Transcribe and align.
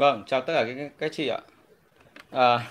Vâng, 0.00 0.22
chào 0.26 0.40
tất 0.40 0.52
cả 0.54 0.64
các, 0.64 0.90
các 0.98 1.12
chị 1.12 1.28
ạ. 1.28 1.38
À, 2.30 2.66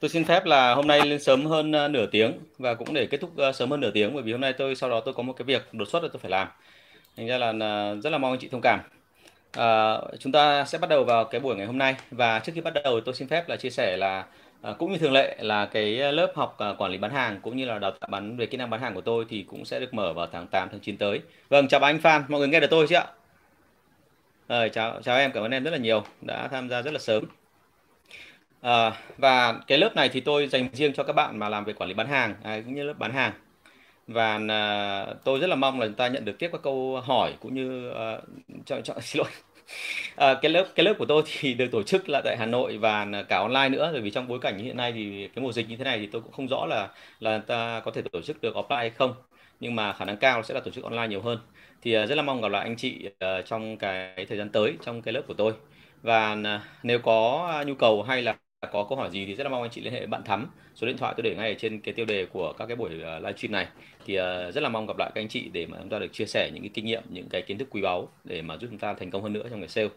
tôi 0.00 0.08
xin 0.08 0.24
phép 0.24 0.44
là 0.44 0.74
hôm 0.74 0.86
nay 0.86 1.06
lên 1.06 1.20
sớm 1.20 1.46
hơn 1.46 1.72
uh, 1.84 1.90
nửa 1.90 2.06
tiếng 2.06 2.32
và 2.58 2.74
cũng 2.74 2.94
để 2.94 3.06
kết 3.06 3.18
thúc 3.20 3.30
uh, 3.48 3.54
sớm 3.54 3.70
hơn 3.70 3.80
nửa 3.80 3.90
tiếng 3.90 4.14
bởi 4.14 4.22
vì 4.22 4.32
hôm 4.32 4.40
nay 4.40 4.52
tôi 4.52 4.74
sau 4.74 4.90
đó 4.90 5.00
tôi 5.00 5.14
có 5.14 5.22
một 5.22 5.32
cái 5.32 5.44
việc 5.44 5.68
đột 5.72 5.88
xuất 5.88 6.02
là 6.02 6.08
tôi 6.12 6.20
phải 6.20 6.30
làm. 6.30 6.48
Thành 7.16 7.26
ra 7.26 7.38
là 7.38 7.50
uh, 7.50 8.02
rất 8.02 8.10
là 8.10 8.18
mong 8.18 8.32
anh 8.32 8.40
chị 8.40 8.48
thông 8.48 8.60
cảm. 8.60 8.80
À, 9.52 9.98
chúng 10.18 10.32
ta 10.32 10.64
sẽ 10.64 10.78
bắt 10.78 10.90
đầu 10.90 11.04
vào 11.04 11.24
cái 11.24 11.40
buổi 11.40 11.56
ngày 11.56 11.66
hôm 11.66 11.78
nay 11.78 11.96
và 12.10 12.38
trước 12.38 12.52
khi 12.54 12.60
bắt 12.60 12.74
đầu 12.84 13.00
tôi 13.00 13.14
xin 13.14 13.28
phép 13.28 13.48
là 13.48 13.56
chia 13.56 13.70
sẻ 13.70 13.96
là 13.96 14.24
À, 14.62 14.74
cũng 14.78 14.92
như 14.92 14.98
thường 14.98 15.12
lệ 15.12 15.36
là 15.40 15.66
cái 15.66 16.12
lớp 16.12 16.32
học 16.34 16.58
à, 16.58 16.74
quản 16.78 16.90
lý 16.90 16.98
bán 16.98 17.10
hàng 17.10 17.40
cũng 17.42 17.56
như 17.56 17.64
là 17.64 17.78
đào 17.78 17.90
tạo 17.90 18.08
bán 18.10 18.36
về 18.36 18.46
kỹ 18.46 18.56
năng 18.56 18.70
bán 18.70 18.80
hàng 18.80 18.94
của 18.94 19.00
tôi 19.00 19.24
thì 19.28 19.42
cũng 19.48 19.64
sẽ 19.64 19.80
được 19.80 19.94
mở 19.94 20.12
vào 20.12 20.26
tháng 20.32 20.46
8 20.46 20.68
tháng 20.70 20.80
9 20.80 20.96
tới. 20.96 21.20
Vâng, 21.48 21.68
chào 21.68 21.80
anh 21.80 22.00
Phan, 22.00 22.22
mọi 22.28 22.38
người 22.38 22.48
nghe 22.48 22.60
được 22.60 22.70
tôi 22.70 22.86
chứ 22.88 22.96
ạ? 22.96 23.06
Rồi, 24.48 24.68
chào 24.68 25.02
chào 25.02 25.18
em, 25.18 25.32
cảm 25.32 25.42
ơn 25.42 25.50
em 25.50 25.64
rất 25.64 25.70
là 25.70 25.78
nhiều 25.78 26.02
đã 26.20 26.48
tham 26.48 26.68
gia 26.68 26.82
rất 26.82 26.90
là 26.90 26.98
sớm. 26.98 27.24
À, 28.60 28.92
và 29.18 29.52
cái 29.66 29.78
lớp 29.78 29.96
này 29.96 30.08
thì 30.08 30.20
tôi 30.20 30.46
dành 30.48 30.68
riêng 30.72 30.92
cho 30.92 31.02
các 31.02 31.12
bạn 31.12 31.38
mà 31.38 31.48
làm 31.48 31.64
về 31.64 31.72
quản 31.72 31.88
lý 31.88 31.94
bán 31.94 32.06
hàng 32.08 32.34
à, 32.42 32.60
cũng 32.64 32.74
như 32.74 32.82
lớp 32.82 32.94
bán 32.98 33.12
hàng. 33.12 33.32
Và 34.08 34.40
à, 34.48 35.06
tôi 35.24 35.40
rất 35.40 35.46
là 35.46 35.56
mong 35.56 35.80
là 35.80 35.86
chúng 35.86 35.94
ta 35.96 36.08
nhận 36.08 36.24
được 36.24 36.38
tiếp 36.38 36.48
các 36.52 36.62
câu 36.62 37.00
hỏi 37.04 37.34
cũng 37.40 37.54
như 37.54 37.90
à, 37.90 38.18
cho, 38.66 38.80
cho 38.80 38.94
xin 39.02 39.20
lỗi 39.20 39.32
à, 40.16 40.34
cái 40.42 40.52
lớp 40.52 40.66
cái 40.74 40.84
lớp 40.84 40.94
của 40.98 41.06
tôi 41.06 41.22
thì 41.26 41.54
được 41.54 41.68
tổ 41.72 41.82
chức 41.82 42.08
là 42.08 42.22
tại 42.24 42.36
Hà 42.38 42.46
Nội 42.46 42.78
và 42.78 43.06
cả 43.28 43.38
online 43.38 43.68
nữa 43.68 43.90
bởi 43.92 44.02
vì 44.02 44.10
trong 44.10 44.28
bối 44.28 44.38
cảnh 44.42 44.58
như 44.58 44.64
hiện 44.64 44.76
nay 44.76 44.92
thì 44.92 45.28
cái 45.36 45.44
mùa 45.44 45.52
dịch 45.52 45.68
như 45.70 45.76
thế 45.76 45.84
này 45.84 45.98
thì 45.98 46.06
tôi 46.12 46.22
cũng 46.22 46.32
không 46.32 46.48
rõ 46.48 46.66
là 46.66 46.88
là 47.20 47.38
ta 47.38 47.80
có 47.84 47.90
thể 47.90 48.02
tổ 48.12 48.22
chức 48.22 48.42
được 48.42 48.56
offline 48.56 48.76
hay 48.76 48.90
không 48.90 49.14
nhưng 49.60 49.76
mà 49.76 49.92
khả 49.92 50.04
năng 50.04 50.16
cao 50.16 50.42
sẽ 50.42 50.54
là 50.54 50.60
tổ 50.60 50.70
chức 50.70 50.84
online 50.84 51.08
nhiều 51.08 51.22
hơn. 51.22 51.38
Thì 51.82 51.92
à, 51.92 52.06
rất 52.06 52.14
là 52.14 52.22
mong 52.22 52.40
gặp 52.40 52.48
lại 52.48 52.62
anh 52.62 52.76
chị 52.76 53.08
à, 53.18 53.42
trong 53.42 53.76
cái 53.76 54.26
thời 54.28 54.38
gian 54.38 54.48
tới 54.50 54.76
trong 54.84 55.02
cái 55.02 55.14
lớp 55.14 55.22
của 55.26 55.34
tôi. 55.34 55.52
Và 56.02 56.36
à, 56.44 56.62
nếu 56.82 56.98
có 56.98 57.64
nhu 57.66 57.74
cầu 57.74 58.02
hay 58.02 58.22
là 58.22 58.36
có 58.72 58.86
câu 58.88 58.98
hỏi 58.98 59.10
gì 59.10 59.26
thì 59.26 59.34
rất 59.34 59.44
là 59.44 59.50
mong 59.50 59.62
anh 59.62 59.70
chị 59.70 59.80
liên 59.80 59.92
hệ 59.92 60.06
bạn 60.06 60.22
Thắm. 60.24 60.50
Số 60.74 60.86
điện 60.86 60.96
thoại 60.96 61.14
tôi 61.16 61.22
để 61.22 61.34
ngay 61.36 61.48
ở 61.48 61.54
trên 61.58 61.80
cái 61.80 61.94
tiêu 61.94 62.06
đề 62.06 62.26
của 62.26 62.52
các 62.52 62.66
cái 62.66 62.76
buổi 62.76 62.90
livestream 62.90 63.52
này. 63.52 63.66
Thì 64.06 64.16
rất 64.54 64.60
là 64.60 64.68
mong 64.68 64.86
gặp 64.86 64.96
lại 64.98 65.10
các 65.14 65.20
anh 65.20 65.28
chị 65.28 65.48
để 65.52 65.66
mà 65.66 65.78
chúng 65.80 65.88
ta 65.88 65.98
được 65.98 66.12
chia 66.12 66.26
sẻ 66.26 66.50
những 66.54 66.62
cái 66.62 66.70
kinh 66.74 66.84
nghiệm 66.84 67.02
những 67.08 67.28
cái 67.28 67.42
kiến 67.42 67.58
thức 67.58 67.68
quý 67.70 67.82
báu 67.82 68.08
để 68.24 68.42
mà 68.42 68.56
giúp 68.56 68.68
chúng 68.70 68.78
ta 68.78 68.94
thành 68.94 69.10
công 69.10 69.22
hơn 69.22 69.32
nữa 69.32 69.46
trong 69.50 69.60
nghề 69.60 69.68
sale. 69.68 69.88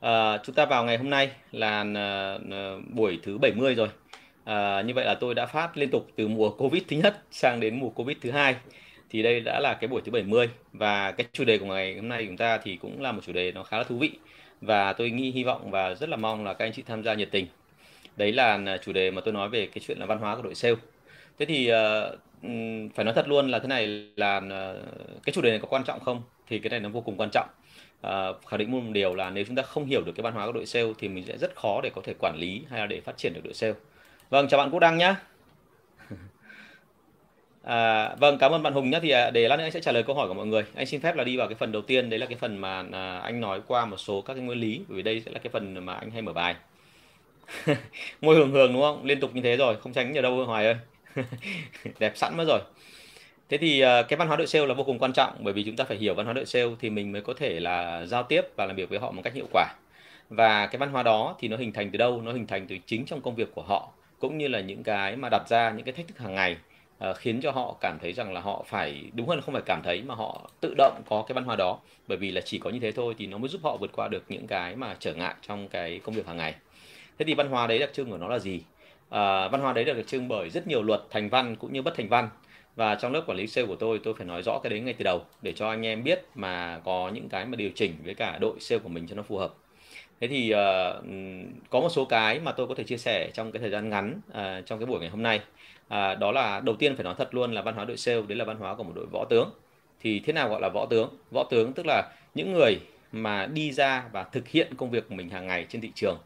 À, 0.00 0.38
chúng 0.44 0.54
ta 0.54 0.66
vào 0.66 0.84
ngày 0.84 0.96
hôm 0.98 1.10
nay 1.10 1.30
là 1.52 1.84
buổi 2.90 3.18
thứ 3.22 3.38
70 3.38 3.74
rồi. 3.74 3.88
À, 4.44 4.82
như 4.82 4.94
vậy 4.94 5.04
là 5.04 5.14
tôi 5.14 5.34
đã 5.34 5.46
phát 5.46 5.76
liên 5.76 5.90
tục 5.90 6.06
từ 6.16 6.28
mùa 6.28 6.50
covid 6.50 6.82
thứ 6.88 6.96
nhất 6.96 7.22
sang 7.30 7.60
đến 7.60 7.80
mùa 7.80 7.88
covid 7.90 8.16
thứ 8.20 8.30
hai 8.30 8.56
thì 9.14 9.22
đây 9.22 9.40
đã 9.40 9.60
là 9.60 9.74
cái 9.74 9.88
buổi 9.88 10.02
thứ 10.04 10.12
70 10.12 10.48
và 10.72 11.12
cái 11.12 11.26
chủ 11.32 11.44
đề 11.44 11.58
của 11.58 11.66
ngày 11.66 11.94
hôm 11.94 12.08
nay 12.08 12.24
chúng 12.26 12.36
ta 12.36 12.58
thì 12.58 12.76
cũng 12.76 13.02
là 13.02 13.12
một 13.12 13.20
chủ 13.26 13.32
đề 13.32 13.52
nó 13.52 13.62
khá 13.62 13.78
là 13.78 13.84
thú 13.84 13.96
vị. 13.98 14.10
Và 14.60 14.92
tôi 14.92 15.10
nghĩ 15.10 15.30
hy 15.30 15.44
vọng 15.44 15.70
và 15.70 15.94
rất 15.94 16.08
là 16.08 16.16
mong 16.16 16.44
là 16.44 16.54
các 16.54 16.64
anh 16.64 16.72
chị 16.72 16.82
tham 16.86 17.02
gia 17.02 17.14
nhiệt 17.14 17.28
tình. 17.30 17.46
Đấy 18.16 18.32
là 18.32 18.58
à, 18.66 18.76
chủ 18.76 18.92
đề 18.92 19.10
mà 19.10 19.20
tôi 19.24 19.34
nói 19.34 19.48
về 19.48 19.66
cái 19.66 19.84
chuyện 19.86 19.98
là 19.98 20.06
văn 20.06 20.18
hóa 20.18 20.36
của 20.36 20.42
đội 20.42 20.54
sale. 20.54 20.74
Thế 21.38 21.46
thì 21.46 21.70
uh, 21.72 22.90
phải 22.94 23.04
nói 23.04 23.14
thật 23.14 23.28
luôn 23.28 23.48
là 23.48 23.58
thế 23.58 23.68
này 23.68 23.86
là 24.16 24.36
uh, 24.36 25.22
cái 25.24 25.32
chủ 25.32 25.42
đề 25.42 25.50
này 25.50 25.58
có 25.58 25.68
quan 25.68 25.84
trọng 25.84 26.00
không? 26.00 26.22
Thì 26.48 26.58
cái 26.58 26.70
này 26.70 26.80
nó 26.80 26.88
vô 26.88 27.00
cùng 27.00 27.16
quan 27.16 27.30
trọng. 27.32 27.48
Uh, 28.06 28.46
khẳng 28.46 28.58
định 28.58 28.70
một 28.70 28.92
điều 28.92 29.14
là 29.14 29.30
nếu 29.30 29.44
chúng 29.44 29.56
ta 29.56 29.62
không 29.62 29.86
hiểu 29.86 30.02
được 30.02 30.12
cái 30.16 30.22
văn 30.22 30.34
hóa 30.34 30.46
của 30.46 30.52
đội 30.52 30.66
sale 30.66 30.92
thì 30.98 31.08
mình 31.08 31.24
sẽ 31.24 31.38
rất 31.38 31.56
khó 31.56 31.80
để 31.82 31.90
có 31.94 32.02
thể 32.04 32.14
quản 32.18 32.36
lý 32.38 32.62
hay 32.70 32.80
là 32.80 32.86
để 32.86 33.00
phát 33.00 33.16
triển 33.16 33.32
được 33.34 33.40
đội 33.44 33.54
sale. 33.54 33.74
Vâng 34.30 34.48
chào 34.48 34.58
bạn 34.58 34.70
Quốc 34.70 34.80
Đăng 34.80 34.98
nhé 34.98 35.14
À, 37.64 38.14
vâng, 38.14 38.38
cảm 38.38 38.52
ơn 38.52 38.62
bạn 38.62 38.72
Hùng 38.72 38.90
nhé. 38.90 38.98
Thì 39.02 39.10
à, 39.10 39.30
để 39.30 39.48
lát 39.48 39.56
nữa 39.56 39.64
anh 39.64 39.72
sẽ 39.72 39.80
trả 39.80 39.92
lời 39.92 40.02
câu 40.02 40.16
hỏi 40.16 40.28
của 40.28 40.34
mọi 40.34 40.46
người. 40.46 40.64
Anh 40.74 40.86
xin 40.86 41.00
phép 41.00 41.16
là 41.16 41.24
đi 41.24 41.36
vào 41.36 41.48
cái 41.48 41.54
phần 41.54 41.72
đầu 41.72 41.82
tiên, 41.82 42.10
đấy 42.10 42.18
là 42.18 42.26
cái 42.26 42.36
phần 42.40 42.56
mà 42.56 42.84
à, 42.92 43.18
anh 43.18 43.40
nói 43.40 43.60
qua 43.66 43.84
một 43.86 43.96
số 43.96 44.20
các 44.20 44.34
cái 44.34 44.42
nguyên 44.42 44.58
lý, 44.58 44.80
bởi 44.88 44.96
vì 44.96 45.02
đây 45.02 45.20
sẽ 45.20 45.30
là 45.30 45.38
cái 45.38 45.50
phần 45.50 45.86
mà 45.86 45.94
anh 45.94 46.10
hay 46.10 46.22
mở 46.22 46.32
bài. 46.32 46.54
Môi 48.20 48.36
hường 48.36 48.50
hường 48.50 48.72
đúng 48.72 48.82
không? 48.82 49.04
Liên 49.04 49.20
tục 49.20 49.34
như 49.34 49.40
thế 49.40 49.56
rồi, 49.56 49.76
không 49.76 49.92
tránh 49.92 50.12
nhờ 50.12 50.22
đâu 50.22 50.44
Hoài 50.44 50.66
ơi. 50.66 50.76
đẹp 51.98 52.12
sẵn 52.16 52.36
mất 52.36 52.44
rồi 52.48 52.60
thế 53.48 53.58
thì 53.58 53.80
à, 53.80 54.02
cái 54.02 54.16
văn 54.16 54.28
hóa 54.28 54.36
đội 54.36 54.46
sale 54.46 54.66
là 54.66 54.74
vô 54.74 54.84
cùng 54.84 54.98
quan 54.98 55.12
trọng 55.12 55.36
bởi 55.40 55.54
vì 55.54 55.62
chúng 55.64 55.76
ta 55.76 55.84
phải 55.84 55.96
hiểu 55.96 56.14
văn 56.14 56.26
hóa 56.26 56.32
đội 56.32 56.46
sale 56.46 56.70
thì 56.80 56.90
mình 56.90 57.12
mới 57.12 57.22
có 57.22 57.34
thể 57.36 57.60
là 57.60 58.06
giao 58.06 58.22
tiếp 58.22 58.42
và 58.56 58.66
làm 58.66 58.76
việc 58.76 58.90
với 58.90 58.98
họ 58.98 59.10
một 59.10 59.22
cách 59.24 59.34
hiệu 59.34 59.46
quả 59.52 59.74
và 60.30 60.66
cái 60.66 60.78
văn 60.78 60.90
hóa 60.90 61.02
đó 61.02 61.36
thì 61.40 61.48
nó 61.48 61.56
hình 61.56 61.72
thành 61.72 61.90
từ 61.90 61.98
đâu 61.98 62.22
nó 62.22 62.32
hình 62.32 62.46
thành 62.46 62.66
từ 62.66 62.76
chính 62.86 63.06
trong 63.06 63.20
công 63.20 63.34
việc 63.34 63.48
của 63.54 63.62
họ 63.62 63.88
cũng 64.18 64.38
như 64.38 64.48
là 64.48 64.60
những 64.60 64.82
cái 64.82 65.16
mà 65.16 65.28
đặt 65.28 65.48
ra 65.48 65.70
những 65.70 65.84
cái 65.84 65.92
thách 65.92 66.08
thức 66.08 66.18
hàng 66.18 66.34
ngày 66.34 66.56
uh, 67.10 67.16
khiến 67.16 67.40
cho 67.40 67.50
họ 67.50 67.76
cảm 67.80 67.98
thấy 67.98 68.12
rằng 68.12 68.32
là 68.32 68.40
họ 68.40 68.64
phải 68.66 69.02
đúng 69.12 69.28
hơn 69.28 69.40
không 69.40 69.52
phải 69.52 69.62
cảm 69.66 69.80
thấy 69.84 70.02
mà 70.02 70.14
họ 70.14 70.50
tự 70.60 70.74
động 70.78 71.02
có 71.08 71.24
cái 71.28 71.34
văn 71.34 71.44
hóa 71.44 71.56
đó. 71.56 71.78
Bởi 72.08 72.18
vì 72.18 72.30
là 72.30 72.40
chỉ 72.40 72.58
có 72.58 72.70
như 72.70 72.78
thế 72.78 72.92
thôi 72.92 73.14
thì 73.18 73.26
nó 73.26 73.38
mới 73.38 73.48
giúp 73.48 73.60
họ 73.64 73.76
vượt 73.76 73.90
qua 73.92 74.08
được 74.08 74.24
những 74.28 74.46
cái 74.46 74.76
mà 74.76 74.96
trở 74.98 75.14
ngại 75.14 75.34
trong 75.48 75.68
cái 75.68 76.00
công 76.04 76.14
việc 76.14 76.26
hàng 76.26 76.36
ngày. 76.36 76.54
Thế 77.18 77.24
thì 77.24 77.34
văn 77.34 77.48
hóa 77.48 77.66
đấy 77.66 77.78
đặc 77.78 77.90
trưng 77.92 78.10
của 78.10 78.18
nó 78.18 78.28
là 78.28 78.38
gì? 78.38 78.60
À, 79.10 79.48
văn 79.48 79.60
hóa 79.60 79.72
đấy 79.72 79.84
được 79.84 79.94
đặc 79.94 80.06
trưng 80.06 80.28
bởi 80.28 80.50
rất 80.50 80.66
nhiều 80.66 80.82
luật 80.82 81.00
thành 81.10 81.28
văn 81.28 81.56
cũng 81.56 81.72
như 81.72 81.82
bất 81.82 81.94
thành 81.96 82.08
văn. 82.08 82.28
Và 82.76 82.94
trong 82.94 83.12
lớp 83.12 83.22
quản 83.26 83.38
lý 83.38 83.46
sale 83.46 83.66
của 83.66 83.76
tôi 83.76 84.00
tôi 84.04 84.14
phải 84.14 84.26
nói 84.26 84.42
rõ 84.42 84.58
cái 84.62 84.70
đấy 84.70 84.80
ngay 84.80 84.94
từ 84.94 85.04
đầu 85.04 85.22
để 85.42 85.52
cho 85.52 85.68
anh 85.68 85.86
em 85.86 86.04
biết 86.04 86.24
mà 86.34 86.80
có 86.84 87.10
những 87.14 87.28
cái 87.28 87.46
mà 87.46 87.56
điều 87.56 87.70
chỉnh 87.74 87.92
với 88.04 88.14
cả 88.14 88.38
đội 88.40 88.60
sale 88.60 88.78
của 88.78 88.88
mình 88.88 89.06
cho 89.08 89.16
nó 89.16 89.22
phù 89.22 89.38
hợp 89.38 89.54
thế 90.24 90.28
thì 90.28 90.54
uh, 90.54 90.60
có 91.70 91.80
một 91.80 91.88
số 91.88 92.04
cái 92.04 92.40
mà 92.40 92.52
tôi 92.52 92.66
có 92.66 92.74
thể 92.74 92.84
chia 92.84 92.96
sẻ 92.96 93.30
trong 93.34 93.52
cái 93.52 93.60
thời 93.60 93.70
gian 93.70 93.90
ngắn 93.90 94.20
uh, 94.28 94.66
trong 94.66 94.78
cái 94.78 94.86
buổi 94.86 95.00
ngày 95.00 95.08
hôm 95.08 95.22
nay. 95.22 95.40
Uh, 95.86 96.18
đó 96.18 96.32
là 96.32 96.60
đầu 96.60 96.76
tiên 96.76 96.96
phải 96.96 97.04
nói 97.04 97.14
thật 97.18 97.34
luôn 97.34 97.52
là 97.52 97.62
văn 97.62 97.74
hóa 97.74 97.84
đội 97.84 97.96
sale 97.96 98.22
đấy 98.28 98.38
là 98.38 98.44
văn 98.44 98.56
hóa 98.56 98.74
của 98.74 98.82
một 98.82 98.92
đội 98.94 99.06
võ 99.06 99.24
tướng. 99.24 99.50
Thì 100.00 100.20
thế 100.20 100.32
nào 100.32 100.48
gọi 100.48 100.60
là 100.60 100.68
võ 100.68 100.86
tướng? 100.86 101.08
Võ 101.30 101.44
tướng 101.44 101.72
tức 101.72 101.86
là 101.86 102.12
những 102.34 102.52
người 102.52 102.80
mà 103.12 103.46
đi 103.46 103.72
ra 103.72 104.04
và 104.12 104.22
thực 104.22 104.48
hiện 104.48 104.74
công 104.76 104.90
việc 104.90 105.08
của 105.08 105.14
mình 105.14 105.28
hàng 105.28 105.46
ngày 105.46 105.66
trên 105.68 105.80
thị 105.80 105.90
trường. 105.94 106.18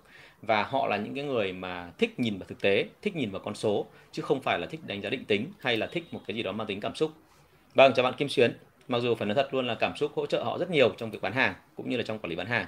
Và 0.42 0.62
họ 0.62 0.86
là 0.86 0.96
những 0.96 1.14
cái 1.14 1.24
người 1.24 1.52
mà 1.52 1.90
thích 1.98 2.20
nhìn 2.20 2.38
vào 2.38 2.46
thực 2.48 2.60
tế 2.60 2.84
thích 3.02 3.16
nhìn 3.16 3.30
vào 3.30 3.40
con 3.44 3.54
số 3.54 3.86
chứ 4.12 4.22
không 4.22 4.40
phải 4.40 4.58
là 4.58 4.66
thích 4.66 4.80
đánh 4.86 5.02
giá 5.02 5.10
định 5.10 5.24
tính 5.24 5.46
hay 5.58 5.76
là 5.76 5.86
thích 5.86 6.04
một 6.10 6.20
cái 6.26 6.36
gì 6.36 6.42
đó 6.42 6.52
mang 6.52 6.66
tính 6.66 6.80
cảm 6.80 6.94
xúc. 6.94 7.10
Vâng 7.74 7.92
chào 7.96 8.04
bạn 8.04 8.14
Kim 8.14 8.28
Xuyến 8.28 8.52
mặc 8.88 8.98
dù 8.98 9.14
phải 9.14 9.26
nói 9.26 9.34
thật 9.34 9.54
luôn 9.54 9.66
là 9.66 9.74
cảm 9.74 9.96
xúc 9.96 10.12
hỗ 10.14 10.26
trợ 10.26 10.42
họ 10.42 10.58
rất 10.58 10.70
nhiều 10.70 10.94
trong 10.96 11.10
việc 11.10 11.22
bán 11.22 11.32
hàng 11.32 11.54
cũng 11.76 11.88
như 11.88 11.96
là 11.96 12.02
trong 12.02 12.18
quản 12.18 12.30
lý 12.30 12.36
bán 12.36 12.46
hàng. 12.46 12.66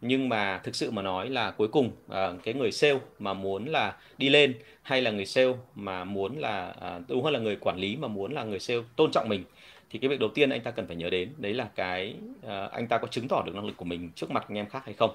Nhưng 0.00 0.28
mà 0.28 0.58
thực 0.58 0.74
sự 0.74 0.90
mà 0.90 1.02
nói 1.02 1.30
là 1.30 1.50
cuối 1.50 1.68
cùng 1.68 1.90
à, 2.08 2.32
cái 2.44 2.54
người 2.54 2.72
sale 2.72 2.98
mà 3.18 3.34
muốn 3.34 3.64
là 3.66 3.96
đi 4.18 4.28
lên 4.28 4.54
hay 4.82 5.02
là 5.02 5.10
người 5.10 5.26
sale 5.26 5.52
mà 5.74 6.04
muốn 6.04 6.38
là 6.38 6.74
à, 6.80 7.00
đúng 7.08 7.24
hơn 7.24 7.32
là 7.32 7.38
người 7.38 7.56
quản 7.56 7.78
lý 7.78 7.96
mà 7.96 8.08
muốn 8.08 8.32
là 8.32 8.44
người 8.44 8.60
sale 8.60 8.80
tôn 8.96 9.10
trọng 9.12 9.28
mình 9.28 9.44
thì 9.90 9.98
cái 9.98 10.08
việc 10.08 10.20
đầu 10.20 10.28
tiên 10.34 10.50
anh 10.50 10.60
ta 10.60 10.70
cần 10.70 10.86
phải 10.86 10.96
nhớ 10.96 11.10
đến 11.10 11.32
đấy 11.36 11.54
là 11.54 11.68
cái 11.74 12.14
à, 12.46 12.68
anh 12.72 12.86
ta 12.86 12.98
có 12.98 13.06
chứng 13.06 13.28
tỏ 13.28 13.42
được 13.46 13.54
năng 13.54 13.66
lực 13.66 13.76
của 13.76 13.84
mình 13.84 14.10
trước 14.14 14.30
mặt 14.30 14.44
anh 14.48 14.58
em 14.58 14.68
khác 14.68 14.82
hay 14.84 14.94
không. 14.94 15.10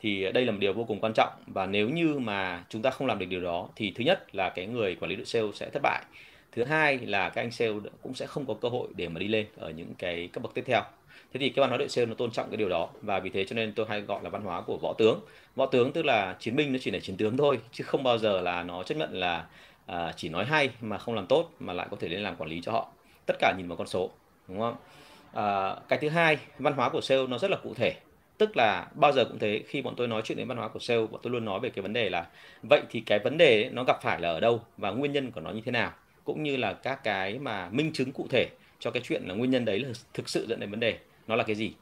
Thì 0.00 0.32
đây 0.32 0.44
là 0.46 0.52
một 0.52 0.58
điều 0.60 0.72
vô 0.72 0.84
cùng 0.84 1.00
quan 1.00 1.12
trọng 1.12 1.32
và 1.46 1.66
nếu 1.66 1.88
như 1.88 2.18
mà 2.18 2.64
chúng 2.68 2.82
ta 2.82 2.90
không 2.90 3.06
làm 3.06 3.18
được 3.18 3.26
điều 3.26 3.40
đó 3.40 3.68
thì 3.76 3.92
thứ 3.96 4.04
nhất 4.04 4.34
là 4.34 4.50
cái 4.50 4.66
người 4.66 4.96
quản 5.00 5.10
lý 5.10 5.16
đội 5.16 5.26
sale 5.26 5.46
sẽ 5.54 5.70
thất 5.70 5.82
bại 5.82 6.02
thứ 6.52 6.64
hai 6.64 6.98
là 6.98 7.28
các 7.28 7.42
anh 7.42 7.50
sale 7.50 7.72
cũng 8.02 8.14
sẽ 8.14 8.26
không 8.26 8.46
có 8.46 8.54
cơ 8.54 8.68
hội 8.68 8.88
để 8.96 9.08
mà 9.08 9.20
đi 9.20 9.28
lên 9.28 9.46
ở 9.56 9.70
những 9.70 9.94
cái 9.98 10.28
cấp 10.32 10.42
bậc 10.42 10.54
tiếp 10.54 10.64
theo. 10.66 10.82
Thế 11.32 11.40
thì 11.40 11.48
cái 11.48 11.60
văn 11.60 11.68
hóa 11.68 11.78
đội 11.78 11.88
sale 11.88 12.06
nó 12.06 12.14
tôn 12.14 12.30
trọng 12.30 12.50
cái 12.50 12.56
điều 12.56 12.68
đó 12.68 12.88
và 13.02 13.20
vì 13.20 13.30
thế 13.30 13.44
cho 13.44 13.56
nên 13.56 13.72
tôi 13.72 13.86
hay 13.88 14.00
gọi 14.00 14.22
là 14.22 14.30
văn 14.30 14.42
hóa 14.42 14.60
của 14.60 14.78
võ 14.82 14.92
tướng. 14.98 15.20
Võ 15.56 15.66
tướng 15.66 15.92
tức 15.92 16.04
là 16.04 16.36
chiến 16.38 16.56
binh 16.56 16.72
nó 16.72 16.78
chỉ 16.82 16.90
là 16.90 16.98
chiến 16.98 17.16
tướng 17.16 17.36
thôi 17.36 17.60
chứ 17.72 17.84
không 17.84 18.02
bao 18.02 18.18
giờ 18.18 18.40
là 18.40 18.62
nó 18.62 18.82
chấp 18.82 18.94
nhận 18.94 19.12
là 19.12 19.46
à, 19.86 20.12
chỉ 20.16 20.28
nói 20.28 20.44
hay 20.44 20.70
mà 20.80 20.98
không 20.98 21.14
làm 21.14 21.26
tốt 21.26 21.50
mà 21.58 21.72
lại 21.72 21.86
có 21.90 21.96
thể 22.00 22.08
lên 22.08 22.20
làm 22.20 22.36
quản 22.36 22.50
lý 22.50 22.60
cho 22.60 22.72
họ. 22.72 22.88
Tất 23.26 23.34
cả 23.38 23.54
nhìn 23.58 23.68
vào 23.68 23.76
con 23.76 23.86
số 23.86 24.10
đúng 24.48 24.60
không? 24.60 24.76
À, 25.32 25.76
cái 25.88 25.98
thứ 25.98 26.08
hai 26.08 26.38
văn 26.58 26.72
hóa 26.72 26.88
của 26.88 27.00
sale 27.00 27.26
nó 27.26 27.38
rất 27.38 27.50
là 27.50 27.56
cụ 27.62 27.74
thể. 27.74 27.94
Tức 28.38 28.56
là 28.56 28.88
bao 28.94 29.12
giờ 29.12 29.24
cũng 29.24 29.38
thế 29.38 29.62
khi 29.66 29.82
bọn 29.82 29.94
tôi 29.96 30.08
nói 30.08 30.22
chuyện 30.24 30.38
đến 30.38 30.48
văn 30.48 30.58
hóa 30.58 30.68
của 30.68 30.78
sale 30.78 31.06
bọn 31.06 31.20
tôi 31.22 31.32
luôn 31.32 31.44
nói 31.44 31.60
về 31.60 31.70
cái 31.70 31.82
vấn 31.82 31.92
đề 31.92 32.10
là 32.10 32.26
vậy 32.62 32.82
thì 32.90 33.00
cái 33.00 33.18
vấn 33.18 33.38
đề 33.38 33.70
nó 33.72 33.84
gặp 33.84 34.02
phải 34.02 34.20
là 34.20 34.28
ở 34.28 34.40
đâu 34.40 34.60
và 34.76 34.90
nguyên 34.90 35.12
nhân 35.12 35.30
của 35.30 35.40
nó 35.40 35.50
như 35.50 35.60
thế 35.64 35.72
nào? 35.72 35.92
Cũng 36.28 36.42
như 36.42 36.56
là 36.56 36.72
các 36.72 37.04
cái 37.04 37.38
mà 37.38 37.68
minh 37.70 37.92
chứng 37.92 38.12
cụ 38.12 38.26
thể 38.30 38.48
cho 38.78 38.90
cái 38.90 39.02
chuyện 39.04 39.22
là 39.26 39.34
nguyên 39.34 39.50
nhân 39.50 39.64
đấy 39.64 39.78
là 39.80 39.88
thực 40.14 40.28
sự 40.28 40.46
dẫn 40.48 40.60
đến 40.60 40.70
vấn 40.70 40.80
đề, 40.80 40.98
nó 41.26 41.36
là 41.36 41.44
cái 41.44 41.56
gì? 41.56 41.72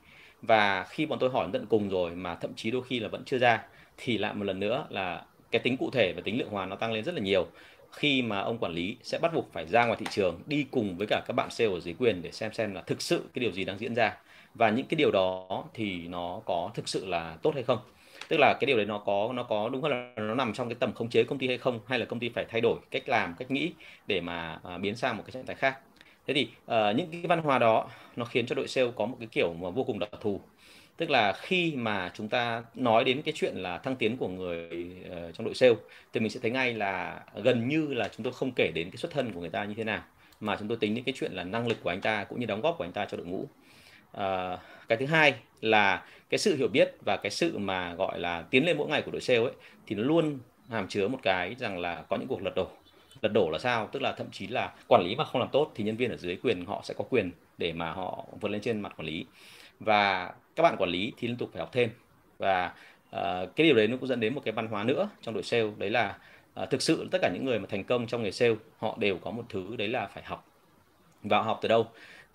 Và 0.42 0.84
khi 0.84 1.06
bọn 1.06 1.18
tôi 1.18 1.30
hỏi 1.30 1.48
tận 1.52 1.66
cùng 1.66 1.88
rồi 1.88 2.10
mà 2.10 2.34
thậm 2.34 2.50
chí 2.56 2.70
đôi 2.70 2.82
khi 2.82 3.00
là 3.00 3.08
vẫn 3.08 3.22
chưa 3.26 3.38
ra, 3.38 3.62
thì 3.96 4.18
lại 4.18 4.34
một 4.34 4.44
lần 4.44 4.60
nữa 4.60 4.86
là 4.90 5.24
cái 5.50 5.60
tính 5.60 5.76
cụ 5.76 5.90
thể 5.92 6.12
và 6.16 6.22
tính 6.24 6.38
lượng 6.38 6.48
hóa 6.50 6.66
nó 6.66 6.76
tăng 6.76 6.92
lên 6.92 7.04
rất 7.04 7.14
là 7.14 7.20
nhiều. 7.20 7.46
Khi 7.92 8.22
mà 8.22 8.40
ông 8.40 8.58
quản 8.58 8.72
lý 8.72 8.96
sẽ 9.02 9.18
bắt 9.18 9.34
buộc 9.34 9.52
phải 9.52 9.66
ra 9.66 9.84
ngoài 9.84 9.98
thị 10.00 10.06
trường, 10.10 10.40
đi 10.46 10.66
cùng 10.70 10.96
với 10.96 11.06
cả 11.06 11.22
các 11.26 11.32
bạn 11.36 11.50
sale 11.50 11.70
ở 11.70 11.80
dưới 11.80 11.94
quyền 11.98 12.22
để 12.22 12.30
xem 12.32 12.52
xem 12.52 12.74
là 12.74 12.82
thực 12.82 13.02
sự 13.02 13.24
cái 13.34 13.40
điều 13.40 13.52
gì 13.52 13.64
đang 13.64 13.78
diễn 13.78 13.94
ra. 13.94 14.16
Và 14.54 14.70
những 14.70 14.86
cái 14.86 14.96
điều 14.96 15.10
đó 15.10 15.64
thì 15.74 16.08
nó 16.08 16.40
có 16.44 16.70
thực 16.74 16.88
sự 16.88 17.06
là 17.06 17.36
tốt 17.42 17.54
hay 17.54 17.62
không? 17.62 17.78
Tức 18.28 18.36
là 18.40 18.54
cái 18.60 18.66
điều 18.66 18.76
đấy 18.76 18.86
nó 18.86 18.98
có 18.98 19.32
nó 19.34 19.42
có 19.42 19.68
đúng 19.68 19.82
hơn 19.82 19.92
là 19.92 20.12
nó 20.16 20.34
nằm 20.34 20.52
trong 20.52 20.68
cái 20.68 20.76
tầm 20.80 20.92
khống 20.92 21.10
chế 21.10 21.24
công 21.24 21.38
ty 21.38 21.46
hay 21.46 21.58
không 21.58 21.80
hay 21.86 21.98
là 21.98 22.04
công 22.04 22.18
ty 22.18 22.28
phải 22.28 22.44
thay 22.48 22.60
đổi 22.60 22.78
cách 22.90 23.08
làm 23.08 23.34
cách 23.38 23.50
nghĩ 23.50 23.72
để 24.06 24.20
mà 24.20 24.58
à, 24.64 24.78
biến 24.78 24.96
sang 24.96 25.16
một 25.16 25.22
cái 25.26 25.32
trạng 25.32 25.46
thái 25.46 25.56
khác. 25.56 25.78
Thế 26.26 26.34
thì 26.34 26.48
uh, 26.64 26.96
những 26.96 27.08
cái 27.12 27.22
văn 27.28 27.42
hóa 27.42 27.58
đó 27.58 27.88
nó 28.16 28.24
khiến 28.24 28.46
cho 28.46 28.54
đội 28.54 28.68
sale 28.68 28.90
có 28.96 29.06
một 29.06 29.16
cái 29.18 29.28
kiểu 29.32 29.54
mà 29.60 29.70
vô 29.70 29.84
cùng 29.84 29.98
đặc 29.98 30.10
thù. 30.20 30.40
Tức 30.96 31.10
là 31.10 31.32
khi 31.32 31.72
mà 31.76 32.10
chúng 32.14 32.28
ta 32.28 32.64
nói 32.74 33.04
đến 33.04 33.22
cái 33.22 33.34
chuyện 33.36 33.56
là 33.56 33.78
thăng 33.78 33.96
tiến 33.96 34.16
của 34.16 34.28
người 34.28 34.68
uh, 35.10 35.34
trong 35.34 35.44
đội 35.44 35.54
sale 35.54 35.74
thì 36.12 36.20
mình 36.20 36.30
sẽ 36.30 36.40
thấy 36.42 36.50
ngay 36.50 36.74
là 36.74 37.20
gần 37.34 37.68
như 37.68 37.86
là 37.94 38.08
chúng 38.16 38.24
tôi 38.24 38.32
không 38.32 38.52
kể 38.56 38.70
đến 38.74 38.90
cái 38.90 38.96
xuất 38.96 39.10
thân 39.10 39.32
của 39.32 39.40
người 39.40 39.50
ta 39.50 39.64
như 39.64 39.74
thế 39.74 39.84
nào 39.84 40.02
mà 40.40 40.56
chúng 40.58 40.68
tôi 40.68 40.76
tính 40.80 40.94
đến 40.94 41.04
cái 41.04 41.14
chuyện 41.18 41.32
là 41.32 41.44
năng 41.44 41.66
lực 41.66 41.78
của 41.82 41.90
anh 41.90 42.00
ta 42.00 42.24
cũng 42.24 42.40
như 42.40 42.46
đóng 42.46 42.60
góp 42.60 42.74
của 42.78 42.84
anh 42.84 42.92
ta 42.92 43.04
cho 43.04 43.16
đội 43.16 43.26
ngũ. 43.26 43.48
Uh, 44.16 44.60
cái 44.88 44.98
thứ 44.98 45.06
hai 45.06 45.34
là 45.60 46.04
cái 46.30 46.38
sự 46.38 46.56
hiểu 46.56 46.68
biết 46.68 46.94
và 47.04 47.16
cái 47.16 47.30
sự 47.30 47.58
mà 47.58 47.94
gọi 47.94 48.20
là 48.20 48.42
tiến 48.50 48.66
lên 48.66 48.78
mỗi 48.78 48.88
ngày 48.88 49.02
của 49.02 49.10
đội 49.10 49.20
sale 49.20 49.38
ấy 49.38 49.52
thì 49.86 49.96
nó 49.96 50.02
luôn 50.02 50.38
hàm 50.70 50.88
chứa 50.88 51.08
một 51.08 51.18
cái 51.22 51.54
rằng 51.54 51.78
là 51.78 52.02
có 52.08 52.16
những 52.16 52.28
cuộc 52.28 52.42
lật 52.42 52.54
đổ. 52.56 52.68
Lật 53.22 53.32
đổ 53.32 53.50
là 53.50 53.58
sao? 53.58 53.88
Tức 53.92 54.02
là 54.02 54.12
thậm 54.12 54.26
chí 54.32 54.46
là 54.46 54.72
quản 54.88 55.02
lý 55.04 55.16
mà 55.16 55.24
không 55.24 55.40
làm 55.40 55.50
tốt 55.52 55.72
thì 55.74 55.84
nhân 55.84 55.96
viên 55.96 56.10
ở 56.10 56.16
dưới 56.16 56.36
quyền 56.36 56.64
họ 56.64 56.80
sẽ 56.84 56.94
có 56.98 57.04
quyền 57.10 57.30
để 57.58 57.72
mà 57.72 57.92
họ 57.92 58.24
vượt 58.40 58.50
lên 58.50 58.60
trên 58.60 58.80
mặt 58.80 58.92
quản 58.96 59.06
lý. 59.06 59.26
Và 59.80 60.32
các 60.56 60.62
bạn 60.62 60.76
quản 60.78 60.90
lý 60.90 61.12
thì 61.18 61.28
liên 61.28 61.36
tục 61.36 61.50
phải 61.52 61.60
học 61.60 61.72
thêm. 61.72 61.90
Và 62.38 62.72
uh, 63.16 63.56
cái 63.56 63.66
điều 63.66 63.74
đấy 63.74 63.88
nó 63.88 63.96
cũng 63.96 64.08
dẫn 64.08 64.20
đến 64.20 64.34
một 64.34 64.40
cái 64.44 64.52
văn 64.52 64.66
hóa 64.66 64.84
nữa 64.84 65.08
trong 65.22 65.34
đội 65.34 65.42
sale 65.42 65.70
đấy 65.78 65.90
là 65.90 66.16
uh, 66.62 66.70
thực 66.70 66.82
sự 66.82 67.08
tất 67.10 67.18
cả 67.22 67.30
những 67.34 67.44
người 67.44 67.58
mà 67.58 67.66
thành 67.70 67.84
công 67.84 68.06
trong 68.06 68.22
nghề 68.22 68.30
sale 68.30 68.54
họ 68.78 68.96
đều 68.98 69.18
có 69.18 69.30
một 69.30 69.44
thứ 69.48 69.76
đấy 69.76 69.88
là 69.88 70.06
phải 70.06 70.22
học. 70.22 70.46
Và 71.22 71.42
học 71.42 71.58
từ 71.62 71.68
đâu? 71.68 71.86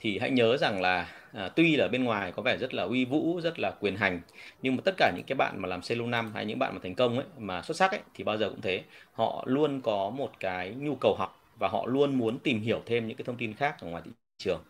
Thì 0.02 0.20
hãy 0.20 0.32
nhớ 0.32 0.58
rằng 0.58 0.82
là 0.82 1.08
à, 1.34 1.50
tuy 1.56 1.76
là 1.76 1.88
bên 1.88 2.04
ngoài 2.04 2.32
có 2.32 2.42
vẻ 2.42 2.58
rất 2.58 2.74
là 2.74 2.84
uy 2.84 3.06
vũ 3.06 3.42
rất 3.44 3.60
là 3.60 3.72
quyền 3.80 3.96
hành 3.96 4.22
nhưng 4.62 4.76
mà 4.76 4.82
tất 4.86 4.96
cả 4.98 5.12
những 5.16 5.26
cái 5.28 5.36
bạn 5.36 5.56
mà 5.62 5.68
làm 5.68 5.82
sale 5.82 6.06
năm 6.06 6.32
hay 6.36 6.46
những 6.46 6.60
bạn 6.60 6.74
mà 6.74 6.80
thành 6.84 6.96
công 6.96 7.16
ấy 7.16 7.26
mà 7.38 7.62
xuất 7.62 7.78
sắc 7.78 7.92
ấy 7.92 8.00
thì 8.14 8.24
bao 8.24 8.38
giờ 8.38 8.50
cũng 8.50 8.62
thế. 8.62 8.84
Họ 9.14 9.44
luôn 9.48 9.82
có 9.82 10.10
một 10.10 10.32
cái 10.40 10.70
nhu 10.70 10.96
cầu 10.96 11.16
học 11.20 11.42
và 11.60 11.68
họ 11.68 11.86
luôn 11.86 12.16
muốn 12.16 12.40
tìm 12.40 12.62
hiểu 12.62 12.82
thêm 12.86 13.08
những 13.08 13.18
cái 13.18 13.26
thông 13.26 13.38
tin 13.38 13.54
khác 13.54 13.76
ở 13.82 13.88
ngoài 13.88 14.04
thị 14.06 14.12
trường. 14.38 14.64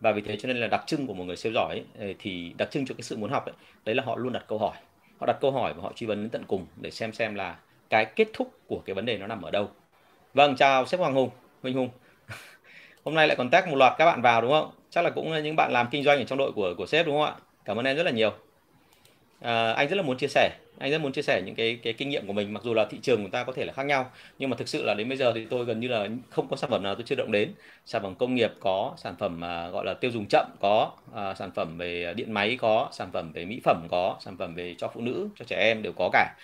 Và 0.00 0.12
vì 0.12 0.22
thế 0.22 0.36
cho 0.36 0.48
nên 0.48 0.56
là 0.56 0.66
đặc 0.66 0.84
trưng 0.86 1.06
của 1.06 1.14
một 1.14 1.24
người 1.24 1.36
sale 1.36 1.54
giỏi 1.54 1.82
ấy, 1.98 2.16
thì 2.18 2.54
đặc 2.58 2.70
trưng 2.70 2.86
cho 2.86 2.94
cái 2.94 3.02
sự 3.02 3.16
muốn 3.16 3.30
học 3.30 3.46
ấy, 3.46 3.54
đấy 3.84 3.94
là 3.94 4.02
họ 4.04 4.16
luôn 4.16 4.32
đặt 4.32 4.44
câu 4.48 4.58
hỏi. 4.58 4.76
Họ 5.20 5.26
đặt 5.26 5.36
câu 5.40 5.50
hỏi 5.52 5.74
và 5.74 5.82
họ 5.82 5.92
truy 5.96 6.06
vấn 6.06 6.22
đến 6.22 6.30
tận 6.30 6.44
cùng 6.48 6.66
để 6.76 6.90
xem 6.90 7.12
xem 7.12 7.34
là 7.34 7.56
cái 7.90 8.04
kết 8.16 8.28
thúc 8.32 8.52
của 8.66 8.82
cái 8.86 8.94
vấn 8.94 9.06
đề 9.06 9.18
nó 9.18 9.26
nằm 9.26 9.42
ở 9.42 9.50
đâu. 9.50 9.70
Vâng 10.34 10.56
chào 10.56 10.86
sếp 10.86 11.00
Hoàng 11.00 11.14
Hùng 11.14 11.30
Minh 11.62 11.74
Hùng 11.74 11.88
hôm 13.04 13.14
nay 13.14 13.26
lại 13.28 13.36
còn 13.36 13.50
tag 13.50 13.70
một 13.70 13.76
loạt 13.76 13.92
các 13.98 14.06
bạn 14.06 14.22
vào 14.22 14.42
đúng 14.42 14.50
không? 14.50 14.70
Chắc 14.90 15.04
là 15.04 15.10
cũng 15.10 15.42
những 15.42 15.56
bạn 15.56 15.72
làm 15.72 15.88
kinh 15.90 16.02
doanh 16.02 16.18
ở 16.18 16.24
trong 16.24 16.38
đội 16.38 16.52
của 16.52 16.74
của 16.78 16.86
sếp 16.86 17.06
đúng 17.06 17.14
không 17.14 17.24
ạ? 17.24 17.34
Cảm 17.64 17.76
ơn 17.76 17.84
em 17.84 17.96
rất 17.96 18.02
là 18.02 18.10
nhiều. 18.10 18.32
À, 19.40 19.72
anh 19.72 19.88
rất 19.88 19.96
là 19.96 20.02
muốn 20.02 20.16
chia 20.16 20.28
sẻ. 20.28 20.50
Anh 20.78 20.90
rất 20.90 21.00
muốn 21.00 21.12
chia 21.12 21.22
sẻ 21.22 21.42
những 21.42 21.54
cái 21.54 21.78
cái 21.82 21.92
kinh 21.92 22.08
nghiệm 22.08 22.26
của 22.26 22.32
mình 22.32 22.52
mặc 22.52 22.62
dù 22.62 22.74
là 22.74 22.84
thị 22.84 22.98
trường 23.02 23.22
của 23.22 23.28
ta 23.28 23.44
có 23.44 23.52
thể 23.52 23.64
là 23.64 23.72
khác 23.72 23.86
nhau 23.86 24.10
nhưng 24.38 24.50
mà 24.50 24.56
thực 24.56 24.68
sự 24.68 24.84
là 24.84 24.94
đến 24.94 25.08
bây 25.08 25.18
giờ 25.18 25.32
thì 25.34 25.46
tôi 25.50 25.64
gần 25.64 25.80
như 25.80 25.88
là 25.88 26.08
không 26.30 26.48
có 26.48 26.56
sản 26.56 26.70
phẩm 26.70 26.82
nào 26.82 26.94
tôi 26.94 27.04
chưa 27.06 27.14
động 27.14 27.32
đến. 27.32 27.52
Sản 27.86 28.02
phẩm 28.02 28.14
công 28.14 28.34
nghiệp 28.34 28.52
có 28.60 28.94
sản 28.96 29.14
phẩm 29.18 29.44
à, 29.44 29.68
gọi 29.68 29.84
là 29.84 29.94
tiêu 29.94 30.10
dùng 30.10 30.26
chậm 30.28 30.46
có 30.60 30.90
à, 31.14 31.34
sản 31.34 31.50
phẩm 31.54 31.78
về 31.78 32.14
điện 32.16 32.32
máy 32.32 32.56
có 32.60 32.88
sản 32.92 33.10
phẩm 33.12 33.32
về 33.32 33.44
mỹ 33.44 33.60
phẩm 33.64 33.86
có 33.90 34.16
sản 34.20 34.36
phẩm 34.36 34.54
về 34.54 34.74
cho 34.78 34.88
phụ 34.94 35.00
nữ 35.00 35.28
cho 35.38 35.44
trẻ 35.44 35.56
em 35.56 35.82
đều 35.82 35.92
có 35.92 36.10
cả 36.12 36.34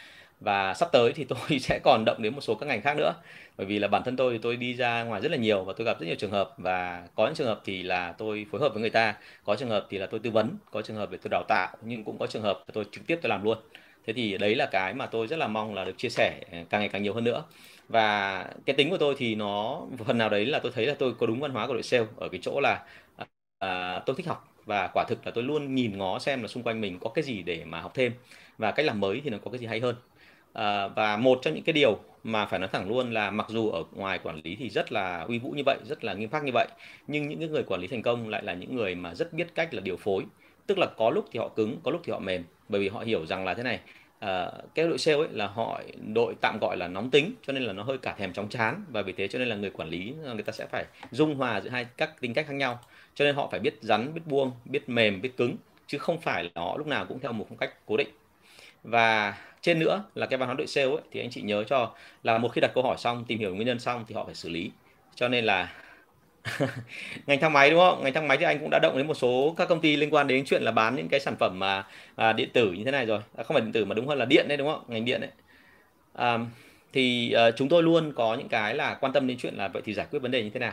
và 0.41 0.75
sắp 0.75 0.89
tới 0.93 1.13
thì 1.13 1.25
tôi 1.29 1.59
sẽ 1.61 1.81
còn 1.85 2.05
động 2.07 2.23
đến 2.23 2.35
một 2.35 2.41
số 2.41 2.55
các 2.55 2.67
ngành 2.67 2.83
khác 2.83 2.97
nữa. 2.97 3.13
Bởi 3.57 3.67
vì 3.67 3.79
là 3.79 3.89
bản 3.89 4.03
thân 4.05 4.17
tôi 4.17 4.33
thì 4.33 4.39
tôi 4.43 4.57
đi 4.57 4.75
ra 4.75 5.03
ngoài 5.05 5.21
rất 5.21 5.31
là 5.31 5.37
nhiều 5.37 5.65
và 5.65 5.73
tôi 5.77 5.85
gặp 5.85 6.01
rất 6.01 6.07
nhiều 6.07 6.17
trường 6.19 6.31
hợp. 6.31 6.51
Và 6.59 7.03
có 7.15 7.27
những 7.27 7.35
trường 7.35 7.47
hợp 7.47 7.61
thì 7.65 7.83
là 7.83 8.13
tôi 8.19 8.47
phối 8.51 8.61
hợp 8.61 8.69
với 8.73 8.81
người 8.81 8.91
ta 8.91 9.15
có 9.45 9.57
trường 9.57 9.69
hợp 9.69 9.87
thì 9.91 9.99
là 9.99 10.07
tôi 10.07 10.21
tư 10.21 10.31
vấn 10.31 10.57
có 10.71 10.83
trường 10.83 10.97
hợp 10.97 11.11
để 11.11 11.19
tôi 11.23 11.29
đào 11.31 11.43
tạo 11.49 11.77
nhưng 11.83 12.05
cũng 12.05 12.19
có 12.19 12.27
trường 12.27 12.43
hợp 12.43 12.65
tôi 12.73 12.85
trực 12.93 13.07
tiếp 13.07 13.19
tôi 13.23 13.29
làm 13.31 13.45
luôn. 13.45 13.59
Thế 14.07 14.13
thì 14.13 14.39
đấy 14.39 14.55
là 14.55 14.67
cái 14.73 14.95
mà 14.95 15.07
tôi 15.07 15.27
rất 15.27 15.37
là 15.37 15.47
mong 15.49 15.75
là 15.75 15.85
được 15.85 15.99
chia 15.99 16.09
sẻ 16.09 16.41
ờ, 16.53 16.59
càng 16.71 16.81
ngày 16.81 16.89
càng 16.89 17.03
nhiều 17.03 17.15
hơn 17.15 17.25
nữa. 17.25 17.45
Và 17.89 18.45
cái 18.67 18.77
tính 18.77 18.91
của 18.91 18.99
tôi 18.99 19.15
thì 19.19 19.35
nó 19.35 19.81
phần 20.07 20.19
nào 20.19 20.29
đấy 20.29 20.47
là 20.47 20.59
tôi 20.59 20.73
thấy 20.75 20.87
là 20.87 20.95
tôi 20.99 21.15
có 21.19 21.27
đúng 21.27 21.41
văn 21.41 21.51
hóa 21.51 21.67
của 21.67 21.73
đội 21.75 21.83
sale 21.83 22.07
ở 22.17 22.29
cái 22.29 22.41
chỗ 22.43 22.61
là 22.61 22.85
à, 23.59 24.01
tôi 24.07 24.17
thích 24.17 24.27
học. 24.27 24.45
Và 24.67 24.89
quả 24.95 25.05
thực 25.09 25.27
là 25.27 25.33
tôi 25.35 25.45
luôn 25.45 25.75
nhìn 25.75 25.99
ngó 25.99 26.19
xem 26.19 26.43
là 26.43 26.49
xung 26.49 26.63
quanh 26.63 26.81
mình 26.81 26.99
có 27.01 27.11
cái 27.11 27.25
gì 27.25 27.43
để 27.43 27.65
mà 27.65 27.81
học 27.81 27.93
thêm. 27.95 28.13
Và 28.59 28.71
cách 28.73 28.87
làm 28.87 29.01
mới 29.01 29.21
thì 29.25 29.31
nó 29.31 29.39
có 29.45 29.51
cái 29.51 29.59
gì 29.59 29.67
hay 29.67 29.81
hơn 29.81 29.97
à, 30.53 30.89
và 30.89 31.17
một 31.17 31.39
trong 31.43 31.55
những 31.55 31.65
cái 31.65 31.73
điều 31.73 31.99
mà 32.25 32.47
phải 32.47 32.59
nói 32.59 32.69
thẳng 32.73 32.89
luôn 32.89 33.13
là 33.13 33.31
mặc 33.31 33.47
dù 33.49 33.71
ở 33.71 33.85
ngoài 33.93 34.19
quản 34.23 34.41
lý 34.45 34.57
thì 34.57 34.71
rất 34.71 34.93
là 34.93 35.25
uy 35.29 35.39
vũ 35.39 35.51
như 35.51 35.63
vậy 35.67 35.79
rất 35.85 36.05
là 36.05 36.15
nghiêm 36.15 36.31
khắc 36.31 36.45
như 36.45 36.51
vậy 36.55 36.69
nhưng 37.07 37.29
những 37.29 37.39
cái 37.39 37.49
người 37.49 37.63
quản 37.63 37.81
lý 37.81 37.87
thành 37.87 38.03
công 38.03 38.29
lại 38.29 38.43
là 38.43 38.55
những 38.55 38.77
người 38.77 38.95
mà 38.95 39.15
rất 39.15 39.33
biết 39.33 39.55
cách 39.55 39.75
là 39.75 39.81
điều 39.81 39.97
phối. 39.97 40.25
Tức 40.67 40.79
là 40.79 40.87
có 40.97 41.11
lúc 41.11 41.25
thì 41.33 41.39
họ 41.39 41.49
cứng 41.49 41.81
có 41.85 41.91
lúc 41.91 42.01
thì 42.05 42.13
họ 42.13 42.19
mềm 42.19 42.45
bởi 42.69 42.81
vì 42.81 42.89
họ 42.89 43.01
hiểu 43.01 43.27
rằng 43.27 43.45
là 43.45 43.55
thế 43.55 43.63
này 43.63 43.81
à, 44.19 44.51
cái 44.75 44.87
đội 44.89 44.99
sale 44.99 45.19
ấy 45.19 45.29
là 45.33 45.47
họ 45.47 45.81
đội 46.15 46.35
tạm 46.41 46.59
gọi 46.61 46.77
là 46.77 46.89
nóng 46.89 47.11
tính 47.11 47.35
cho 47.43 47.53
nên 47.53 47.63
là 47.63 47.73
nó 47.73 47.83
hơi 47.83 47.99
cả 47.99 48.15
thèm 48.19 48.33
chóng 48.33 48.49
chán 48.49 48.85
và 48.89 49.03
vì 49.03 49.13
thế 49.13 49.29
cho 49.29 49.39
nên 49.39 49.49
là 49.49 49.57
người 49.57 49.71
quản 49.71 49.89
lý 49.89 50.15
ờ, 50.25 50.35
người 50.35 50.43
ta 50.43 50.53
sẽ 50.53 50.67
phải 50.67 50.85
dung 51.11 51.35
hòa 51.35 51.61
giữa 51.61 51.71
hai 51.71 51.85
các 51.97 52.21
tính 52.21 52.35
cách 52.35 52.47
khác 52.49 52.55
nhau. 52.55 52.81
Cho 53.15 53.25
nên 53.25 53.35
họ 53.35 53.49
phải 53.51 53.61
biết 53.61 53.79
rắn 53.81 54.15
biết 54.15 54.21
buông 54.27 54.53
biết 54.65 54.89
mềm 54.89 55.21
biết 55.21 55.37
cứng 55.37 55.57
chứ 55.87 55.99
không 55.99 56.21
phải 56.21 56.45
là 56.45 56.51
họ 56.55 56.77
lúc 56.77 56.87
nào 56.87 57.07
cũng 57.07 57.21
theo 57.21 57.33
một 57.33 57.47
phong 57.49 57.59
cách 57.59 57.75
cố 57.87 57.97
định 57.97 58.09
và 58.91 59.35
trên 59.63 59.79
nữa 59.79 60.05
là 60.15 60.27
cái 60.27 60.39
văn 60.39 60.49
hóa 60.49 60.55
đội 60.59 60.67
sale 60.67 60.87
ấy, 60.87 61.01
thì 61.13 61.21
anh 61.21 61.31
chị 61.31 61.41
nhớ 61.43 61.65
cho 61.65 61.95
là 62.23 62.39
một 62.39 62.49
khi 62.49 62.61
đặt 62.61 62.71
câu 62.75 62.85
hỏi 62.85 62.97
xong 62.99 63.25
tìm 63.29 63.39
hiểu 63.39 63.55
nguyên 63.55 63.67
nhân 63.67 63.79
xong 63.81 64.05
thì 64.09 64.15
họ 64.15 64.25
phải 64.25 64.35
xử 64.35 64.49
lý. 64.49 64.71
Cho 65.15 65.29
nên 65.29 65.45
là 65.45 65.75
ngành 67.27 67.41
thang 67.41 67.53
máy 67.53 67.71
đúng 67.71 67.81
không? 67.81 68.05
Ngành 68.05 68.13
thang 68.13 68.29
máy 68.29 68.39
thì 68.39 68.45
anh 68.45 68.59
cũng 68.61 68.71
đã 68.71 68.79
động 68.83 68.97
đến 68.97 69.07
một 69.07 69.15
số 69.15 69.55
các 69.57 69.69
công 69.69 69.81
ty 69.81 69.97
liên 69.97 70.15
quan 70.15 70.27
đến 70.27 70.45
chuyện 70.47 70.63
là 70.63 70.73
bán 70.73 70.97
những 70.97 71.09
cái 71.09 71.21
sản 71.21 71.37
phẩm 71.41 71.59
mà 71.59 71.87
à, 72.17 72.33
điện 72.33 72.51
tử 72.53 72.73
như 72.73 72.85
thế 72.85 72.91
này 72.91 73.07
rồi. 73.07 73.21
À, 73.37 73.45
không 73.45 73.55
phải 73.55 73.61
điện 73.63 73.73
tử 73.73 73.85
mà 73.85 73.95
đúng 73.95 74.07
hơn 74.09 74.19
là 74.19 74.25
điện 74.25 74.49
đấy 74.49 74.57
đúng 74.57 74.69
không? 74.69 74.85
Ngành 74.89 75.05
điện 75.05 75.21
đấy. 75.21 75.31
À, 76.15 76.39
thì 76.93 77.33
à, 77.33 77.51
chúng 77.51 77.69
tôi 77.69 77.83
luôn 77.83 78.13
có 78.17 78.35
những 78.35 78.49
cái 78.49 78.75
là 78.75 78.95
quan 78.95 79.13
tâm 79.13 79.27
đến 79.27 79.39
chuyện 79.39 79.55
là 79.55 79.69
vậy 79.69 79.83
thì 79.85 79.95
giải 79.95 80.07
quyết 80.11 80.19
vấn 80.23 80.31
đề 80.31 80.43
như 80.43 80.51
thế 80.51 80.61
nào. 80.61 80.73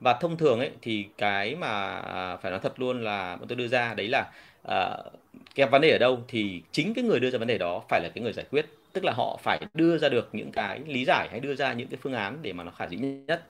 Và 0.00 0.14
thông 0.14 0.36
thường 0.36 0.58
ấy 0.58 0.70
thì 0.82 1.06
cái 1.18 1.54
mà 1.56 1.94
à, 1.96 2.36
phải 2.36 2.50
nói 2.50 2.60
thật 2.62 2.80
luôn 2.80 3.04
là 3.04 3.38
tôi 3.48 3.56
đưa 3.56 3.68
ra 3.68 3.94
đấy 3.94 4.08
là 4.08 4.30
à, 4.68 4.96
cái 5.54 5.66
vấn 5.66 5.82
đề 5.82 5.90
ở 5.90 5.98
đâu 5.98 6.24
thì 6.28 6.62
chính 6.72 6.94
cái 6.94 7.04
người 7.04 7.20
đưa 7.20 7.30
ra 7.30 7.38
vấn 7.38 7.48
đề 7.48 7.58
đó 7.58 7.82
phải 7.88 8.00
là 8.00 8.08
cái 8.14 8.22
người 8.22 8.32
giải 8.32 8.46
quyết. 8.50 8.66
Tức 8.92 9.04
là 9.04 9.12
họ 9.16 9.38
phải 9.42 9.60
đưa 9.74 9.98
ra 9.98 10.08
được 10.08 10.28
những 10.32 10.52
cái 10.52 10.80
lý 10.86 11.04
giải 11.04 11.28
hay 11.30 11.40
đưa 11.40 11.54
ra 11.54 11.72
những 11.72 11.88
cái 11.88 11.98
phương 12.02 12.12
án 12.12 12.38
để 12.42 12.52
mà 12.52 12.64
nó 12.64 12.70
khả 12.70 12.84
dĩ 12.88 12.96
nhất. 12.96 13.42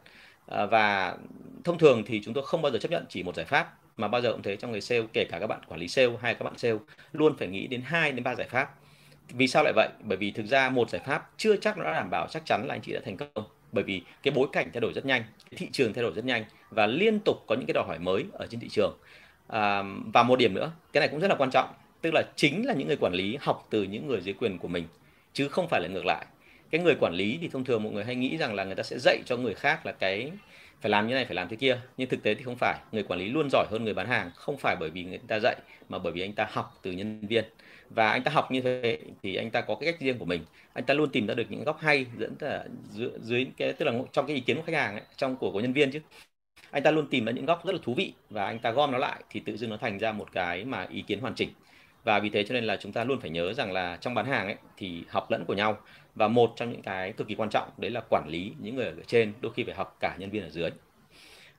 À, 0.46 0.66
và 0.66 1.16
thông 1.64 1.78
thường 1.78 2.02
thì 2.06 2.20
chúng 2.24 2.34
tôi 2.34 2.44
không 2.46 2.62
bao 2.62 2.72
giờ 2.72 2.78
chấp 2.78 2.90
nhận 2.90 3.04
chỉ 3.08 3.22
một 3.22 3.36
giải 3.36 3.46
pháp 3.46 3.78
mà 3.96 4.08
bao 4.08 4.20
giờ 4.20 4.32
cũng 4.32 4.42
thế 4.42 4.56
trong 4.56 4.70
người 4.70 4.80
sale 4.80 5.02
kể 5.12 5.24
cả 5.24 5.38
các 5.38 5.46
bạn 5.46 5.60
quản 5.68 5.80
lý 5.80 5.88
sale 5.88 6.12
hay 6.20 6.34
các 6.34 6.44
bạn 6.44 6.58
sale 6.58 6.74
luôn 7.12 7.36
phải 7.38 7.48
nghĩ 7.48 7.66
đến 7.66 7.82
2 7.84 8.12
đến 8.12 8.24
3 8.24 8.34
giải 8.34 8.48
pháp. 8.48 8.74
Vì 9.28 9.48
sao 9.48 9.64
lại 9.64 9.72
vậy? 9.76 9.88
Bởi 10.02 10.18
vì 10.18 10.30
thực 10.30 10.46
ra 10.46 10.70
một 10.70 10.90
giải 10.90 11.02
pháp 11.06 11.30
chưa 11.36 11.56
chắc 11.56 11.78
nó 11.78 11.84
đã 11.84 11.92
đảm 11.92 12.10
bảo 12.10 12.26
chắc 12.30 12.46
chắn 12.46 12.66
là 12.66 12.74
anh 12.74 12.80
chị 12.80 12.92
đã 12.92 13.00
thành 13.04 13.16
công. 13.16 13.44
Bởi 13.72 13.84
vì 13.84 14.02
cái 14.22 14.32
bối 14.32 14.48
cảnh 14.52 14.70
thay 14.72 14.80
đổi 14.80 14.92
rất 14.94 15.06
nhanh 15.06 15.22
thị 15.56 15.68
trường 15.72 15.92
thay 15.92 16.02
đổi 16.02 16.12
rất 16.14 16.24
nhanh 16.24 16.44
và 16.70 16.86
liên 16.86 17.20
tục 17.24 17.36
có 17.46 17.54
những 17.54 17.66
cái 17.66 17.74
đòi 17.74 17.84
hỏi 17.86 17.98
mới 17.98 18.24
ở 18.32 18.46
trên 18.50 18.60
thị 18.60 18.68
trường 18.68 18.98
à, 19.48 19.82
và 20.14 20.22
một 20.22 20.36
điểm 20.38 20.54
nữa 20.54 20.72
cái 20.92 21.00
này 21.00 21.08
cũng 21.08 21.20
rất 21.20 21.28
là 21.28 21.34
quan 21.38 21.50
trọng 21.50 21.68
tức 22.02 22.10
là 22.14 22.22
chính 22.36 22.66
là 22.66 22.74
những 22.74 22.88
người 22.88 22.96
quản 23.00 23.12
lý 23.14 23.38
học 23.40 23.66
từ 23.70 23.82
những 23.82 24.06
người 24.08 24.20
dưới 24.20 24.34
quyền 24.34 24.58
của 24.58 24.68
mình 24.68 24.84
chứ 25.32 25.48
không 25.48 25.68
phải 25.68 25.80
là 25.80 25.88
ngược 25.88 26.06
lại. 26.06 26.26
Cái 26.70 26.80
người 26.80 26.94
quản 27.00 27.14
lý 27.14 27.38
thì 27.40 27.48
thông 27.48 27.64
thường 27.64 27.82
mọi 27.82 27.92
người 27.92 28.04
hay 28.04 28.14
nghĩ 28.14 28.36
rằng 28.36 28.54
là 28.54 28.64
người 28.64 28.74
ta 28.74 28.82
sẽ 28.82 28.98
dạy 28.98 29.18
cho 29.26 29.36
người 29.36 29.54
khác 29.54 29.86
là 29.86 29.92
cái 29.92 30.32
phải 30.80 30.90
làm 30.90 31.06
như 31.08 31.14
này 31.14 31.24
phải 31.24 31.34
làm 31.34 31.48
thế 31.48 31.56
kia 31.56 31.80
nhưng 31.96 32.08
thực 32.08 32.22
tế 32.22 32.34
thì 32.34 32.42
không 32.42 32.56
phải. 32.56 32.78
Người 32.92 33.02
quản 33.02 33.20
lý 33.20 33.28
luôn 33.28 33.48
giỏi 33.52 33.66
hơn 33.70 33.84
người 33.84 33.94
bán 33.94 34.06
hàng 34.08 34.30
không 34.34 34.56
phải 34.58 34.76
bởi 34.80 34.90
vì 34.90 35.04
người 35.04 35.18
ta 35.28 35.38
dạy 35.42 35.56
mà 35.88 35.98
bởi 35.98 36.12
vì 36.12 36.20
anh 36.22 36.32
ta 36.32 36.46
học 36.50 36.78
từ 36.82 36.92
nhân 36.92 37.26
viên. 37.26 37.44
Và 37.90 38.10
anh 38.10 38.22
ta 38.22 38.30
học 38.30 38.50
như 38.50 38.60
thế 38.60 38.98
thì 39.22 39.36
anh 39.36 39.50
ta 39.50 39.60
có 39.60 39.74
cái 39.74 39.92
cách 39.92 40.00
riêng 40.00 40.18
của 40.18 40.24
mình. 40.24 40.44
Anh 40.72 40.84
ta 40.84 40.94
luôn 40.94 41.10
tìm 41.10 41.26
ra 41.26 41.34
được 41.34 41.46
những 41.50 41.64
góc 41.64 41.78
hay 41.80 42.06
dẫn 42.18 42.34
ờ, 42.40 42.48
là 42.48 42.64
dưới, 42.90 43.10
dưới 43.20 43.46
cái 43.56 43.72
tức 43.72 43.84
là 43.86 43.92
trong 44.12 44.26
cái 44.26 44.36
ý 44.36 44.42
kiến 44.46 44.56
của 44.56 44.62
khách 44.62 44.74
hàng 44.76 44.92
ấy, 44.94 45.02
trong 45.16 45.36
của 45.36 45.50
của 45.52 45.60
nhân 45.60 45.72
viên 45.72 45.90
chứ 45.90 46.00
anh 46.72 46.82
ta 46.82 46.90
luôn 46.90 47.06
tìm 47.06 47.24
ra 47.24 47.32
những 47.32 47.46
góc 47.46 47.66
rất 47.66 47.72
là 47.72 47.78
thú 47.82 47.94
vị 47.94 48.12
và 48.30 48.44
anh 48.44 48.58
ta 48.58 48.70
gom 48.70 48.90
nó 48.90 48.98
lại 48.98 49.22
thì 49.30 49.40
tự 49.40 49.56
dưng 49.56 49.70
nó 49.70 49.76
thành 49.76 49.98
ra 49.98 50.12
một 50.12 50.32
cái 50.32 50.64
mà 50.64 50.86
ý 50.90 51.02
kiến 51.02 51.20
hoàn 51.20 51.34
chỉnh. 51.34 51.48
Và 52.04 52.18
vì 52.18 52.30
thế 52.30 52.44
cho 52.44 52.54
nên 52.54 52.64
là 52.64 52.76
chúng 52.76 52.92
ta 52.92 53.04
luôn 53.04 53.20
phải 53.20 53.30
nhớ 53.30 53.52
rằng 53.52 53.72
là 53.72 53.96
trong 53.96 54.14
bán 54.14 54.26
hàng 54.26 54.46
ấy 54.46 54.56
thì 54.76 55.04
học 55.08 55.30
lẫn 55.30 55.44
của 55.44 55.54
nhau. 55.54 55.78
Và 56.14 56.28
một 56.28 56.52
trong 56.56 56.72
những 56.72 56.82
cái 56.82 57.12
cực 57.12 57.28
kỳ 57.28 57.34
quan 57.34 57.50
trọng 57.50 57.68
đấy 57.76 57.90
là 57.90 58.00
quản 58.10 58.28
lý 58.28 58.52
những 58.60 58.76
người 58.76 58.86
ở 58.86 58.94
trên 59.06 59.32
đôi 59.40 59.52
khi 59.52 59.64
phải 59.64 59.74
học 59.74 59.96
cả 60.00 60.16
nhân 60.18 60.30
viên 60.30 60.42
ở 60.42 60.50
dưới. 60.50 60.70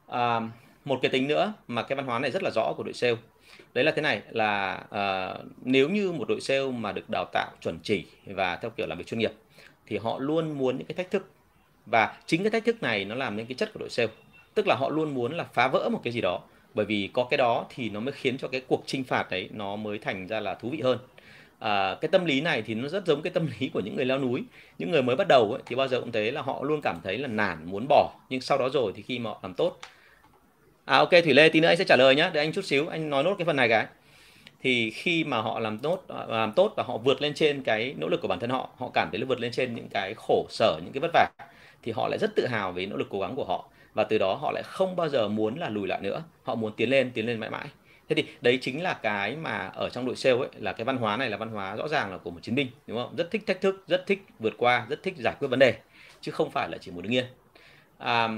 À, 0.08 0.40
một 0.86 1.00
cái 1.02 1.12
tính 1.12 1.28
nữa 1.28 1.54
mà 1.68 1.84
cái 1.84 1.96
văn 1.96 2.06
hóa 2.06 2.20
này 2.20 2.32
rất 2.32 2.44
là 2.44 2.52
rõ 2.56 2.74
của 2.78 2.84
đội 2.84 2.94
sale. 2.94 3.16
Đấy 3.74 3.84
là 3.84 3.92
thế 3.92 4.02
này 4.02 4.22
là 4.30 4.84
à, 4.90 5.34
nếu 5.62 5.90
như 5.90 6.12
một 6.12 6.26
đội 6.28 6.42
sale 6.42 6.72
mà 6.72 6.92
được 6.92 7.10
đào 7.10 7.26
tạo 7.34 7.52
chuẩn 7.62 7.80
chỉ 7.84 8.06
và 8.26 8.56
theo 8.56 8.72
kiểu 8.72 8.88
làm 8.88 8.98
việc 8.98 9.08
chuyên 9.08 9.20
nghiệp 9.20 9.32
thì 9.88 9.98
họ 9.98 10.20
luôn 10.20 10.58
muốn 10.58 10.78
những 10.78 10.88
cái 10.88 10.96
thách 10.96 11.12
thức. 11.12 11.32
Và 11.86 12.18
chính 12.26 12.44
cái 12.44 12.52
thách 12.52 12.66
thức 12.66 12.84
này 12.84 13.06
nó 13.06 13.16
làm 13.16 13.38
nên 13.38 13.46
cái 13.46 13.56
chất 13.56 13.74
của 13.74 13.80
đội 13.80 13.90
sale 13.90 14.10
tức 14.54 14.68
là 14.68 14.76
họ 14.76 14.90
luôn 14.90 15.14
muốn 15.14 15.38
là 15.38 15.44
phá 15.54 15.68
vỡ 15.68 15.90
một 15.90 16.00
cái 16.04 16.14
gì 16.14 16.22
đó. 16.22 16.40
Bởi 16.74 16.86
vì 16.86 17.10
có 17.14 17.24
cái 17.24 17.38
đó 17.38 17.66
thì 17.70 17.90
nó 17.90 18.00
mới 18.00 18.12
khiến 18.12 18.38
cho 18.38 18.48
cái 18.48 18.62
cuộc 18.68 18.84
chinh 18.86 19.04
phạt 19.04 19.32
đấy 19.32 19.50
nó 19.52 19.76
mới 19.76 19.98
thành 19.98 20.28
ra 20.28 20.40
là 20.40 20.56
thú 20.56 20.70
vị 20.70 20.82
hơn. 20.82 20.98
À, 21.60 21.96
cái 22.02 22.10
tâm 22.10 22.26
lý 22.26 22.42
này 22.42 22.62
thì 22.62 22.76
nó 22.76 22.88
rất 22.90 23.06
giống 23.06 23.22
cái 23.22 23.32
tâm 23.32 23.48
lý 23.60 23.70
của 23.74 23.80
những 23.80 23.96
người 23.96 24.06
leo 24.06 24.20
núi. 24.20 24.44
Những 24.78 24.92
người 24.92 25.02
mới 25.02 25.16
bắt 25.16 25.28
đầu 25.28 25.52
ấy, 25.52 25.62
thì 25.66 25.76
bao 25.76 25.88
giờ 25.88 26.00
cũng 26.00 26.12
thế 26.12 26.32
là 26.32 26.42
họ 26.42 26.64
luôn 26.64 26.82
cảm 26.82 27.00
thấy 27.04 27.18
là 27.18 27.28
nản 27.28 27.66
muốn 27.66 27.86
bỏ. 27.90 28.14
Nhưng 28.30 28.42
sau 28.42 28.58
đó 28.58 28.70
rồi 28.70 28.92
thì 28.96 29.02
khi 29.02 29.20
mà 29.20 29.30
họ 29.30 29.40
làm 29.44 29.54
tốt. 29.54 29.80
À 30.86 30.98
ok 30.98 31.10
thủy 31.10 31.34
lê 31.34 31.50
tí 31.50 31.60
nữa 31.60 31.68
anh 31.68 31.78
sẽ 31.78 31.84
trả 31.84 31.96
lời 31.96 32.16
nhé 32.16 32.30
để 32.34 32.42
anh 32.42 32.52
chút 32.54 32.66
xíu 32.66 32.88
anh 32.88 33.10
nói 33.10 33.24
nốt 33.24 33.36
cái 33.38 33.46
phần 33.46 33.56
này 33.56 33.70
cái. 33.70 33.86
Thì 34.62 34.90
khi 34.92 35.24
mà 35.24 35.42
họ 35.42 35.60
làm 35.60 35.78
tốt 35.78 36.04
à, 36.08 36.26
làm 36.28 36.54
tốt 36.54 36.74
và 36.76 36.84
họ 36.84 36.98
vượt 36.98 37.22
lên 37.22 37.34
trên 37.34 37.64
cái 37.64 37.94
nỗ 37.98 38.08
lực 38.08 38.22
của 38.22 38.28
bản 38.28 38.40
thân 38.40 38.50
họ 38.50 38.70
họ 38.78 38.90
cảm 38.94 39.10
thấy 39.12 39.20
là 39.20 39.26
vượt 39.26 39.40
lên 39.40 39.52
trên 39.52 39.76
những 39.76 39.88
cái 39.90 40.14
khổ 40.18 40.46
sở 40.50 40.80
những 40.84 40.94
cái 40.94 41.02
vất 41.02 41.12
vả 41.14 41.28
thì 41.84 41.92
họ 41.92 42.08
lại 42.08 42.20
rất 42.20 42.36
tự 42.36 42.48
hào 42.48 42.72
về 42.72 42.86
nỗ 42.86 42.98
lực 42.98 43.08
cố 43.10 43.20
gắng 43.20 43.36
của 43.36 43.46
họ 43.46 43.70
và 43.94 44.04
từ 44.04 44.18
đó 44.18 44.36
họ 44.36 44.52
lại 44.52 44.64
không 44.64 44.96
bao 44.96 45.10
giờ 45.10 45.28
muốn 45.28 45.60
là 45.60 45.70
lùi 45.70 45.88
lại 45.88 46.02
nữa. 46.02 46.24
Họ 46.44 46.56
muốn 46.56 46.74
tiến 46.78 46.90
lên 46.90 47.12
tiến 47.14 47.26
lên 47.26 47.40
mãi 47.40 47.50
mãi. 47.50 47.68
Thế 48.10 48.16
thì 48.16 48.26
đấy 48.42 48.58
chính 48.62 48.84
là 48.84 48.94
cái 48.94 49.36
mà 49.36 49.72
ở 49.76 49.90
trong 49.90 50.06
đội 50.06 50.16
sale 50.16 50.38
ấy 50.38 50.50
là 50.56 50.74
cái 50.74 50.86
văn 50.86 50.98
hóa 50.98 51.18
này 51.18 51.30
là 51.30 51.38
văn 51.38 51.50
hóa 51.50 51.76
rõ 51.76 51.88
ràng 51.88 52.12
là 52.12 52.18
của 52.18 52.32
một 52.32 52.40
chiến 52.42 52.56
binh 52.56 52.68
đúng 52.88 52.98
không? 52.98 53.16
Rất 53.16 53.32
thích 53.32 53.44
thách 53.48 53.62
thức 53.62 53.84
rất 53.88 54.04
thích 54.08 54.26
vượt 54.40 54.54
qua 54.58 54.86
rất 54.90 55.04
thích 55.04 55.14
giải 55.18 55.36
quyết 55.40 55.48
vấn 55.48 55.60
đề 55.60 55.76
chứ 56.22 56.32
không 56.32 56.52
phải 56.52 56.70
là 56.70 56.78
chỉ 56.78 56.92
một 56.92 57.02
đứng 57.02 57.14
yên 57.14 57.26
à, 57.98 58.30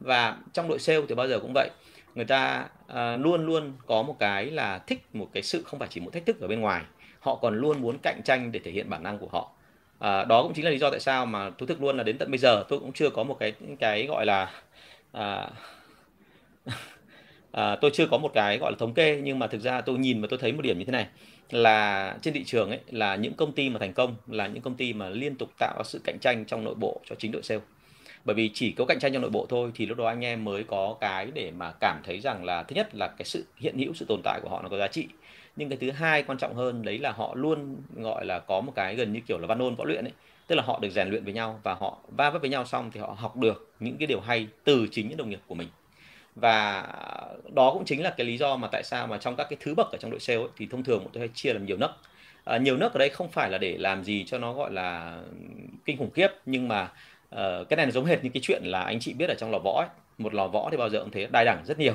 và 0.00 0.36
trong 0.52 0.68
đội 0.68 0.78
sale 0.78 1.00
thì 1.08 1.14
bao 1.14 1.28
giờ 1.28 1.38
cũng 1.38 1.52
vậy. 1.54 1.70
Người 2.14 2.24
ta 2.24 2.68
à, 2.86 3.16
luôn 3.16 3.46
luôn 3.46 3.72
có 3.86 4.02
một 4.02 4.16
cái 4.18 4.50
là 4.50 4.78
thích 4.78 5.02
một 5.12 5.28
cái 5.32 5.42
sự 5.42 5.62
không 5.62 5.78
phải 5.78 5.88
chỉ 5.92 6.00
một 6.00 6.10
thách 6.12 6.26
thức 6.26 6.40
ở 6.40 6.48
bên 6.48 6.60
ngoài. 6.60 6.82
Họ 7.20 7.34
còn 7.34 7.58
luôn 7.58 7.80
muốn 7.80 7.98
cạnh 8.02 8.20
tranh 8.24 8.52
để 8.52 8.60
thể 8.64 8.70
hiện 8.70 8.90
bản 8.90 9.02
năng 9.02 9.18
của 9.18 9.28
họ. 9.32 9.50
À, 9.98 10.24
đó 10.24 10.42
cũng 10.42 10.54
chính 10.54 10.64
là 10.64 10.70
lý 10.70 10.78
do 10.78 10.90
tại 10.90 11.00
sao 11.00 11.26
mà 11.26 11.50
thú 11.50 11.66
thực 11.66 11.82
luôn 11.82 11.96
là 11.96 12.02
đến 12.02 12.18
tận 12.18 12.30
bây 12.30 12.38
giờ 12.38 12.64
tôi 12.68 12.78
cũng 12.78 12.92
chưa 12.92 13.10
có 13.10 13.24
một 13.24 13.36
cái 13.40 13.52
cái 13.80 14.06
gọi 14.06 14.26
là 14.26 14.50
à, 15.14 15.50
à, 17.52 17.76
tôi 17.80 17.90
chưa 17.94 18.06
có 18.10 18.18
một 18.18 18.30
cái 18.34 18.58
gọi 18.58 18.72
là 18.72 18.76
thống 18.78 18.94
kê 18.94 19.20
nhưng 19.22 19.38
mà 19.38 19.46
thực 19.46 19.60
ra 19.62 19.80
tôi 19.80 19.98
nhìn 19.98 20.20
và 20.20 20.26
tôi 20.30 20.38
thấy 20.38 20.52
một 20.52 20.62
điểm 20.62 20.78
như 20.78 20.84
thế 20.84 20.92
này 20.92 21.06
là 21.50 22.16
trên 22.22 22.34
thị 22.34 22.44
trường 22.44 22.70
ấy 22.70 22.80
là 22.90 23.16
những 23.16 23.34
công 23.34 23.52
ty 23.52 23.70
mà 23.70 23.78
thành 23.78 23.92
công 23.92 24.16
là 24.28 24.46
những 24.46 24.62
công 24.62 24.74
ty 24.74 24.92
mà 24.92 25.08
liên 25.08 25.36
tục 25.36 25.50
tạo 25.58 25.82
sự 25.84 26.00
cạnh 26.04 26.18
tranh 26.20 26.44
trong 26.44 26.64
nội 26.64 26.74
bộ 26.74 27.00
cho 27.10 27.14
chính 27.18 27.32
đội 27.32 27.42
sale. 27.42 27.60
Bởi 28.24 28.34
vì 28.34 28.50
chỉ 28.54 28.72
có 28.72 28.84
cạnh 28.84 28.98
tranh 29.00 29.12
trong 29.12 29.22
nội 29.22 29.30
bộ 29.30 29.46
thôi 29.48 29.70
thì 29.74 29.86
lúc 29.86 29.98
đó 29.98 30.06
anh 30.06 30.24
em 30.24 30.44
mới 30.44 30.64
có 30.64 30.96
cái 31.00 31.26
để 31.34 31.50
mà 31.58 31.72
cảm 31.80 32.00
thấy 32.04 32.20
rằng 32.20 32.44
là 32.44 32.62
thứ 32.62 32.76
nhất 32.76 32.94
là 32.94 33.08
cái 33.08 33.24
sự 33.24 33.44
hiện 33.56 33.78
hữu 33.78 33.94
sự 33.94 34.06
tồn 34.08 34.20
tại 34.24 34.40
của 34.42 34.48
họ 34.48 34.62
nó 34.62 34.68
có 34.68 34.78
giá 34.78 34.88
trị. 34.88 35.08
Nhưng 35.56 35.68
cái 35.68 35.78
thứ 35.80 35.90
hai 35.90 36.22
quan 36.22 36.38
trọng 36.38 36.54
hơn 36.54 36.82
đấy 36.82 36.98
là 36.98 37.12
họ 37.12 37.34
luôn 37.34 37.76
gọi 37.96 38.26
là 38.26 38.38
có 38.38 38.60
một 38.60 38.72
cái 38.76 38.96
gần 38.96 39.12
như 39.12 39.20
kiểu 39.28 39.38
là 39.38 39.46
văn 39.46 39.58
ôn 39.58 39.74
võ 39.74 39.84
luyện 39.84 40.04
ấy 40.04 40.12
tức 40.46 40.56
là 40.56 40.62
họ 40.62 40.78
được 40.82 40.90
rèn 40.90 41.08
luyện 41.08 41.24
với 41.24 41.32
nhau 41.32 41.60
và 41.62 41.74
họ 41.74 41.98
va 42.08 42.30
vấp 42.30 42.40
với 42.40 42.50
nhau 42.50 42.64
xong 42.64 42.90
thì 42.90 43.00
họ 43.00 43.16
học 43.18 43.36
được 43.36 43.72
những 43.80 43.96
cái 43.98 44.06
điều 44.06 44.20
hay 44.20 44.48
từ 44.64 44.86
chính 44.90 45.08
những 45.08 45.18
đồng 45.18 45.30
nghiệp 45.30 45.40
của 45.46 45.54
mình. 45.54 45.68
Và 46.34 46.86
đó 47.54 47.70
cũng 47.72 47.84
chính 47.84 48.02
là 48.02 48.10
cái 48.10 48.26
lý 48.26 48.38
do 48.38 48.56
mà 48.56 48.68
tại 48.72 48.82
sao 48.84 49.06
mà 49.06 49.18
trong 49.18 49.36
các 49.36 49.46
cái 49.50 49.56
thứ 49.60 49.74
bậc 49.74 49.92
ở 49.92 49.98
trong 50.00 50.10
đội 50.10 50.20
sale 50.20 50.38
ấy, 50.38 50.48
thì 50.56 50.66
thông 50.70 50.84
thường 50.84 51.06
tôi 51.12 51.20
hay 51.20 51.28
chia 51.34 51.52
làm 51.52 51.66
nhiều 51.66 51.76
nấc. 51.76 51.90
À, 52.44 52.56
nhiều 52.58 52.76
nấc 52.76 52.92
ở 52.92 52.98
đây 52.98 53.08
không 53.08 53.30
phải 53.30 53.50
là 53.50 53.58
để 53.58 53.76
làm 53.78 54.04
gì 54.04 54.24
cho 54.26 54.38
nó 54.38 54.52
gọi 54.52 54.72
là 54.72 55.18
kinh 55.84 55.98
khủng 55.98 56.10
khiếp 56.10 56.28
nhưng 56.46 56.68
mà 56.68 56.82
uh, 57.34 57.68
cái 57.68 57.76
này 57.76 57.86
là 57.86 57.92
giống 57.92 58.04
hệt 58.04 58.24
như 58.24 58.30
cái 58.34 58.40
chuyện 58.42 58.62
là 58.64 58.80
anh 58.82 59.00
chị 59.00 59.14
biết 59.14 59.28
ở 59.28 59.34
trong 59.38 59.50
lò 59.50 59.58
võ 59.58 59.80
ấy. 59.80 59.88
một 60.18 60.34
lò 60.34 60.46
võ 60.46 60.68
thì 60.70 60.76
bao 60.76 60.88
giờ 60.88 61.00
cũng 61.00 61.10
thế 61.10 61.26
đai 61.30 61.44
đẳng 61.44 61.62
rất 61.64 61.78
nhiều. 61.78 61.94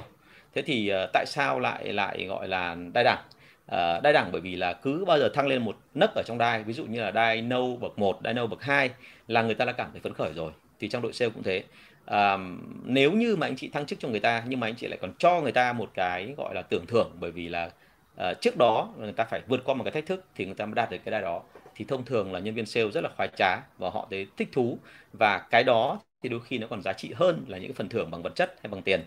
Thế 0.53 0.61
thì 0.61 0.91
uh, 0.93 1.09
tại 1.13 1.25
sao 1.27 1.59
lại 1.59 1.93
lại 1.93 2.25
gọi 2.25 2.47
là 2.47 2.75
đai 2.93 3.03
đẳng? 3.03 3.23
Uh, 3.69 4.03
đai 4.03 4.13
đẳng 4.13 4.29
bởi 4.31 4.41
vì 4.41 4.55
là 4.55 4.73
cứ 4.73 5.05
bao 5.05 5.19
giờ 5.19 5.29
thăng 5.33 5.47
lên 5.47 5.65
một 5.65 5.77
nấc 5.93 6.09
ở 6.15 6.23
trong 6.25 6.37
đai 6.37 6.63
ví 6.63 6.73
dụ 6.73 6.85
như 6.85 7.01
là 7.01 7.11
đai 7.11 7.41
nâu 7.41 7.77
bậc 7.81 7.99
1, 7.99 8.21
đai 8.21 8.33
nâu 8.33 8.47
bậc 8.47 8.63
2 8.63 8.89
là 9.27 9.41
người 9.41 9.55
ta 9.55 9.65
đã 9.65 9.71
cảm 9.71 9.89
thấy 9.91 10.01
phấn 10.01 10.13
khởi 10.13 10.33
rồi 10.33 10.51
thì 10.79 10.89
trong 10.89 11.01
đội 11.01 11.13
sale 11.13 11.29
cũng 11.29 11.43
thế. 11.43 11.63
À, 12.05 12.37
nếu 12.83 13.11
như 13.11 13.35
mà 13.35 13.47
anh 13.47 13.55
chị 13.55 13.69
thăng 13.69 13.85
chức 13.85 13.99
cho 13.99 14.07
người 14.09 14.19
ta 14.19 14.43
nhưng 14.47 14.59
mà 14.59 14.67
anh 14.67 14.75
chị 14.75 14.87
lại 14.87 14.97
còn 15.01 15.11
cho 15.17 15.41
người 15.41 15.51
ta 15.51 15.73
một 15.73 15.89
cái 15.93 16.33
gọi 16.37 16.55
là 16.55 16.61
tưởng 16.61 16.85
thưởng 16.85 17.11
bởi 17.19 17.31
vì 17.31 17.49
là 17.49 17.69
à, 18.17 18.33
trước 18.41 18.57
đó 18.57 18.89
người 18.97 19.11
ta 19.11 19.23
phải 19.23 19.41
vượt 19.47 19.61
qua 19.65 19.75
một 19.75 19.83
cái 19.83 19.91
thách 19.91 20.05
thức 20.05 20.25
thì 20.35 20.45
người 20.45 20.55
ta 20.55 20.65
mới 20.65 20.75
đạt 20.75 20.91
được 20.91 20.97
cái 21.05 21.11
đai 21.11 21.21
đó 21.21 21.41
thì 21.75 21.85
thông 21.85 22.05
thường 22.05 22.33
là 22.33 22.39
nhân 22.39 22.55
viên 22.55 22.65
sale 22.65 22.89
rất 22.89 23.03
là 23.03 23.09
khoái 23.17 23.29
trá 23.37 23.57
và 23.77 23.89
họ 23.89 24.07
thấy 24.09 24.27
thích 24.37 24.49
thú 24.51 24.77
và 25.13 25.39
cái 25.51 25.63
đó 25.63 25.99
thì 26.23 26.29
đôi 26.29 26.39
khi 26.45 26.57
nó 26.57 26.67
còn 26.67 26.81
giá 26.81 26.93
trị 26.93 27.11
hơn 27.15 27.45
là 27.47 27.57
những 27.57 27.73
phần 27.73 27.89
thưởng 27.89 28.11
bằng 28.11 28.21
vật 28.21 28.35
chất 28.35 28.55
hay 28.63 28.71
bằng 28.71 28.81
tiền 28.81 29.01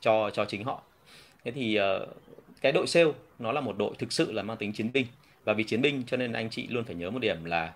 cho 0.00 0.30
cho 0.30 0.44
chính 0.44 0.64
họ. 0.64 0.82
Thế 1.44 1.50
thì 1.50 1.78
uh, 1.80 2.08
cái 2.60 2.72
đội 2.72 2.86
sale 2.86 3.10
nó 3.38 3.52
là 3.52 3.60
một 3.60 3.78
đội 3.78 3.94
thực 3.98 4.12
sự 4.12 4.32
là 4.32 4.42
mang 4.42 4.56
tính 4.56 4.72
chiến 4.72 4.92
binh. 4.92 5.06
Và 5.44 5.52
vì 5.52 5.64
chiến 5.64 5.80
binh 5.80 6.02
cho 6.06 6.16
nên 6.16 6.32
anh 6.32 6.50
chị 6.50 6.66
luôn 6.66 6.84
phải 6.84 6.94
nhớ 6.94 7.10
một 7.10 7.18
điểm 7.18 7.44
là 7.44 7.72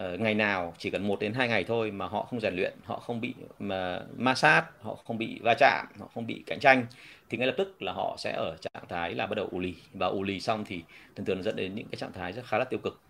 uh, 0.00 0.20
ngày 0.20 0.34
nào 0.34 0.74
chỉ 0.78 0.90
cần 0.90 1.08
một 1.08 1.20
đến 1.20 1.32
hai 1.32 1.48
ngày 1.48 1.64
thôi 1.64 1.90
mà 1.90 2.06
họ 2.06 2.22
không 2.22 2.40
rèn 2.40 2.54
luyện 2.56 2.72
họ 2.84 2.98
không 2.98 3.20
bị 3.20 3.34
mà 3.58 4.02
ma 4.16 4.34
sát 4.34 4.64
họ 4.80 4.94
không 4.94 5.18
bị 5.18 5.38
va 5.42 5.54
chạm 5.58 5.86
họ 5.98 6.08
không 6.14 6.26
bị 6.26 6.42
cạnh 6.46 6.58
tranh 6.60 6.86
thì 7.30 7.38
ngay 7.38 7.46
lập 7.46 7.54
tức 7.58 7.82
là 7.82 7.92
họ 7.92 8.16
sẽ 8.18 8.32
ở 8.32 8.56
trạng 8.60 8.88
thái 8.88 9.14
là 9.14 9.26
bắt 9.26 9.34
đầu 9.34 9.48
ù 9.52 9.58
lì. 9.58 9.74
Và 9.94 10.06
ù 10.06 10.22
lì 10.22 10.40
xong 10.40 10.64
thì 10.64 10.82
thường 11.16 11.26
thường 11.26 11.42
dẫn 11.42 11.56
đến 11.56 11.74
những 11.74 11.86
cái 11.90 11.96
trạng 11.96 12.12
thái 12.12 12.32
rất 12.32 12.46
khá 12.46 12.58
là 12.58 12.64
tiêu 12.64 12.80
cực. 12.82 13.00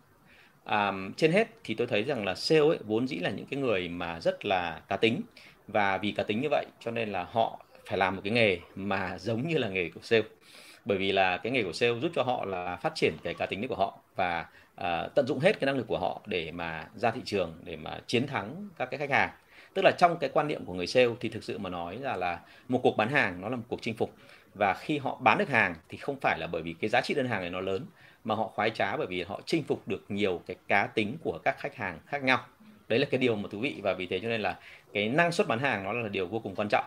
À, 0.65 0.93
trên 1.17 1.33
hết 1.33 1.49
thì 1.65 1.75
tôi 1.75 1.87
thấy 1.87 2.03
rằng 2.03 2.25
là 2.25 2.35
sale 2.35 2.61
ấy 2.61 2.79
vốn 2.85 3.09
dĩ 3.09 3.17
là 3.17 3.31
những 3.31 3.47
cái 3.47 3.61
người 3.61 3.89
mà 3.89 4.21
rất 4.21 4.45
là 4.45 4.81
cá 4.89 4.97
tính. 4.97 5.21
Và 5.69 5.99
vì 5.99 6.11
cá 6.13 6.23
tính 6.23 6.41
như 6.41 6.49
vậy 6.51 6.67
cho 6.81 6.91
nên 6.91 7.13
là 7.13 7.27
họ 7.31 7.65
phải 7.87 7.99
làm 7.99 8.17
một 8.17 8.23
cái 8.25 8.33
nghề 8.33 8.59
mà 8.75 9.19
giống 9.19 9.49
như 9.49 9.59
là 9.59 9.69
nghề 9.69 9.91
của 9.91 10.01
sale 10.03 10.25
bởi 10.85 10.99
vì 10.99 11.13
là 11.13 11.37
cái 11.37 11.53
nghề 11.53 11.63
của 11.63 11.73
sale 11.73 12.01
giúp 12.01 12.13
cho 12.15 12.23
họ 12.23 12.45
là 12.45 12.77
phát 12.77 12.95
triển 12.95 13.17
cái 13.23 13.35
cá 13.35 13.47
tính 13.47 13.69
của 13.69 13.77
họ 13.77 13.99
và 14.17 14.47
uh, 14.81 15.15
tận 15.15 15.27
dụng 15.27 15.39
hết 15.39 15.61
cái 15.61 15.67
năng 15.67 15.77
lực 15.77 15.87
của 15.87 15.99
họ 15.99 16.21
để 16.27 16.53
mà 16.53 16.87
ra 16.95 17.11
thị 17.11 17.21
trường 17.25 17.55
để 17.65 17.77
mà 17.77 18.01
chiến 18.07 18.27
thắng 18.27 18.69
các 18.79 18.91
cái 18.91 18.99
khách 18.99 19.11
hàng. 19.11 19.31
Tức 19.75 19.83
là 19.85 19.91
trong 19.99 20.17
cái 20.19 20.31
quan 20.33 20.49
niệm 20.49 20.65
của 20.65 20.75
người 20.75 20.87
sale 20.87 21.09
thì 21.21 21.29
thực 21.29 21.45
sự 21.45 21.59
mà 21.59 21.71
nói 21.71 21.97
là 21.97 22.17
là 22.17 22.41
một 22.69 22.81
cuộc 22.83 22.97
bán 22.97 23.09
hàng 23.09 23.41
nó 23.41 23.49
là 23.49 23.57
một 23.57 23.65
cuộc 23.69 23.83
chinh 23.83 23.95
phục. 23.95 24.15
Và 24.55 24.75
khi 24.75 24.99
họ 24.99 25.19
bán 25.21 25.39
được 25.39 25.49
hàng 25.49 25.75
thì 25.89 25.99
không 25.99 26.21
phải 26.21 26.39
là 26.39 26.47
bởi 26.47 26.63
vì 26.63 26.75
cái 26.81 26.91
giá 26.91 27.01
trị 27.01 27.15
đơn 27.15 27.29
hàng 27.29 27.41
này 27.41 27.51
nó 27.51 27.61
lớn 27.61 27.87
mà 28.25 28.35
họ 28.35 28.49
khoái 28.49 28.71
trá 28.71 28.97
bởi 28.97 29.07
vì 29.07 29.23
họ 29.23 29.41
chinh 29.47 29.63
phục 29.63 29.89
được 29.89 30.05
nhiều 30.09 30.43
cái 30.47 30.57
cá 30.69 30.87
tính 30.87 31.17
của 31.25 31.39
các 31.45 31.59
khách 31.59 31.77
hàng 31.77 31.99
khác 32.07 32.23
nhau. 32.23 32.39
Đấy 32.89 32.99
là 32.99 33.07
cái 33.11 33.19
điều 33.19 33.37
mà 33.37 33.49
thú 33.53 33.59
vị 33.59 33.81
và 33.83 33.93
vì 33.93 34.07
thế 34.07 34.21
cho 34.21 34.29
nên 34.29 34.41
là 34.41 34.59
cái 34.93 35.09
năng 35.09 35.33
suất 35.33 35.49
bán 35.49 35.59
hàng 35.59 35.85
nó 35.85 35.93
là 35.93 36.09
điều 36.09 36.27
vô 36.27 36.39
cùng 36.39 36.55
quan 36.55 36.69
trọng 36.69 36.85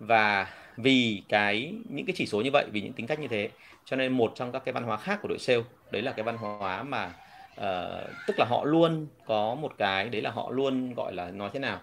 và 0.00 0.46
vì 0.76 1.22
cái 1.28 1.74
những 1.88 2.06
cái 2.06 2.14
chỉ 2.16 2.26
số 2.26 2.40
như 2.40 2.50
vậy 2.52 2.66
vì 2.72 2.80
những 2.80 2.92
tính 2.92 3.06
cách 3.06 3.20
như 3.20 3.28
thế 3.28 3.50
cho 3.84 3.96
nên 3.96 4.12
một 4.12 4.32
trong 4.34 4.52
các 4.52 4.62
cái 4.64 4.72
văn 4.72 4.84
hóa 4.84 4.96
khác 4.96 5.18
của 5.22 5.28
đội 5.28 5.38
sale 5.38 5.62
đấy 5.90 6.02
là 6.02 6.12
cái 6.12 6.22
văn 6.22 6.36
hóa 6.36 6.82
mà 6.82 7.12
uh, 7.60 8.10
tức 8.26 8.38
là 8.38 8.44
họ 8.48 8.64
luôn 8.64 9.06
có 9.26 9.54
một 9.54 9.72
cái 9.78 10.08
đấy 10.08 10.22
là 10.22 10.30
họ 10.30 10.50
luôn 10.50 10.94
gọi 10.94 11.12
là 11.12 11.30
nói 11.30 11.50
thế 11.52 11.58
nào 11.58 11.80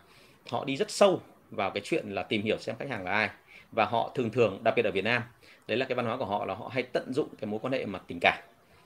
họ 0.50 0.66
đi 0.66 0.78
rất 0.78 0.92
sâu 0.92 1.22
vào 1.52 1.72
cái 1.72 1.82
chuyện 1.86 2.10
là 2.10 2.24
tìm 2.24 2.42
hiểu 2.42 2.58
xem 2.58 2.76
khách 2.80 2.90
hàng 2.90 3.04
là 3.04 3.12
ai. 3.12 3.30
Và 3.72 3.86
họ 3.86 4.12
thường 4.16 4.30
thường 4.30 4.60
đặc 4.64 4.74
biệt 4.76 4.86
ở 4.86 4.92
Việt 4.92 5.04
Nam 5.04 5.22
đấy 5.68 5.78
là 5.78 5.86
cái 5.86 5.96
văn 5.96 6.06
hóa 6.06 6.18
của 6.18 6.26
họ 6.26 6.46
là 6.46 6.54
họ 6.54 6.68
hay 6.74 6.84
tận 6.84 7.14
dụng 7.14 7.30
cái 7.40 7.48
mối 7.48 7.60
quan 7.64 7.74
hệ 7.74 7.86
mặt 7.86 8.02
tình 8.08 8.20
cảm. 8.22 8.38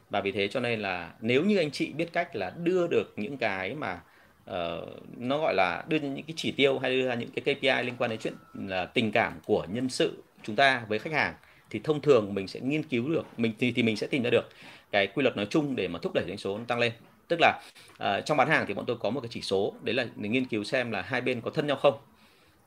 Và 0.10 0.22
vì 0.22 0.32
thế 0.32 0.48
cho 0.48 0.60
nên 0.60 0.80
là 0.80 1.14
nếu 1.22 1.44
như 1.44 1.58
anh 1.58 1.72
chị 1.72 1.94
biết 1.94 2.14
cách 2.14 2.36
là 2.36 2.50
đưa 2.50 2.88
được 2.88 3.14
những 3.16 3.38
cái 3.38 3.76
mà 3.76 4.02
uh, 4.50 4.90
nó 5.18 5.38
gọi 5.38 5.54
là 5.56 5.84
đưa 5.88 6.00
những 6.00 6.24
cái 6.24 6.34
chỉ 6.36 6.52
tiêu 6.52 6.80
hay 6.80 6.92
đưa 6.92 7.08
ra 7.08 7.16
những 7.16 7.30
cái 7.30 7.56
KPI 7.56 7.86
liên 7.86 7.96
quan 7.98 8.10
đến 8.10 8.20
chuyện 8.20 8.34
là 8.54 8.86
tình 8.86 9.12
cảm 9.12 9.34
của 9.46 9.66
nhân 9.70 9.90
sự 9.90 10.24
chúng 10.44 10.56
ta 10.56 10.86
với 10.88 11.00
khách 11.00 11.14
hàng 11.14 11.34
thì 11.70 11.80
thông 11.84 12.02
thường 12.02 12.34
mình 12.34 12.48
sẽ 12.48 12.60
nghiên 12.60 12.84
cứu 12.84 13.10
được 13.10 13.26
mình 13.38 13.54
thì 13.60 13.72
thì 13.72 13.84
mình 13.84 13.98
sẽ 13.98 14.08
tìm 14.08 14.24
ra 14.24 14.30
được 14.30 14.50
cái 14.92 15.08
quy 15.08 15.24
luật 15.24 15.38
nói 15.38 15.48
chung 15.50 15.76
để 15.76 15.88
mà 15.88 16.00
thúc 16.02 16.14
đẩy 16.14 16.24
doanh 16.28 16.38
số 16.38 16.60
tăng 16.68 16.80
lên. 16.80 16.92
Tức 17.28 17.40
là 17.42 17.62
uh, 18.04 18.26
trong 18.26 18.38
bán 18.38 18.50
hàng 18.50 18.66
thì 18.68 18.74
bọn 18.74 18.86
tôi 18.86 18.98
có 18.98 19.10
một 19.10 19.20
cái 19.22 19.30
chỉ 19.32 19.42
số 19.42 19.74
đấy 19.82 19.96
là 19.96 20.06
để 20.16 20.30
nghiên 20.30 20.46
cứu 20.46 20.64
xem 20.64 20.92
là 20.92 21.02
hai 21.02 21.22
bên 21.22 21.42
có 21.42 21.52
thân 21.52 21.68
nhau 21.68 21.76
không. 21.76 21.98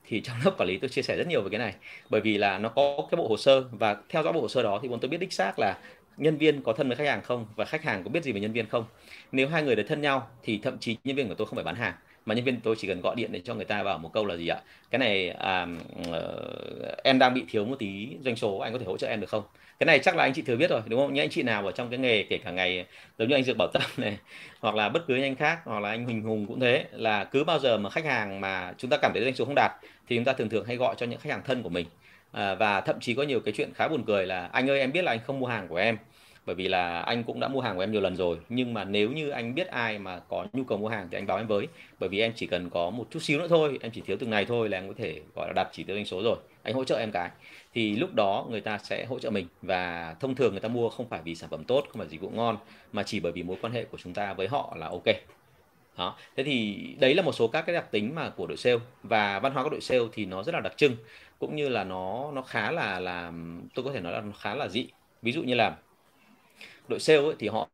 Thì 0.07 0.21
trong 0.21 0.37
lớp 0.45 0.51
quản 0.57 0.69
lý 0.69 0.77
tôi 0.77 0.89
chia 0.89 1.01
sẻ 1.01 1.15
rất 1.17 1.27
nhiều 1.27 1.41
về 1.41 1.49
cái 1.49 1.59
này 1.59 1.75
bởi 2.09 2.21
vì 2.21 2.37
là 2.37 2.57
nó 2.57 2.69
có 2.69 3.07
cái 3.11 3.17
bộ 3.17 3.27
hồ 3.27 3.37
sơ 3.37 3.63
và 3.71 3.97
theo 4.09 4.23
dõi 4.23 4.33
bộ 4.33 4.41
hồ 4.41 4.47
sơ 4.47 4.63
đó 4.63 4.79
thì 4.81 4.87
bọn 4.87 4.99
tôi 4.99 5.09
biết 5.09 5.17
đích 5.17 5.33
xác 5.33 5.59
là 5.59 5.77
nhân 6.17 6.37
viên 6.37 6.61
có 6.61 6.73
thân 6.73 6.87
với 6.87 6.97
khách 6.97 7.07
hàng 7.07 7.21
không 7.21 7.45
và 7.55 7.65
khách 7.65 7.83
hàng 7.83 8.03
có 8.03 8.09
biết 8.09 8.23
gì 8.23 8.31
về 8.31 8.39
nhân 8.39 8.53
viên 8.53 8.67
không? 8.67 8.85
Nếu 9.31 9.47
hai 9.47 9.63
người 9.63 9.75
đấy 9.75 9.85
thân 9.89 10.01
nhau 10.01 10.27
thì 10.43 10.59
thậm 10.63 10.77
chí 10.79 10.97
nhân 11.03 11.15
viên 11.15 11.27
của 11.27 11.35
tôi 11.35 11.47
không 11.47 11.55
phải 11.55 11.63
bán 11.63 11.75
hàng 11.75 11.93
mà 12.25 12.35
nhân 12.35 12.45
viên 12.45 12.59
tôi 12.59 12.75
chỉ 12.77 12.87
cần 12.87 13.01
gọi 13.01 13.15
điện 13.15 13.31
để 13.31 13.41
cho 13.45 13.55
người 13.55 13.65
ta 13.65 13.83
bảo 13.83 13.97
một 13.97 14.13
câu 14.13 14.25
là 14.25 14.35
gì 14.35 14.47
ạ? 14.47 14.57
Cái 14.91 14.99
này 14.99 15.29
à, 15.29 15.67
uh, 16.09 17.03
em 17.03 17.19
đang 17.19 17.33
bị 17.33 17.43
thiếu 17.49 17.65
một 17.65 17.75
tí 17.79 18.07
doanh 18.21 18.35
số 18.35 18.57
anh 18.57 18.73
có 18.73 18.79
thể 18.79 18.85
hỗ 18.85 18.97
trợ 18.97 19.07
em 19.07 19.21
được 19.21 19.29
không? 19.29 19.43
Cái 19.79 19.85
này 19.85 19.99
chắc 19.99 20.15
là 20.15 20.23
anh 20.23 20.33
chị 20.33 20.41
thừa 20.41 20.55
biết 20.55 20.69
rồi 20.69 20.81
đúng 20.85 20.99
không? 20.99 21.13
Những 21.13 21.23
anh 21.23 21.29
chị 21.29 21.43
nào 21.43 21.65
ở 21.65 21.71
trong 21.71 21.89
cái 21.89 21.99
nghề 21.99 22.23
kể 22.23 22.37
cả 22.37 22.51
ngày 22.51 22.85
giống 23.17 23.29
như 23.29 23.35
anh 23.35 23.43
dược 23.43 23.57
bảo 23.57 23.67
tâm 23.73 23.81
này 23.97 24.17
hoặc 24.59 24.75
là 24.75 24.89
bất 24.89 25.07
cứ 25.07 25.21
anh 25.21 25.35
khác 25.35 25.59
hoặc 25.65 25.79
là 25.79 25.89
anh 25.89 26.05
huỳnh 26.05 26.21
hùng 26.21 26.45
cũng 26.47 26.59
thế 26.59 26.85
là 26.91 27.23
cứ 27.23 27.43
bao 27.43 27.59
giờ 27.59 27.77
mà 27.77 27.89
khách 27.89 28.05
hàng 28.05 28.41
mà 28.41 28.73
chúng 28.77 28.89
ta 28.89 28.97
cảm 29.01 29.11
thấy 29.13 29.23
doanh 29.23 29.35
số 29.35 29.45
không 29.45 29.55
đạt 29.55 29.71
thì 30.07 30.15
chúng 30.15 30.25
ta 30.25 30.33
thường 30.33 30.49
thường 30.49 30.65
hay 30.65 30.75
gọi 30.75 30.95
cho 30.97 31.05
những 31.05 31.19
khách 31.19 31.29
hàng 31.29 31.41
thân 31.45 31.63
của 31.63 31.69
mình 31.69 31.85
à, 32.35 32.55
và 32.55 32.81
thậm 32.81 32.99
chí 32.99 33.13
có 33.13 33.23
nhiều 33.23 33.39
cái 33.39 33.53
chuyện 33.57 33.73
khá 33.75 33.87
buồn 33.87 34.03
cười 34.07 34.25
là 34.25 34.49
anh 34.51 34.69
ơi 34.69 34.79
em 34.79 34.91
biết 34.91 35.01
là 35.01 35.11
anh 35.11 35.19
không 35.25 35.39
mua 35.39 35.47
hàng 35.47 35.67
của 35.67 35.75
em 35.75 35.97
bởi 36.45 36.55
vì 36.55 36.67
là 36.67 36.99
anh 36.99 37.23
cũng 37.23 37.39
đã 37.39 37.47
mua 37.47 37.61
hàng 37.61 37.75
của 37.75 37.81
em 37.81 37.91
nhiều 37.91 38.01
lần 38.01 38.15
rồi. 38.15 38.37
Nhưng 38.49 38.73
mà 38.73 38.83
nếu 38.83 39.11
như 39.11 39.29
anh 39.29 39.55
biết 39.55 39.67
ai 39.67 39.99
mà 39.99 40.19
có 40.19 40.45
nhu 40.53 40.63
cầu 40.63 40.77
mua 40.77 40.87
hàng 40.87 41.07
thì 41.11 41.17
anh 41.17 41.27
báo 41.27 41.37
em 41.37 41.47
với 41.47 41.67
bởi 41.99 42.09
vì 42.09 42.19
em 42.19 42.33
chỉ 42.35 42.47
cần 42.47 42.69
có 42.69 42.89
một 42.89 43.05
chút 43.11 43.19
xíu 43.23 43.39
nữa 43.39 43.47
thôi 43.47 43.79
em 43.81 43.91
chỉ 43.91 44.01
thiếu 44.01 44.17
từng 44.19 44.29
này 44.29 44.45
thôi 44.45 44.69
là 44.69 44.77
em 44.77 44.87
có 44.87 44.93
thể 44.97 45.21
gọi 45.35 45.47
là 45.47 45.53
đặt 45.53 45.69
chỉ 45.71 45.83
tiêu 45.83 45.95
doanh 45.95 46.05
số 46.05 46.21
rồi. 46.23 46.37
Anh 46.63 46.73
hỗ 46.73 46.83
trợ 46.83 46.97
em 46.97 47.11
cái. 47.11 47.29
Thì 47.73 47.95
lúc 47.95 48.13
đó 48.13 48.45
người 48.49 48.61
ta 48.61 48.77
sẽ 48.77 49.05
hỗ 49.05 49.19
trợ 49.19 49.29
mình 49.29 49.47
và 49.61 50.15
thông 50.19 50.35
thường 50.35 50.51
người 50.51 50.61
ta 50.61 50.69
mua 50.69 50.89
không 50.89 51.09
phải 51.09 51.21
vì 51.23 51.35
sản 51.35 51.49
phẩm 51.49 51.63
tốt 51.63 51.85
không 51.89 51.99
phải 51.99 52.07
dịch 52.07 52.21
vụ 52.21 52.29
ngon 52.29 52.57
mà 52.93 53.03
chỉ 53.03 53.19
bởi 53.19 53.31
vì 53.31 53.43
mối 53.43 53.57
quan 53.61 53.73
hệ 53.73 53.83
của 53.83 53.97
chúng 53.97 54.13
ta 54.13 54.33
với 54.33 54.47
họ 54.47 54.75
là 54.79 54.87
ok. 54.87 55.05
Đó. 55.97 56.17
Thế 56.37 56.43
thì 56.43 56.77
đấy 56.99 57.13
là 57.13 57.21
một 57.21 57.31
số 57.31 57.47
các 57.47 57.61
cái 57.61 57.75
đặc 57.75 57.91
tính 57.91 58.15
mà 58.15 58.29
của 58.29 58.47
đội 58.47 58.57
sale. 58.57 58.79
Và 59.03 59.39
văn 59.39 59.53
hóa 59.53 59.63
của 59.63 59.69
đội 59.69 59.81
sale 59.81 60.01
thì 60.13 60.25
nó 60.25 60.43
rất 60.43 60.55
là 60.55 60.59
đặc 60.59 60.77
trưng 60.77 60.95
cũng 61.39 61.55
như 61.55 61.69
là 61.69 61.83
nó 61.83 62.31
nó 62.31 62.41
khá 62.41 62.71
là 62.71 62.99
là 62.99 63.31
tôi 63.75 63.85
có 63.85 63.91
thể 63.93 63.99
nói 64.01 64.13
là 64.13 64.21
nó 64.21 64.31
khá 64.39 64.55
là 64.55 64.67
dị. 64.67 64.87
Ví 65.21 65.31
dụ 65.31 65.43
như 65.43 65.53
là 65.53 65.75
đội 66.87 66.99
sale 66.99 67.19
ấy, 67.19 67.35
thì 67.39 67.47
họ 67.47 67.69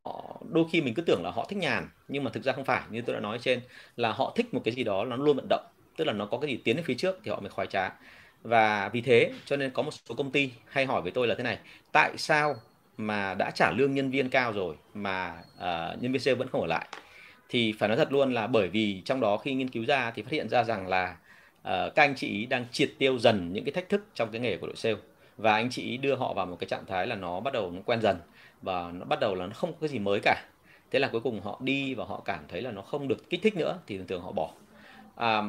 đôi 0.50 0.66
khi 0.72 0.82
mình 0.82 0.94
cứ 0.94 1.02
tưởng 1.02 1.24
là 1.24 1.32
họ 1.32 1.46
thích 1.50 1.58
nhàn 1.58 1.90
nhưng 2.08 2.24
mà 2.24 2.32
thực 2.32 2.44
ra 2.44 2.54
không 2.54 2.66
phải. 2.66 2.82
Như 2.90 3.02
tôi 3.02 3.14
đã 3.14 3.20
nói 3.20 3.40
trên 3.42 3.62
là 3.96 4.12
họ 4.12 4.34
thích 4.36 4.54
một 4.54 4.62
cái 4.66 4.74
gì 4.74 4.84
đó 4.84 5.06
nó 5.06 5.16
luôn 5.16 5.36
vận 5.36 5.48
động 5.50 5.66
tức 5.98 6.06
là 6.06 6.14
nó 6.14 6.26
có 6.26 6.38
cái 6.38 6.52
gì 6.52 6.58
tiến 6.64 6.76
đến 6.76 6.86
phía 6.86 6.96
trước 6.96 7.20
thì 7.24 7.32
họ 7.32 7.40
mới 7.40 7.50
khoái 7.50 7.68
trá. 7.68 7.90
Và 8.44 8.90
vì 8.90 9.02
thế 9.02 9.32
cho 9.46 9.58
nên 9.58 9.72
có 9.72 9.84
một 9.84 9.92
số 9.92 10.16
công 10.16 10.32
ty 10.32 10.52
hay 10.68 10.86
hỏi 10.86 11.02
với 11.02 11.12
tôi 11.12 11.28
là 11.28 11.36
thế 11.36 11.44
này 11.44 11.58
tại 11.92 12.18
sao 12.18 12.56
mà 12.98 13.34
đã 13.34 13.52
trả 13.56 13.72
lương 13.72 13.94
nhân 13.94 14.12
viên 14.12 14.30
cao 14.30 14.54
rồi 14.54 14.76
mà 14.94 15.34
uh, 15.58 16.02
nhân 16.02 16.12
viên 16.12 16.20
sale 16.20 16.36
vẫn 16.36 16.48
không 16.48 16.62
ở 16.62 16.68
lại? 16.68 16.88
Thì 17.50 17.74
phải 17.80 17.90
nói 17.90 17.98
thật 17.98 18.12
luôn 18.12 18.34
là 18.34 18.48
bởi 18.48 18.68
vì 18.68 19.02
trong 19.06 19.20
đó 19.20 19.38
khi 19.38 19.54
nghiên 19.54 19.70
cứu 19.70 19.86
ra 19.86 20.12
thì 20.12 20.22
phát 20.22 20.32
hiện 20.32 20.50
ra 20.50 20.64
rằng 20.64 20.88
là 20.88 21.12
uh, 21.12 21.31
Ờ, 21.64 21.90
các 21.96 22.04
anh 22.04 22.16
chị 22.16 22.46
đang 22.46 22.66
triệt 22.72 22.92
tiêu 22.98 23.20
dần 23.20 23.54
những 23.54 23.66
cái 23.66 23.72
thách 23.72 23.90
thức 23.90 24.06
trong 24.14 24.32
cái 24.32 24.42
nghề 24.42 24.58
của 24.58 24.68
đội 24.68 24.76
sale. 24.76 24.96
Và 25.38 25.54
anh 25.54 25.70
chị 25.70 25.98
đưa 25.98 26.16
họ 26.16 26.34
vào 26.34 26.46
một 26.46 26.58
cái 26.60 26.68
trạng 26.68 26.86
thái 26.86 27.08
là 27.08 27.16
nó 27.16 27.40
bắt 27.40 27.54
đầu 27.54 27.72
nó 27.72 27.82
quen 27.86 28.02
dần 28.02 28.18
và 28.62 28.92
nó 28.92 29.06
bắt 29.06 29.20
đầu 29.20 29.36
là 29.36 29.46
nó 29.46 29.54
không 29.54 29.74
có 29.74 29.78
cái 29.82 29.90
gì 29.90 30.00
mới 30.00 30.20
cả. 30.24 30.44
Thế 30.92 31.00
là 31.00 31.08
cuối 31.08 31.22
cùng 31.22 31.42
họ 31.42 31.60
đi 31.64 31.94
và 31.94 32.06
họ 32.06 32.22
cảm 32.26 32.44
thấy 32.48 32.62
là 32.62 32.72
nó 32.72 32.82
không 32.82 33.08
được 33.08 33.30
kích 33.30 33.42
thích 33.44 33.56
nữa 33.58 33.80
thì 33.88 33.98
thường 33.98 34.08
thường 34.08 34.22
họ 34.22 34.32
bỏ. 34.32 34.54
À, 35.16 35.42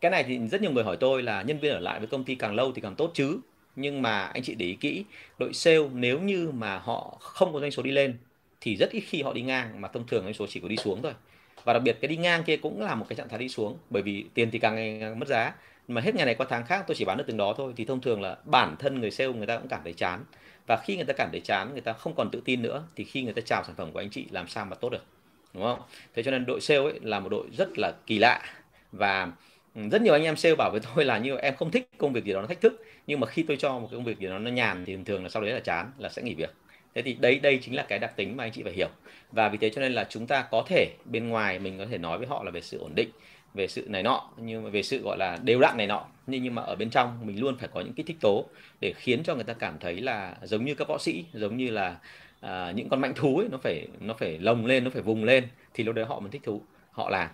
cái 0.00 0.10
này 0.10 0.24
thì 0.24 0.38
rất 0.48 0.62
nhiều 0.62 0.70
người 0.70 0.84
hỏi 0.84 0.96
tôi 0.96 1.22
là 1.22 1.42
nhân 1.42 1.58
viên 1.58 1.72
ở 1.72 1.80
lại 1.80 1.98
với 1.98 2.08
công 2.08 2.24
ty 2.24 2.34
càng 2.34 2.54
lâu 2.54 2.72
thì 2.72 2.80
càng 2.80 2.94
tốt 2.96 3.10
chứ? 3.14 3.40
Nhưng 3.76 4.02
mà 4.02 4.24
anh 4.24 4.42
chị 4.42 4.54
để 4.54 4.66
ý 4.66 4.74
kỹ 4.74 5.04
đội 5.38 5.52
sale 5.52 5.88
nếu 5.92 6.20
như 6.20 6.50
mà 6.54 6.78
họ 6.78 7.16
không 7.20 7.52
có 7.52 7.60
doanh 7.60 7.70
số 7.70 7.82
đi 7.82 7.90
lên 7.90 8.18
thì 8.60 8.76
rất 8.76 8.90
ít 8.90 9.00
khi 9.00 9.22
họ 9.22 9.32
đi 9.32 9.42
ngang 9.42 9.80
mà 9.80 9.88
thông 9.88 10.06
thường 10.06 10.24
doanh 10.24 10.34
số 10.34 10.46
chỉ 10.48 10.60
có 10.60 10.68
đi 10.68 10.76
xuống 10.76 11.02
thôi 11.02 11.12
và 11.66 11.72
đặc 11.72 11.82
biệt 11.82 11.96
cái 12.00 12.08
đi 12.08 12.16
ngang 12.16 12.44
kia 12.44 12.56
cũng 12.56 12.82
là 12.82 12.94
một 12.94 13.06
cái 13.08 13.16
trạng 13.16 13.28
thái 13.28 13.38
đi 13.38 13.48
xuống, 13.48 13.78
bởi 13.90 14.02
vì 14.02 14.24
tiền 14.34 14.50
thì 14.50 14.58
càng 14.58 14.74
ngày 14.74 14.96
càng 15.00 15.18
mất 15.18 15.28
giá. 15.28 15.54
Mà 15.88 16.00
hết 16.00 16.14
ngày 16.14 16.26
này 16.26 16.34
qua 16.34 16.46
tháng 16.50 16.66
khác, 16.66 16.84
tôi 16.86 16.94
chỉ 16.94 17.04
bán 17.04 17.16
được 17.16 17.24
từng 17.26 17.36
đó 17.36 17.54
thôi. 17.56 17.72
Thì 17.76 17.84
thông 17.84 18.00
thường 18.00 18.22
là 18.22 18.36
bản 18.44 18.76
thân 18.78 19.00
người 19.00 19.10
sale 19.10 19.32
người 19.32 19.46
ta 19.46 19.58
cũng 19.58 19.68
cảm 19.68 19.80
thấy 19.84 19.92
chán. 19.92 20.24
Và 20.66 20.76
khi 20.76 20.96
người 20.96 21.04
ta 21.04 21.12
cảm 21.12 21.28
thấy 21.32 21.40
chán, 21.40 21.72
người 21.72 21.80
ta 21.80 21.92
không 21.92 22.14
còn 22.16 22.30
tự 22.30 22.42
tin 22.44 22.62
nữa, 22.62 22.84
thì 22.96 23.04
khi 23.04 23.22
người 23.22 23.32
ta 23.32 23.42
chào 23.44 23.64
sản 23.64 23.74
phẩm 23.76 23.92
của 23.92 23.98
anh 23.98 24.10
chị, 24.10 24.26
làm 24.30 24.48
sao 24.48 24.64
mà 24.64 24.76
tốt 24.76 24.88
được? 24.90 25.04
Đúng 25.54 25.62
không? 25.62 25.80
Thế 26.14 26.22
cho 26.22 26.30
nên 26.30 26.46
đội 26.46 26.60
sale 26.60 26.80
ấy 26.80 27.00
là 27.02 27.20
một 27.20 27.28
đội 27.28 27.46
rất 27.58 27.78
là 27.78 27.92
kỳ 28.06 28.18
lạ. 28.18 28.42
Và 28.92 29.32
ừ, 29.74 29.80
rất 29.92 30.02
nhiều 30.02 30.12
anh 30.12 30.24
em 30.24 30.36
sale 30.36 30.54
bảo 30.54 30.70
với 30.70 30.80
tôi 30.94 31.04
là 31.04 31.18
như 31.18 31.36
em 31.36 31.56
không 31.56 31.70
thích 31.70 31.88
công 31.98 32.12
việc 32.12 32.24
gì 32.24 32.32
đó 32.32 32.40
nó 32.40 32.46
thách 32.46 32.60
thức. 32.60 32.84
Nhưng 33.06 33.20
mà 33.20 33.26
khi 33.26 33.42
tôi 33.42 33.56
cho 33.56 33.78
một 33.78 33.88
cái 33.90 33.96
công 33.96 34.04
việc 34.04 34.18
gì 34.18 34.26
đó 34.26 34.38
nó 34.38 34.50
nhàn 34.50 34.84
thì 34.84 34.94
thường 34.94 35.04
thường 35.04 35.22
là 35.22 35.28
sau 35.28 35.42
đấy 35.42 35.52
là 35.52 35.60
chán, 35.60 35.90
là 35.98 36.08
sẽ 36.08 36.22
nghỉ 36.22 36.34
việc 36.34 36.54
thế 36.96 37.02
thì 37.02 37.16
đấy 37.20 37.38
đây 37.38 37.58
chính 37.62 37.74
là 37.74 37.82
cái 37.82 37.98
đặc 37.98 38.16
tính 38.16 38.36
mà 38.36 38.44
anh 38.44 38.52
chị 38.52 38.62
phải 38.62 38.72
hiểu. 38.72 38.88
Và 39.32 39.48
vì 39.48 39.58
thế 39.58 39.70
cho 39.70 39.80
nên 39.80 39.92
là 39.92 40.06
chúng 40.10 40.26
ta 40.26 40.42
có 40.50 40.64
thể 40.66 40.94
bên 41.04 41.28
ngoài 41.28 41.58
mình 41.58 41.78
có 41.78 41.86
thể 41.86 41.98
nói 41.98 42.18
với 42.18 42.26
họ 42.26 42.44
là 42.44 42.50
về 42.50 42.60
sự 42.60 42.78
ổn 42.78 42.94
định 42.94 43.08
về 43.54 43.66
sự 43.66 43.86
này 43.88 44.02
nọ 44.02 44.30
nhưng 44.36 44.64
mà 44.64 44.70
về 44.70 44.82
sự 44.82 45.02
gọi 45.02 45.16
là 45.18 45.38
đều 45.42 45.60
đặn 45.60 45.76
này 45.76 45.86
nọ. 45.86 46.06
Nhưng 46.26 46.42
nhưng 46.42 46.54
mà 46.54 46.62
ở 46.62 46.76
bên 46.76 46.90
trong 46.90 47.26
mình 47.26 47.40
luôn 47.40 47.56
phải 47.58 47.68
có 47.74 47.80
những 47.80 47.92
kích 47.92 48.06
thích 48.06 48.16
tố 48.20 48.44
để 48.80 48.92
khiến 48.96 49.22
cho 49.22 49.34
người 49.34 49.44
ta 49.44 49.52
cảm 49.52 49.78
thấy 49.80 50.00
là 50.00 50.34
giống 50.42 50.64
như 50.64 50.74
các 50.74 50.88
võ 50.88 50.98
sĩ 50.98 51.24
giống 51.32 51.56
như 51.56 51.70
là 51.70 51.96
à, 52.40 52.72
những 52.76 52.88
con 52.88 53.00
mạnh 53.00 53.12
thú 53.16 53.38
ấy 53.38 53.48
nó 53.50 53.58
phải 53.58 53.88
nó 54.00 54.14
phải 54.14 54.38
lồng 54.38 54.66
lên 54.66 54.84
nó 54.84 54.90
phải 54.90 55.02
vùng 55.02 55.24
lên 55.24 55.48
thì 55.74 55.84
lúc 55.84 55.94
đấy 55.94 56.04
họ 56.04 56.20
mới 56.20 56.30
thích 56.30 56.42
thú 56.44 56.62
họ 56.90 57.10
làm. 57.10 57.28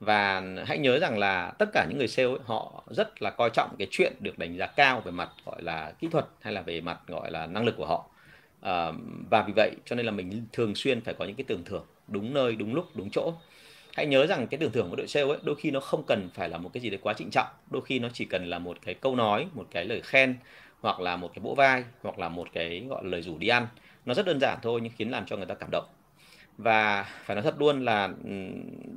Và 0.00 0.42
hãy 0.66 0.78
nhớ 0.78 0.98
rằng 0.98 1.18
là 1.18 1.52
tất 1.58 1.68
cả 1.72 1.86
những 1.88 1.98
người 1.98 2.08
sale 2.08 2.28
ấy, 2.28 2.38
họ 2.44 2.84
rất 2.90 3.22
là 3.22 3.30
coi 3.30 3.50
trọng 3.50 3.70
cái 3.78 3.88
chuyện 3.90 4.12
được 4.20 4.38
đánh 4.38 4.56
giá 4.56 4.66
cao 4.66 5.00
về 5.00 5.12
mặt 5.12 5.30
gọi 5.46 5.62
là 5.62 5.92
kỹ 5.98 6.08
thuật 6.12 6.26
hay 6.40 6.52
là 6.52 6.62
về 6.62 6.80
mặt 6.80 7.00
gọi 7.06 7.30
là 7.30 7.46
năng 7.46 7.64
lực 7.64 7.76
của 7.76 7.86
họ 7.86 8.06
à, 8.60 8.92
và 9.30 9.42
vì 9.42 9.52
vậy 9.56 9.70
cho 9.84 9.96
nên 9.96 10.06
là 10.06 10.12
mình 10.12 10.46
thường 10.52 10.74
xuyên 10.74 11.00
phải 11.00 11.14
có 11.14 11.24
những 11.24 11.36
cái 11.36 11.44
tưởng 11.48 11.64
thưởng 11.64 11.84
đúng 12.08 12.34
nơi 12.34 12.56
đúng 12.56 12.74
lúc 12.74 12.86
đúng 12.94 13.10
chỗ. 13.10 13.32
Hãy 13.94 14.06
nhớ 14.06 14.26
rằng 14.26 14.46
cái 14.46 14.58
tưởng 14.58 14.72
thưởng 14.72 14.90
của 14.90 14.96
đội 14.96 15.08
sale 15.08 15.28
ấy 15.28 15.38
đôi 15.42 15.56
khi 15.56 15.70
nó 15.70 15.80
không 15.80 16.02
cần 16.06 16.28
phải 16.34 16.48
là 16.48 16.58
một 16.58 16.70
cái 16.72 16.80
gì 16.80 16.90
đấy 16.90 16.98
quá 17.02 17.14
trịnh 17.14 17.30
trọng. 17.30 17.46
Đôi 17.70 17.82
khi 17.82 17.98
nó 17.98 18.08
chỉ 18.12 18.24
cần 18.24 18.46
là 18.46 18.58
một 18.58 18.78
cái 18.84 18.94
câu 18.94 19.16
nói 19.16 19.46
một 19.54 19.66
cái 19.70 19.84
lời 19.84 20.00
khen 20.00 20.36
hoặc 20.80 21.00
là 21.00 21.16
một 21.16 21.30
cái 21.34 21.40
vỗ 21.42 21.54
vai 21.54 21.84
hoặc 22.02 22.18
là 22.18 22.28
một 22.28 22.48
cái 22.52 22.86
gọi 22.88 23.04
là 23.04 23.10
lời 23.10 23.22
rủ 23.22 23.38
đi 23.38 23.48
ăn. 23.48 23.66
Nó 24.06 24.14
rất 24.14 24.26
đơn 24.26 24.40
giản 24.40 24.58
thôi 24.62 24.80
nhưng 24.82 24.92
khiến 24.96 25.10
làm 25.10 25.26
cho 25.26 25.36
người 25.36 25.46
ta 25.46 25.54
cảm 25.54 25.68
động. 25.72 25.84
Và 26.58 27.02
phải 27.24 27.36
nói 27.36 27.42
thật 27.42 27.54
luôn 27.58 27.84
là 27.84 28.08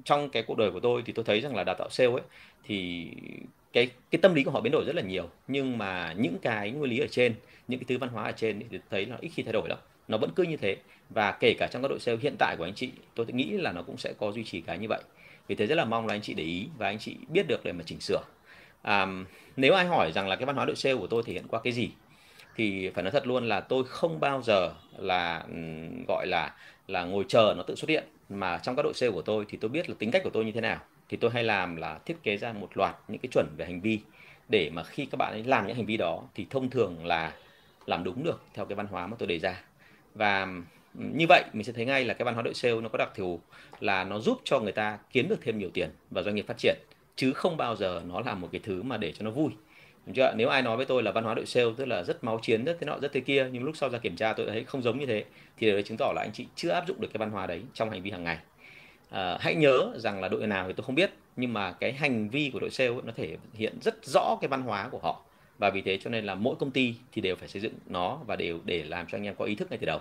trong 0.05 0.29
cái 0.29 0.43
cuộc 0.43 0.57
đời 0.57 0.71
của 0.71 0.79
tôi 0.79 1.01
thì 1.05 1.13
tôi 1.13 1.25
thấy 1.25 1.41
rằng 1.41 1.55
là 1.55 1.63
đào 1.63 1.75
tạo 1.75 1.89
sale 1.89 2.11
ấy 2.11 2.21
thì 2.63 3.07
cái 3.73 3.89
cái 4.11 4.19
tâm 4.21 4.33
lý 4.33 4.43
của 4.43 4.51
họ 4.51 4.61
biến 4.61 4.71
đổi 4.71 4.85
rất 4.85 4.95
là 4.95 5.01
nhiều. 5.01 5.29
Nhưng 5.47 5.77
mà 5.77 6.13
những 6.17 6.37
cái 6.41 6.71
nguyên 6.71 6.91
lý 6.91 6.99
ở 6.99 7.07
trên 7.07 7.35
những 7.67 7.79
cái 7.79 7.85
thứ 7.87 7.97
văn 7.97 8.09
hóa 8.09 8.23
ở 8.23 8.31
trên 8.31 8.63
thì 8.69 8.79
thấy 8.89 9.05
nó 9.05 9.15
ít 9.21 9.29
khi 9.35 9.43
thay 9.43 9.53
đổi 9.53 9.69
lắm 9.69 9.77
nó 10.07 10.17
vẫn 10.17 10.31
cứ 10.35 10.43
như 10.43 10.57
thế. 10.57 10.77
Và 11.09 11.31
kể 11.31 11.53
cả 11.59 11.67
trong 11.71 11.81
các 11.81 11.87
đội 11.87 11.99
sale 11.99 12.17
hiện 12.21 12.35
tại 12.39 12.55
của 12.57 12.63
anh 12.63 12.73
chị 12.75 12.91
tôi 13.15 13.25
nghĩ 13.29 13.51
là 13.51 13.71
nó 13.71 13.81
cũng 13.81 13.97
sẽ 13.97 14.13
có 14.17 14.31
duy 14.31 14.43
trì 14.43 14.61
cái 14.61 14.77
như 14.77 14.87
vậy. 14.87 15.01
Vì 15.47 15.55
thế 15.55 15.67
rất 15.67 15.75
là 15.75 15.85
mong 15.85 16.07
là 16.07 16.13
anh 16.13 16.21
chị 16.21 16.33
để 16.33 16.43
ý 16.43 16.67
và 16.77 16.87
anh 16.87 16.99
chị 16.99 17.15
biết 17.29 17.47
được 17.47 17.63
để 17.63 17.71
mà 17.71 17.83
chỉnh 17.85 17.99
sửa. 17.99 18.23
À, 18.81 19.07
nếu 19.57 19.73
ai 19.73 19.85
hỏi 19.85 20.11
rằng 20.15 20.27
là 20.27 20.35
cái 20.35 20.45
văn 20.45 20.55
hóa 20.55 20.65
đội 20.65 20.75
sale 20.75 20.95
của 20.95 21.07
tôi 21.07 21.23
thể 21.25 21.33
hiện 21.33 21.47
qua 21.47 21.59
cái 21.63 21.73
gì 21.73 21.89
thì 22.55 22.89
phải 22.89 23.03
nói 23.03 23.11
thật 23.11 23.27
luôn 23.27 23.47
là 23.47 23.61
tôi 23.61 23.83
không 23.83 24.19
bao 24.19 24.41
giờ 24.41 24.73
là 24.97 25.45
gọi 26.07 26.27
là 26.27 26.55
là 26.87 27.03
ngồi 27.03 27.25
chờ 27.27 27.53
nó 27.57 27.63
tự 27.63 27.75
xuất 27.75 27.89
hiện. 27.89 28.03
Mà 28.29 28.57
trong 28.57 28.75
các 28.75 28.83
đội 28.83 28.93
sale 28.93 29.11
của 29.11 29.21
tôi 29.21 29.45
thì 29.49 29.57
tôi 29.61 29.69
biết 29.69 29.89
là 29.89 29.95
tính 29.99 30.11
cách 30.11 30.23
của 30.23 30.29
tôi 30.29 30.45
như 30.45 30.51
thế 30.51 30.61
nào 30.61 30.79
thì 31.09 31.17
tôi 31.17 31.31
hay 31.31 31.43
làm 31.43 31.75
là 31.75 31.99
thiết 32.05 32.23
kế 32.23 32.37
ra 32.37 32.53
một 32.53 32.77
loạt 32.77 32.95
những 33.07 33.21
cái 33.21 33.29
chuẩn 33.33 33.47
về 33.57 33.65
hành 33.65 33.81
vi 33.81 33.99
để 34.49 34.69
mà 34.73 34.83
khi 34.83 35.05
các 35.05 35.17
bạn 35.17 35.33
ấy 35.33 35.43
làm 35.43 35.67
những 35.67 35.75
hành 35.75 35.85
vi 35.85 35.97
đó 35.97 36.23
thì 36.35 36.45
thông 36.49 36.69
thường 36.69 37.05
là 37.05 37.33
làm 37.85 38.03
đúng 38.03 38.23
được 38.23 38.41
theo 38.53 38.65
cái 38.65 38.75
văn 38.75 38.87
hóa 38.87 39.07
mà 39.07 39.17
tôi 39.19 39.27
đề 39.27 39.39
ra 39.39 39.61
và 40.15 40.41
ừ, 40.99 41.05
như 41.13 41.25
vậy 41.29 41.43
mình 41.53 41.63
sẽ 41.63 41.73
thấy 41.73 41.85
ngay 41.85 42.05
là 42.05 42.13
cái 42.13 42.25
văn 42.25 42.33
hóa 42.33 42.43
đội 42.43 42.53
sale 42.53 42.81
nó 42.81 42.89
có 42.89 42.97
đặc 42.97 43.09
thù 43.15 43.39
là 43.79 44.03
nó 44.03 44.19
giúp 44.19 44.41
cho 44.43 44.59
người 44.59 44.71
ta 44.71 44.97
kiếm 45.11 45.27
được 45.29 45.39
thêm 45.41 45.59
nhiều 45.59 45.69
tiền 45.73 45.89
và 46.11 46.21
doanh 46.21 46.35
nghiệp 46.35 46.47
phát 46.47 46.57
triển 46.57 46.75
chứ 47.15 47.33
không 47.33 47.57
bao 47.57 47.75
giờ 47.75 48.01
nó 48.07 48.21
là 48.21 48.35
một 48.35 48.49
cái 48.51 48.61
thứ 48.63 48.83
mà 48.83 48.97
để 48.97 49.11
cho 49.11 49.25
nó 49.25 49.31
vui 49.31 49.51
Đúng 50.05 50.15
chưa? 50.15 50.33
Nếu 50.37 50.49
ai 50.49 50.61
nói 50.61 50.77
với 50.77 50.85
tôi 50.85 51.03
là 51.03 51.11
văn 51.11 51.23
hóa 51.23 51.33
đội 51.33 51.45
sale 51.45 51.67
tức 51.77 51.85
là 51.85 52.03
rất 52.03 52.23
máu 52.23 52.39
chiến, 52.41 52.65
rất 52.65 52.77
thế 52.79 52.85
nọ, 52.85 52.99
rất 53.01 53.13
thế 53.13 53.19
kia 53.19 53.49
nhưng 53.51 53.63
lúc 53.63 53.77
sau 53.77 53.89
ra 53.89 53.99
kiểm 53.99 54.15
tra 54.15 54.33
tôi 54.33 54.45
thấy 54.47 54.63
không 54.63 54.81
giống 54.81 54.99
như 54.99 55.05
thế 55.05 55.25
thì 55.57 55.71
đấy 55.71 55.83
chứng 55.83 55.97
tỏ 55.97 56.13
là 56.15 56.21
anh 56.21 56.31
chị 56.33 56.47
chưa 56.55 56.69
áp 56.69 56.87
dụng 56.87 57.01
được 57.01 57.07
cái 57.13 57.19
văn 57.19 57.31
hóa 57.31 57.47
đấy 57.47 57.63
trong 57.73 57.89
hành 57.89 58.03
vi 58.03 58.11
hàng 58.11 58.23
ngày. 58.23 58.37
À, 59.13 59.37
hãy 59.39 59.55
nhớ 59.55 59.91
rằng 59.95 60.21
là 60.21 60.27
đội 60.27 60.47
nào 60.47 60.67
thì 60.67 60.73
tôi 60.73 60.83
không 60.85 60.95
biết 60.95 61.11
nhưng 61.35 61.53
mà 61.53 61.71
cái 61.71 61.93
hành 61.93 62.29
vi 62.29 62.49
của 62.53 62.59
đội 62.59 62.69
sale 62.69 62.89
ấy, 62.89 63.01
nó 63.03 63.11
thể 63.15 63.37
hiện 63.53 63.77
rất 63.81 64.05
rõ 64.05 64.37
cái 64.41 64.47
văn 64.47 64.61
hóa 64.61 64.89
của 64.91 64.99
họ. 64.99 65.21
Và 65.57 65.69
vì 65.69 65.81
thế 65.81 65.97
cho 65.97 66.09
nên 66.09 66.25
là 66.25 66.35
mỗi 66.35 66.55
công 66.59 66.71
ty 66.71 66.95
thì 67.11 67.21
đều 67.21 67.35
phải 67.35 67.47
xây 67.47 67.61
dựng 67.61 67.73
nó 67.87 68.19
và 68.27 68.35
đều 68.35 68.59
để 68.65 68.83
làm 68.83 69.07
cho 69.07 69.17
anh 69.17 69.23
em 69.23 69.35
có 69.35 69.45
ý 69.45 69.55
thức 69.55 69.71
ngay 69.71 69.77
từ 69.77 69.85
đầu. 69.85 69.99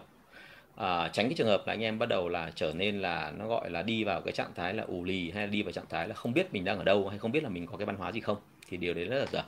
À, 0.76 1.08
tránh 1.12 1.26
cái 1.26 1.34
trường 1.36 1.46
hợp 1.46 1.62
là 1.66 1.72
anh 1.72 1.80
em 1.80 1.98
bắt 1.98 2.08
đầu 2.08 2.28
là 2.28 2.50
trở 2.54 2.72
nên 2.72 3.00
là 3.00 3.32
nó 3.38 3.48
gọi 3.48 3.70
là 3.70 3.82
đi 3.82 4.04
vào 4.04 4.20
cái 4.20 4.32
trạng 4.32 4.54
thái 4.54 4.74
là 4.74 4.82
ù 4.82 5.04
lì 5.04 5.30
hay 5.30 5.46
là 5.46 5.50
đi 5.50 5.62
vào 5.62 5.72
trạng 5.72 5.84
thái 5.90 6.08
là 6.08 6.14
không 6.14 6.32
biết 6.32 6.52
mình 6.52 6.64
đang 6.64 6.78
ở 6.78 6.84
đâu 6.84 7.08
hay 7.08 7.18
không 7.18 7.32
biết 7.32 7.42
là 7.42 7.48
mình 7.48 7.66
có 7.66 7.76
cái 7.76 7.86
văn 7.86 7.96
hóa 7.96 8.12
gì 8.12 8.20
không 8.20 8.36
thì 8.68 8.76
điều 8.76 8.94
đấy 8.94 9.04
rất 9.04 9.18
là 9.18 9.26
dở. 9.32 9.42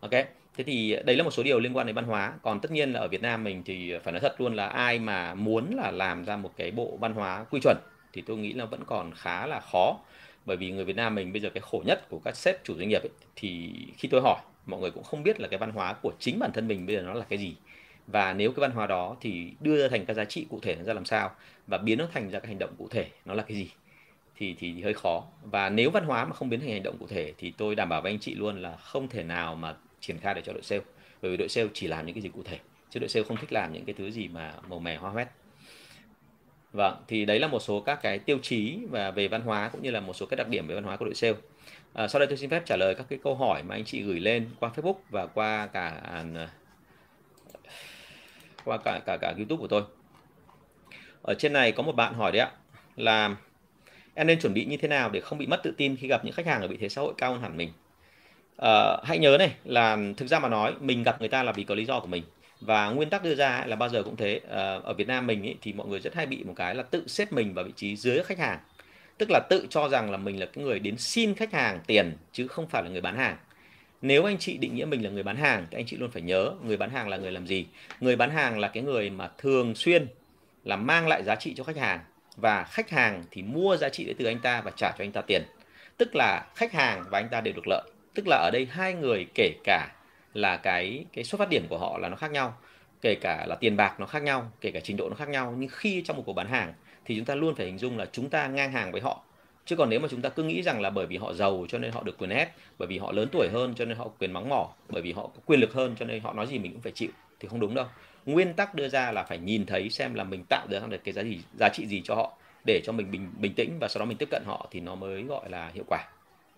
Ok 0.00 0.10
thế 0.56 0.64
thì 0.64 0.96
đây 1.04 1.16
là 1.16 1.24
một 1.24 1.30
số 1.30 1.42
điều 1.42 1.60
liên 1.60 1.76
quan 1.76 1.86
đến 1.86 1.96
văn 1.96 2.04
hóa. 2.04 2.32
Còn 2.42 2.60
tất 2.60 2.70
nhiên 2.70 2.92
là 2.92 3.00
ở 3.00 3.08
Việt 3.08 3.22
Nam 3.22 3.44
mình 3.44 3.62
thì 3.64 3.92
phải 4.02 4.12
nói 4.12 4.20
thật 4.20 4.40
luôn 4.40 4.54
là 4.54 4.66
ai 4.66 4.98
mà 4.98 5.34
muốn 5.34 5.74
là 5.76 5.90
làm 5.90 6.24
ra 6.24 6.36
một 6.36 6.52
cái 6.56 6.70
bộ 6.70 6.96
văn 7.00 7.12
hóa 7.12 7.44
quy 7.50 7.60
chuẩn 7.62 7.76
thì 8.16 8.22
tôi 8.22 8.36
nghĩ 8.36 8.52
là 8.52 8.64
vẫn 8.64 8.84
còn 8.86 9.12
khá 9.14 9.46
là 9.46 9.60
khó. 9.60 9.98
Bởi 10.46 10.56
vì 10.56 10.70
người 10.70 10.84
Việt 10.84 10.96
Nam 10.96 11.14
mình 11.14 11.32
bây 11.32 11.42
giờ 11.42 11.50
cái 11.50 11.60
khổ 11.60 11.82
nhất 11.86 12.08
của 12.08 12.20
các 12.24 12.36
sếp 12.36 12.64
chủ 12.64 12.74
doanh 12.76 12.88
nghiệp 12.88 13.02
ấy, 13.02 13.10
thì 13.36 13.72
khi 13.98 14.08
tôi 14.08 14.20
hỏi 14.24 14.40
mọi 14.66 14.80
người 14.80 14.90
cũng 14.90 15.04
không 15.04 15.22
biết 15.22 15.40
là 15.40 15.48
cái 15.48 15.58
văn 15.58 15.70
hóa 15.70 15.92
của 15.92 16.12
chính 16.18 16.38
bản 16.38 16.50
thân 16.54 16.68
mình 16.68 16.86
bây 16.86 16.96
giờ 16.96 17.02
nó 17.02 17.14
là 17.14 17.24
cái 17.28 17.38
gì. 17.38 17.54
Và 18.06 18.32
nếu 18.32 18.52
cái 18.52 18.60
văn 18.60 18.70
hóa 18.70 18.86
đó 18.86 19.16
thì 19.20 19.50
đưa 19.60 19.82
ra 19.82 19.88
thành 19.88 20.06
các 20.06 20.14
giá 20.14 20.24
trị 20.24 20.46
cụ 20.50 20.60
thể 20.62 20.74
nó 20.74 20.84
ra 20.84 20.94
làm 20.94 21.04
sao 21.04 21.30
và 21.66 21.78
biến 21.78 21.98
nó 21.98 22.06
thành 22.12 22.30
ra 22.30 22.38
cái 22.38 22.48
hành 22.48 22.58
động 22.58 22.74
cụ 22.78 22.88
thể 22.90 23.06
nó 23.24 23.34
là 23.34 23.42
cái 23.42 23.56
gì 23.56 23.70
thì 24.36 24.54
thì 24.58 24.82
hơi 24.82 24.94
khó. 24.94 25.24
Và 25.42 25.70
nếu 25.70 25.90
văn 25.90 26.04
hóa 26.04 26.24
mà 26.24 26.32
không 26.32 26.48
biến 26.48 26.60
thành 26.60 26.70
hành 26.70 26.82
động 26.82 26.96
cụ 26.98 27.06
thể 27.06 27.32
thì 27.38 27.52
tôi 27.56 27.74
đảm 27.74 27.88
bảo 27.88 28.02
với 28.02 28.12
anh 28.12 28.18
chị 28.18 28.34
luôn 28.34 28.62
là 28.62 28.76
không 28.76 29.08
thể 29.08 29.22
nào 29.22 29.54
mà 29.54 29.74
triển 30.00 30.18
khai 30.18 30.34
được 30.34 30.40
cho 30.44 30.52
đội 30.52 30.62
sale. 30.62 30.82
Bởi 31.22 31.30
vì 31.30 31.36
đội 31.36 31.48
sale 31.48 31.68
chỉ 31.74 31.86
làm 31.86 32.06
những 32.06 32.14
cái 32.14 32.22
gì 32.22 32.28
cụ 32.28 32.42
thể 32.42 32.58
chứ 32.90 33.00
đội 33.00 33.08
sale 33.08 33.24
không 33.24 33.36
thích 33.36 33.52
làm 33.52 33.72
những 33.72 33.84
cái 33.84 33.94
thứ 33.98 34.10
gì 34.10 34.28
mà 34.28 34.54
màu 34.68 34.78
mè 34.78 34.96
hoa 34.96 35.10
hoét 35.10 35.28
vâng 36.76 36.96
thì 37.08 37.24
đấy 37.24 37.38
là 37.38 37.48
một 37.48 37.60
số 37.60 37.80
các 37.80 37.98
cái 38.02 38.18
tiêu 38.18 38.38
chí 38.42 38.78
và 38.90 39.10
về 39.10 39.28
văn 39.28 39.42
hóa 39.42 39.68
cũng 39.72 39.82
như 39.82 39.90
là 39.90 40.00
một 40.00 40.12
số 40.12 40.26
các 40.26 40.36
đặc 40.36 40.48
điểm 40.48 40.66
về 40.66 40.74
văn 40.74 40.84
hóa 40.84 40.96
của 40.96 41.04
đội 41.04 41.14
sale. 41.14 41.34
À, 41.92 42.08
sau 42.08 42.20
đây 42.20 42.26
tôi 42.26 42.36
xin 42.36 42.50
phép 42.50 42.62
trả 42.66 42.76
lời 42.76 42.94
các 42.94 43.06
cái 43.08 43.18
câu 43.24 43.34
hỏi 43.34 43.62
mà 43.62 43.74
anh 43.74 43.84
chị 43.84 44.02
gửi 44.02 44.20
lên 44.20 44.48
qua 44.60 44.70
Facebook 44.76 44.94
và 45.10 45.26
qua 45.26 45.66
cả 45.66 46.02
qua 48.64 48.78
cả 48.84 49.00
cả 49.06 49.16
cả 49.20 49.34
YouTube 49.36 49.60
của 49.60 49.68
tôi. 49.68 49.82
Ở 51.22 51.34
trên 51.34 51.52
này 51.52 51.72
có 51.72 51.82
một 51.82 51.92
bạn 51.92 52.14
hỏi 52.14 52.32
đấy 52.32 52.40
ạ 52.40 52.50
là 52.96 53.36
em 54.14 54.26
nên 54.26 54.40
chuẩn 54.40 54.54
bị 54.54 54.64
như 54.64 54.76
thế 54.76 54.88
nào 54.88 55.10
để 55.10 55.20
không 55.20 55.38
bị 55.38 55.46
mất 55.46 55.62
tự 55.62 55.74
tin 55.76 55.96
khi 55.96 56.08
gặp 56.08 56.24
những 56.24 56.34
khách 56.34 56.46
hàng 56.46 56.60
ở 56.60 56.68
vị 56.68 56.76
thế 56.80 56.88
xã 56.88 57.00
hội 57.02 57.14
cao 57.18 57.32
hơn 57.32 57.42
hẳn 57.42 57.56
mình? 57.56 57.72
À, 58.56 58.96
hãy 59.04 59.18
nhớ 59.18 59.36
này 59.38 59.54
là 59.64 59.98
thực 60.16 60.28
ra 60.28 60.38
mà 60.38 60.48
nói 60.48 60.74
mình 60.80 61.02
gặp 61.02 61.20
người 61.20 61.28
ta 61.28 61.42
là 61.42 61.52
vì 61.52 61.64
có 61.64 61.74
lý 61.74 61.84
do 61.84 62.00
của 62.00 62.06
mình 62.06 62.22
và 62.60 62.88
nguyên 62.88 63.10
tắc 63.10 63.22
đưa 63.22 63.34
ra 63.34 63.64
là 63.66 63.76
bao 63.76 63.88
giờ 63.88 64.02
cũng 64.02 64.16
thế. 64.16 64.40
Ờ, 64.48 64.80
ở 64.84 64.94
Việt 64.94 65.08
Nam 65.08 65.26
mình 65.26 65.46
ấy, 65.46 65.56
thì 65.62 65.72
mọi 65.72 65.86
người 65.86 66.00
rất 66.00 66.14
hay 66.14 66.26
bị 66.26 66.44
một 66.44 66.52
cái 66.56 66.74
là 66.74 66.82
tự 66.82 67.04
xếp 67.06 67.32
mình 67.32 67.54
vào 67.54 67.64
vị 67.64 67.72
trí 67.76 67.96
dưới 67.96 68.22
khách 68.22 68.38
hàng. 68.38 68.58
Tức 69.18 69.30
là 69.30 69.40
tự 69.50 69.66
cho 69.70 69.88
rằng 69.88 70.10
là 70.10 70.16
mình 70.16 70.40
là 70.40 70.46
cái 70.46 70.64
người 70.64 70.78
đến 70.78 70.96
xin 70.98 71.34
khách 71.34 71.52
hàng 71.52 71.80
tiền 71.86 72.16
chứ 72.32 72.48
không 72.48 72.68
phải 72.68 72.82
là 72.82 72.88
người 72.88 73.00
bán 73.00 73.16
hàng. 73.16 73.36
Nếu 74.02 74.24
anh 74.24 74.38
chị 74.38 74.56
định 74.56 74.74
nghĩa 74.74 74.84
mình 74.84 75.04
là 75.04 75.10
người 75.10 75.22
bán 75.22 75.36
hàng 75.36 75.66
thì 75.70 75.78
anh 75.78 75.86
chị 75.86 75.96
luôn 75.96 76.10
phải 76.10 76.22
nhớ 76.22 76.52
người 76.62 76.76
bán 76.76 76.90
hàng 76.90 77.08
là 77.08 77.16
người 77.16 77.32
làm 77.32 77.46
gì. 77.46 77.66
Người 78.00 78.16
bán 78.16 78.30
hàng 78.30 78.58
là 78.58 78.68
cái 78.68 78.82
người 78.82 79.10
mà 79.10 79.30
thường 79.38 79.74
xuyên 79.74 80.06
là 80.64 80.76
mang 80.76 81.08
lại 81.08 81.22
giá 81.22 81.34
trị 81.34 81.54
cho 81.56 81.64
khách 81.64 81.76
hàng. 81.76 82.00
Và 82.36 82.64
khách 82.64 82.90
hàng 82.90 83.24
thì 83.30 83.42
mua 83.42 83.76
giá 83.76 83.88
trị 83.88 84.04
đấy 84.04 84.14
từ 84.18 84.24
anh 84.24 84.38
ta 84.38 84.60
và 84.60 84.70
trả 84.76 84.90
cho 84.90 85.04
anh 85.04 85.12
ta 85.12 85.20
tiền. 85.20 85.42
Tức 85.96 86.14
là 86.14 86.46
khách 86.54 86.72
hàng 86.72 87.04
và 87.10 87.18
anh 87.18 87.28
ta 87.28 87.40
đều 87.40 87.54
được 87.54 87.66
lợi. 87.68 87.90
Tức 88.14 88.26
là 88.28 88.36
ở 88.36 88.50
đây 88.52 88.68
hai 88.70 88.94
người 88.94 89.26
kể 89.34 89.52
cả 89.64 89.88
là 90.36 90.56
cái 90.56 91.04
cái 91.12 91.24
xuất 91.24 91.38
phát 91.38 91.48
điểm 91.48 91.66
của 91.68 91.78
họ 91.78 91.98
là 91.98 92.08
nó 92.08 92.16
khác 92.16 92.30
nhau, 92.30 92.58
kể 93.00 93.14
cả 93.20 93.46
là 93.48 93.54
tiền 93.54 93.76
bạc 93.76 94.00
nó 94.00 94.06
khác 94.06 94.22
nhau, 94.22 94.50
kể 94.60 94.70
cả 94.70 94.80
trình 94.80 94.96
độ 94.96 95.08
nó 95.08 95.14
khác 95.14 95.28
nhau. 95.28 95.54
Nhưng 95.58 95.68
khi 95.72 96.02
trong 96.02 96.16
một 96.16 96.22
cuộc 96.26 96.32
bán 96.32 96.48
hàng 96.48 96.74
thì 97.04 97.16
chúng 97.16 97.24
ta 97.24 97.34
luôn 97.34 97.54
phải 97.54 97.66
hình 97.66 97.78
dung 97.78 97.98
là 97.98 98.06
chúng 98.12 98.30
ta 98.30 98.46
ngang 98.46 98.72
hàng 98.72 98.92
với 98.92 99.00
họ. 99.00 99.22
Chứ 99.64 99.76
còn 99.76 99.90
nếu 99.90 100.00
mà 100.00 100.08
chúng 100.10 100.22
ta 100.22 100.28
cứ 100.28 100.42
nghĩ 100.42 100.62
rằng 100.62 100.80
là 100.80 100.90
bởi 100.90 101.06
vì 101.06 101.16
họ 101.16 101.32
giàu 101.34 101.66
cho 101.68 101.78
nên 101.78 101.92
họ 101.92 102.02
được 102.02 102.18
quyền 102.18 102.30
ép, 102.30 102.50
bởi 102.78 102.88
vì 102.88 102.98
họ 102.98 103.12
lớn 103.12 103.28
tuổi 103.32 103.48
hơn 103.52 103.74
cho 103.76 103.84
nên 103.84 103.96
họ 103.96 104.08
quyền 104.18 104.32
mắng 104.32 104.48
mỏ, 104.48 104.68
bởi 104.88 105.02
vì 105.02 105.12
họ 105.12 105.22
có 105.22 105.40
quyền 105.46 105.60
lực 105.60 105.72
hơn 105.72 105.94
cho 105.98 106.06
nên 106.06 106.20
họ 106.20 106.32
nói 106.32 106.46
gì 106.46 106.58
mình 106.58 106.72
cũng 106.72 106.80
phải 106.80 106.92
chịu, 106.92 107.10
thì 107.40 107.48
không 107.48 107.60
đúng 107.60 107.74
đâu. 107.74 107.86
Nguyên 108.26 108.54
tắc 108.54 108.74
đưa 108.74 108.88
ra 108.88 109.12
là 109.12 109.24
phải 109.24 109.38
nhìn 109.38 109.66
thấy 109.66 109.90
xem 109.90 110.14
là 110.14 110.24
mình 110.24 110.44
tạo 110.48 110.66
được 110.68 111.04
cái 111.04 111.12
giá 111.12 111.22
gì, 111.22 111.40
giá 111.58 111.68
trị 111.68 111.86
gì 111.86 112.02
cho 112.04 112.14
họ 112.14 112.32
để 112.66 112.80
cho 112.84 112.92
mình 112.92 113.10
bình 113.10 113.32
bình 113.38 113.54
tĩnh 113.54 113.78
và 113.80 113.88
sau 113.88 113.98
đó 113.98 114.04
mình 114.04 114.18
tiếp 114.18 114.28
cận 114.30 114.42
họ 114.46 114.68
thì 114.70 114.80
nó 114.80 114.94
mới 114.94 115.22
gọi 115.22 115.50
là 115.50 115.70
hiệu 115.74 115.84
quả. 115.88 116.08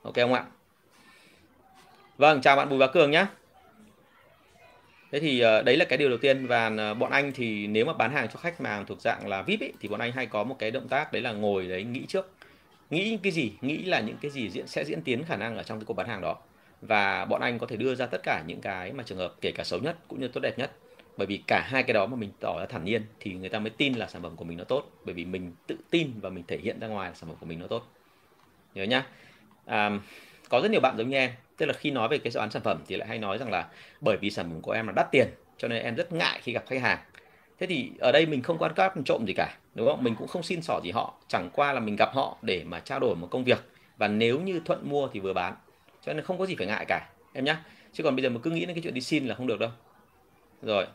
Ok 0.02 0.14
không 0.14 0.34
ạ? 0.34 0.44
Vâng 2.18 2.40
chào 2.40 2.56
bạn 2.56 2.68
bùi 2.68 2.78
bá 2.78 2.86
cường 2.86 3.10
nhé 3.10 3.26
thế 5.12 5.20
thì 5.20 5.40
ờ, 5.40 5.62
đấy 5.62 5.76
là 5.76 5.84
cái 5.84 5.98
điều 5.98 6.08
đầu 6.08 6.18
tiên. 6.18 6.46
Và 6.46 6.72
ờ, 6.78 6.94
bọn 6.94 7.10
anh 7.10 7.32
thì 7.32 7.66
nếu 7.66 7.84
mà 7.84 7.92
bán 7.92 8.12
hàng 8.12 8.28
cho 8.32 8.38
khách 8.38 8.60
mà 8.60 8.84
thuộc 8.86 9.00
dạng 9.00 9.28
là 9.28 9.42
vip 9.42 9.60
ấy, 9.60 9.72
thì 9.80 9.88
bọn 9.88 10.00
anh 10.00 10.12
hay 10.12 10.26
có 10.26 10.44
một 10.44 10.56
cái 10.58 10.70
động 10.70 10.88
tác 10.88 11.12
đấy 11.12 11.22
là 11.22 11.32
ngồi 11.32 11.68
đấy 11.68 11.84
nghĩ 11.84 12.06
trước. 12.08 12.30
Nghĩ 12.90 13.18
cái 13.22 13.32
gì? 13.32 13.52
Nghĩ 13.60 13.84
là 13.84 14.00
những 14.00 14.16
cái 14.20 14.30
gì 14.30 14.50
diễn 14.50 14.66
sẽ 14.66 14.84
diễn 14.84 15.02
tiến 15.02 15.24
khả 15.24 15.36
năng 15.36 15.56
ở 15.56 15.62
trong 15.62 15.78
cái 15.78 15.84
cuộc 15.84 15.94
bán 15.94 16.08
hàng 16.08 16.20
đó. 16.20 16.36
Và 16.80 17.24
bọn 17.24 17.40
anh 17.40 17.58
có 17.58 17.66
thể 17.66 17.76
đưa 17.76 17.94
ra 17.94 18.06
tất 18.06 18.22
cả 18.22 18.42
những 18.46 18.60
cái 18.60 18.92
mà 18.92 19.02
trường 19.06 19.18
hợp 19.18 19.34
kể 19.40 19.52
cả 19.54 19.64
xấu 19.64 19.80
nhất 19.80 19.96
cũng 20.08 20.20
như 20.20 20.28
tốt 20.28 20.40
đẹp 20.40 20.58
nhất. 20.58 20.70
Bởi 21.16 21.26
vì 21.26 21.42
cả 21.46 21.66
hai 21.66 21.82
cái 21.82 21.94
đó 21.94 22.06
mà 22.06 22.16
mình 22.16 22.30
tỏ 22.40 22.56
ra 22.60 22.66
thản 22.66 22.84
nhiên 22.84 23.02
thì 23.20 23.34
người 23.34 23.48
ta 23.48 23.58
mới 23.58 23.70
tin 23.70 23.94
là 23.94 24.06
sản 24.06 24.22
phẩm 24.22 24.36
của 24.36 24.44
mình 24.44 24.58
nó 24.58 24.64
tốt. 24.64 24.90
Bởi 25.04 25.14
vì 25.14 25.24
mình 25.24 25.52
tự 25.66 25.76
tin 25.90 26.10
và 26.20 26.30
mình 26.30 26.44
thể 26.48 26.58
hiện 26.58 26.80
ra 26.80 26.86
ngoài 26.86 27.10
là 27.10 27.14
sản 27.14 27.28
phẩm 27.28 27.36
của 27.40 27.46
mình 27.46 27.58
nó 27.58 27.66
tốt. 27.66 27.82
Nhớ 28.74 28.84
nhá. 28.84 29.06
À, 29.66 29.90
có 30.48 30.60
rất 30.60 30.70
nhiều 30.70 30.80
bạn 30.80 30.94
giống 30.98 31.10
như 31.10 31.16
em 31.16 31.30
tức 31.58 31.66
là 31.66 31.72
khi 31.72 31.90
nói 31.90 32.08
về 32.08 32.18
cái 32.18 32.30
dự 32.30 32.40
án 32.40 32.50
sản 32.50 32.62
phẩm 32.62 32.82
thì 32.86 32.96
lại 32.96 33.08
hay 33.08 33.18
nói 33.18 33.38
rằng 33.38 33.50
là 33.50 33.68
bởi 34.00 34.16
vì 34.16 34.30
sản 34.30 34.50
phẩm 34.50 34.60
của 34.60 34.72
em 34.72 34.86
là 34.86 34.92
đắt 34.96 35.06
tiền, 35.12 35.28
cho 35.58 35.68
nên 35.68 35.82
em 35.82 35.94
rất 35.94 36.12
ngại 36.12 36.40
khi 36.42 36.52
gặp 36.52 36.64
khách 36.66 36.80
hàng. 36.80 36.98
Thế 37.58 37.66
thì 37.66 37.90
ở 37.98 38.12
đây 38.12 38.26
mình 38.26 38.42
không 38.42 38.58
quan 38.58 38.74
cắp 38.74 38.94
trộm 39.04 39.26
gì 39.26 39.32
cả, 39.36 39.56
đúng 39.74 39.86
không? 39.86 40.04
Mình 40.04 40.14
cũng 40.18 40.28
không 40.28 40.42
xin 40.42 40.62
xỏ 40.62 40.80
gì 40.84 40.90
họ, 40.90 41.14
chẳng 41.28 41.50
qua 41.52 41.72
là 41.72 41.80
mình 41.80 41.96
gặp 41.96 42.14
họ 42.14 42.36
để 42.42 42.64
mà 42.64 42.80
trao 42.80 43.00
đổi 43.00 43.16
một 43.16 43.28
công 43.30 43.44
việc. 43.44 43.58
Và 43.96 44.08
nếu 44.08 44.40
như 44.40 44.60
thuận 44.64 44.90
mua 44.90 45.08
thì 45.08 45.20
vừa 45.20 45.32
bán, 45.32 45.54
cho 46.06 46.12
nên 46.12 46.24
không 46.24 46.38
có 46.38 46.46
gì 46.46 46.54
phải 46.58 46.66
ngại 46.66 46.84
cả, 46.88 47.08
em 47.32 47.44
nhé 47.44 47.56
chứ 47.92 48.04
còn 48.04 48.16
bây 48.16 48.22
giờ 48.22 48.28
mà 48.28 48.40
cứ 48.42 48.50
nghĩ 48.50 48.66
đến 48.66 48.74
cái 48.74 48.82
chuyện 48.82 48.94
đi 48.94 49.00
xin 49.00 49.26
là 49.26 49.34
không 49.34 49.46
được 49.46 49.58
đâu. 49.58 49.70
Rồi 50.62 50.86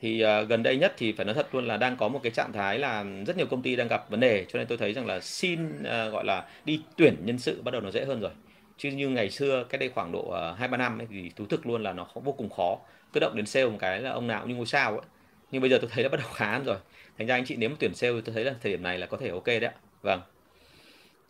thì 0.00 0.24
uh, 0.24 0.48
gần 0.48 0.62
đây 0.62 0.76
nhất 0.76 0.94
thì 0.96 1.12
phải 1.12 1.26
nói 1.26 1.34
thật 1.34 1.54
luôn 1.54 1.66
là 1.66 1.76
đang 1.76 1.96
có 1.96 2.08
một 2.08 2.20
cái 2.22 2.32
trạng 2.32 2.52
thái 2.52 2.78
là 2.78 3.04
rất 3.26 3.36
nhiều 3.36 3.46
công 3.46 3.62
ty 3.62 3.76
đang 3.76 3.88
gặp 3.88 4.10
vấn 4.10 4.20
đề. 4.20 4.44
Cho 4.48 4.58
nên 4.58 4.66
tôi 4.66 4.78
thấy 4.78 4.92
rằng 4.92 5.06
là 5.06 5.20
xin 5.20 5.78
uh, 5.78 6.12
gọi 6.12 6.24
là 6.24 6.44
đi 6.64 6.80
tuyển 6.96 7.16
nhân 7.24 7.38
sự 7.38 7.62
bắt 7.62 7.70
đầu 7.70 7.80
nó 7.80 7.90
dễ 7.90 8.04
hơn 8.04 8.20
rồi. 8.20 8.30
Chứ 8.78 8.90
như 8.90 9.08
ngày 9.08 9.30
xưa 9.30 9.64
cách 9.64 9.80
đây 9.80 9.88
khoảng 9.88 10.12
độ 10.12 10.30
hai 10.32 10.54
hai 10.58 10.68
ba 10.68 10.76
năm 10.76 10.98
ấy, 10.98 11.06
thì 11.10 11.30
thú 11.36 11.46
thực 11.46 11.66
luôn 11.66 11.82
là 11.82 11.92
nó 11.92 12.06
vô 12.14 12.32
cùng 12.32 12.50
khó. 12.50 12.78
Cứ 13.12 13.20
động 13.20 13.36
đến 13.36 13.46
sale 13.46 13.66
một 13.66 13.76
cái 13.80 14.00
là 14.00 14.10
ông 14.10 14.26
nào 14.26 14.40
cũng 14.40 14.50
như 14.50 14.56
ngôi 14.56 14.66
sao 14.66 14.90
ấy. 14.90 15.06
Nhưng 15.50 15.60
bây 15.60 15.70
giờ 15.70 15.78
tôi 15.80 15.90
thấy 15.92 16.02
đã 16.02 16.08
bắt 16.08 16.20
đầu 16.20 16.30
khá 16.34 16.52
hơn 16.52 16.64
rồi. 16.64 16.76
Thành 17.18 17.26
ra 17.26 17.34
anh 17.34 17.44
chị 17.44 17.56
nếu 17.56 17.68
mà 17.68 17.76
tuyển 17.78 17.94
sale 17.94 18.12
tôi 18.24 18.34
thấy 18.34 18.44
là 18.44 18.54
thời 18.62 18.72
điểm 18.72 18.82
này 18.82 18.98
là 18.98 19.06
có 19.06 19.16
thể 19.16 19.28
ok 19.28 19.46
đấy 19.46 19.60
ạ. 19.60 19.72
Vâng. 20.02 20.20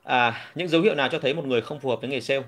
À, 0.05 0.47
những 0.55 0.69
dấu 0.69 0.83
hiệu 0.83 0.95
nào 0.95 1.09
cho 1.13 1.19
thấy 1.19 1.35
một 1.35 1.45
người 1.45 1.61
không 1.61 1.81
phù 1.81 1.89
hợp 1.89 2.01
với 2.01 2.11
nghề 2.11 2.21
sale? 2.21 2.43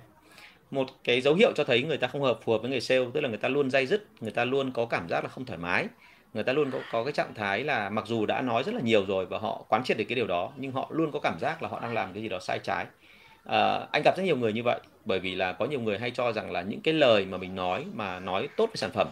Một 0.70 0.86
cái 1.04 1.20
dấu 1.20 1.34
hiệu 1.34 1.52
cho 1.54 1.64
thấy 1.64 1.82
người 1.82 1.96
ta 1.96 2.06
không 2.06 2.22
hợp 2.22 2.40
phù 2.42 2.52
hợp 2.52 2.58
với 2.58 2.70
nghề 2.70 2.80
sale 2.80 3.04
tức 3.14 3.20
là 3.20 3.28
người 3.28 3.38
ta 3.38 3.48
luôn 3.48 3.70
dây 3.70 3.86
dứt 3.86 4.06
người 4.20 4.32
ta 4.32 4.44
luôn 4.44 4.72
có 4.72 4.86
cảm 4.86 5.08
giác 5.08 5.24
là 5.24 5.30
không 5.30 5.44
thoải 5.44 5.58
mái 5.58 5.86
người 6.34 6.44
ta 6.44 6.52
luôn 6.52 6.70
có, 6.70 6.78
có 6.92 7.04
cái 7.04 7.12
trạng 7.12 7.34
thái 7.34 7.64
là 7.64 7.90
mặc 7.90 8.06
dù 8.06 8.26
đã 8.26 8.40
nói 8.42 8.62
rất 8.62 8.74
là 8.74 8.80
nhiều 8.80 9.04
rồi 9.06 9.26
và 9.26 9.38
họ 9.38 9.64
quán 9.68 9.84
triệt 9.84 9.96
được 9.96 10.04
cái 10.08 10.16
điều 10.16 10.26
đó 10.26 10.52
nhưng 10.56 10.72
họ 10.72 10.88
luôn 10.90 11.12
có 11.12 11.20
cảm 11.22 11.38
giác 11.40 11.62
là 11.62 11.68
họ 11.68 11.80
đang 11.80 11.94
làm 11.94 12.12
cái 12.12 12.22
gì 12.22 12.28
đó 12.28 12.38
sai 12.40 12.58
trái. 12.58 12.86
À, 13.44 13.86
anh 13.92 14.02
gặp 14.04 14.16
rất 14.16 14.22
nhiều 14.22 14.36
người 14.36 14.52
như 14.52 14.62
vậy 14.62 14.80
bởi 15.04 15.20
vì 15.20 15.34
là 15.34 15.52
có 15.52 15.66
nhiều 15.66 15.80
người 15.80 15.98
hay 15.98 16.10
cho 16.10 16.32
rằng 16.32 16.50
là 16.50 16.62
những 16.62 16.80
cái 16.80 16.94
lời 16.94 17.26
mà 17.26 17.38
mình 17.38 17.54
nói 17.54 17.84
mà 17.94 18.20
nói 18.20 18.48
tốt 18.56 18.66
về 18.66 18.76
sản 18.76 18.90
phẩm 18.90 19.08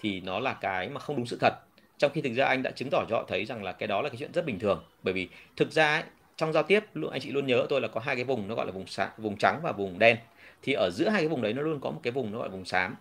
thì 0.00 0.20
nó 0.20 0.38
là 0.38 0.52
cái 0.52 0.88
mà 0.88 1.00
không 1.00 1.16
đúng 1.16 1.26
sự 1.26 1.38
thật. 1.40 1.54
Trong 1.98 2.12
khi 2.14 2.20
thực 2.20 2.34
ra 2.34 2.46
anh 2.46 2.62
đã 2.62 2.70
chứng 2.70 2.88
tỏ 2.90 3.04
cho 3.08 3.16
họ 3.16 3.24
thấy 3.28 3.44
rằng 3.44 3.62
là 3.62 3.72
cái 3.72 3.86
đó 3.86 4.02
là 4.02 4.08
cái 4.08 4.16
chuyện 4.16 4.32
rất 4.32 4.46
bình 4.46 4.58
thường. 4.58 4.84
Bởi 5.02 5.14
vì 5.14 5.28
thực 5.56 5.72
ra 5.72 5.94
ấy, 5.94 6.02
trong 6.36 6.52
giao 6.52 6.62
tiếp 6.62 6.84
luôn 6.94 7.10
anh 7.10 7.20
chị 7.20 7.30
luôn 7.30 7.46
nhớ 7.46 7.66
tôi 7.68 7.80
là 7.80 7.88
có 7.88 8.00
hai 8.00 8.16
cái 8.16 8.24
vùng 8.24 8.48
nó 8.48 8.54
gọi 8.54 8.66
là 8.66 8.72
vùng 8.72 8.86
sáng, 8.86 9.10
vùng 9.18 9.36
trắng 9.36 9.60
và 9.62 9.72
vùng 9.72 9.98
đen. 9.98 10.16
Thì 10.62 10.72
ở 10.72 10.90
giữa 10.90 11.08
hai 11.08 11.20
cái 11.20 11.28
vùng 11.28 11.42
đấy 11.42 11.52
nó 11.52 11.62
luôn 11.62 11.80
có 11.80 11.90
một 11.90 12.00
cái 12.02 12.10
vùng 12.10 12.32
nó 12.32 12.38
gọi 12.38 12.48
là 12.48 12.52
vùng 12.52 12.64
xám 12.64 12.96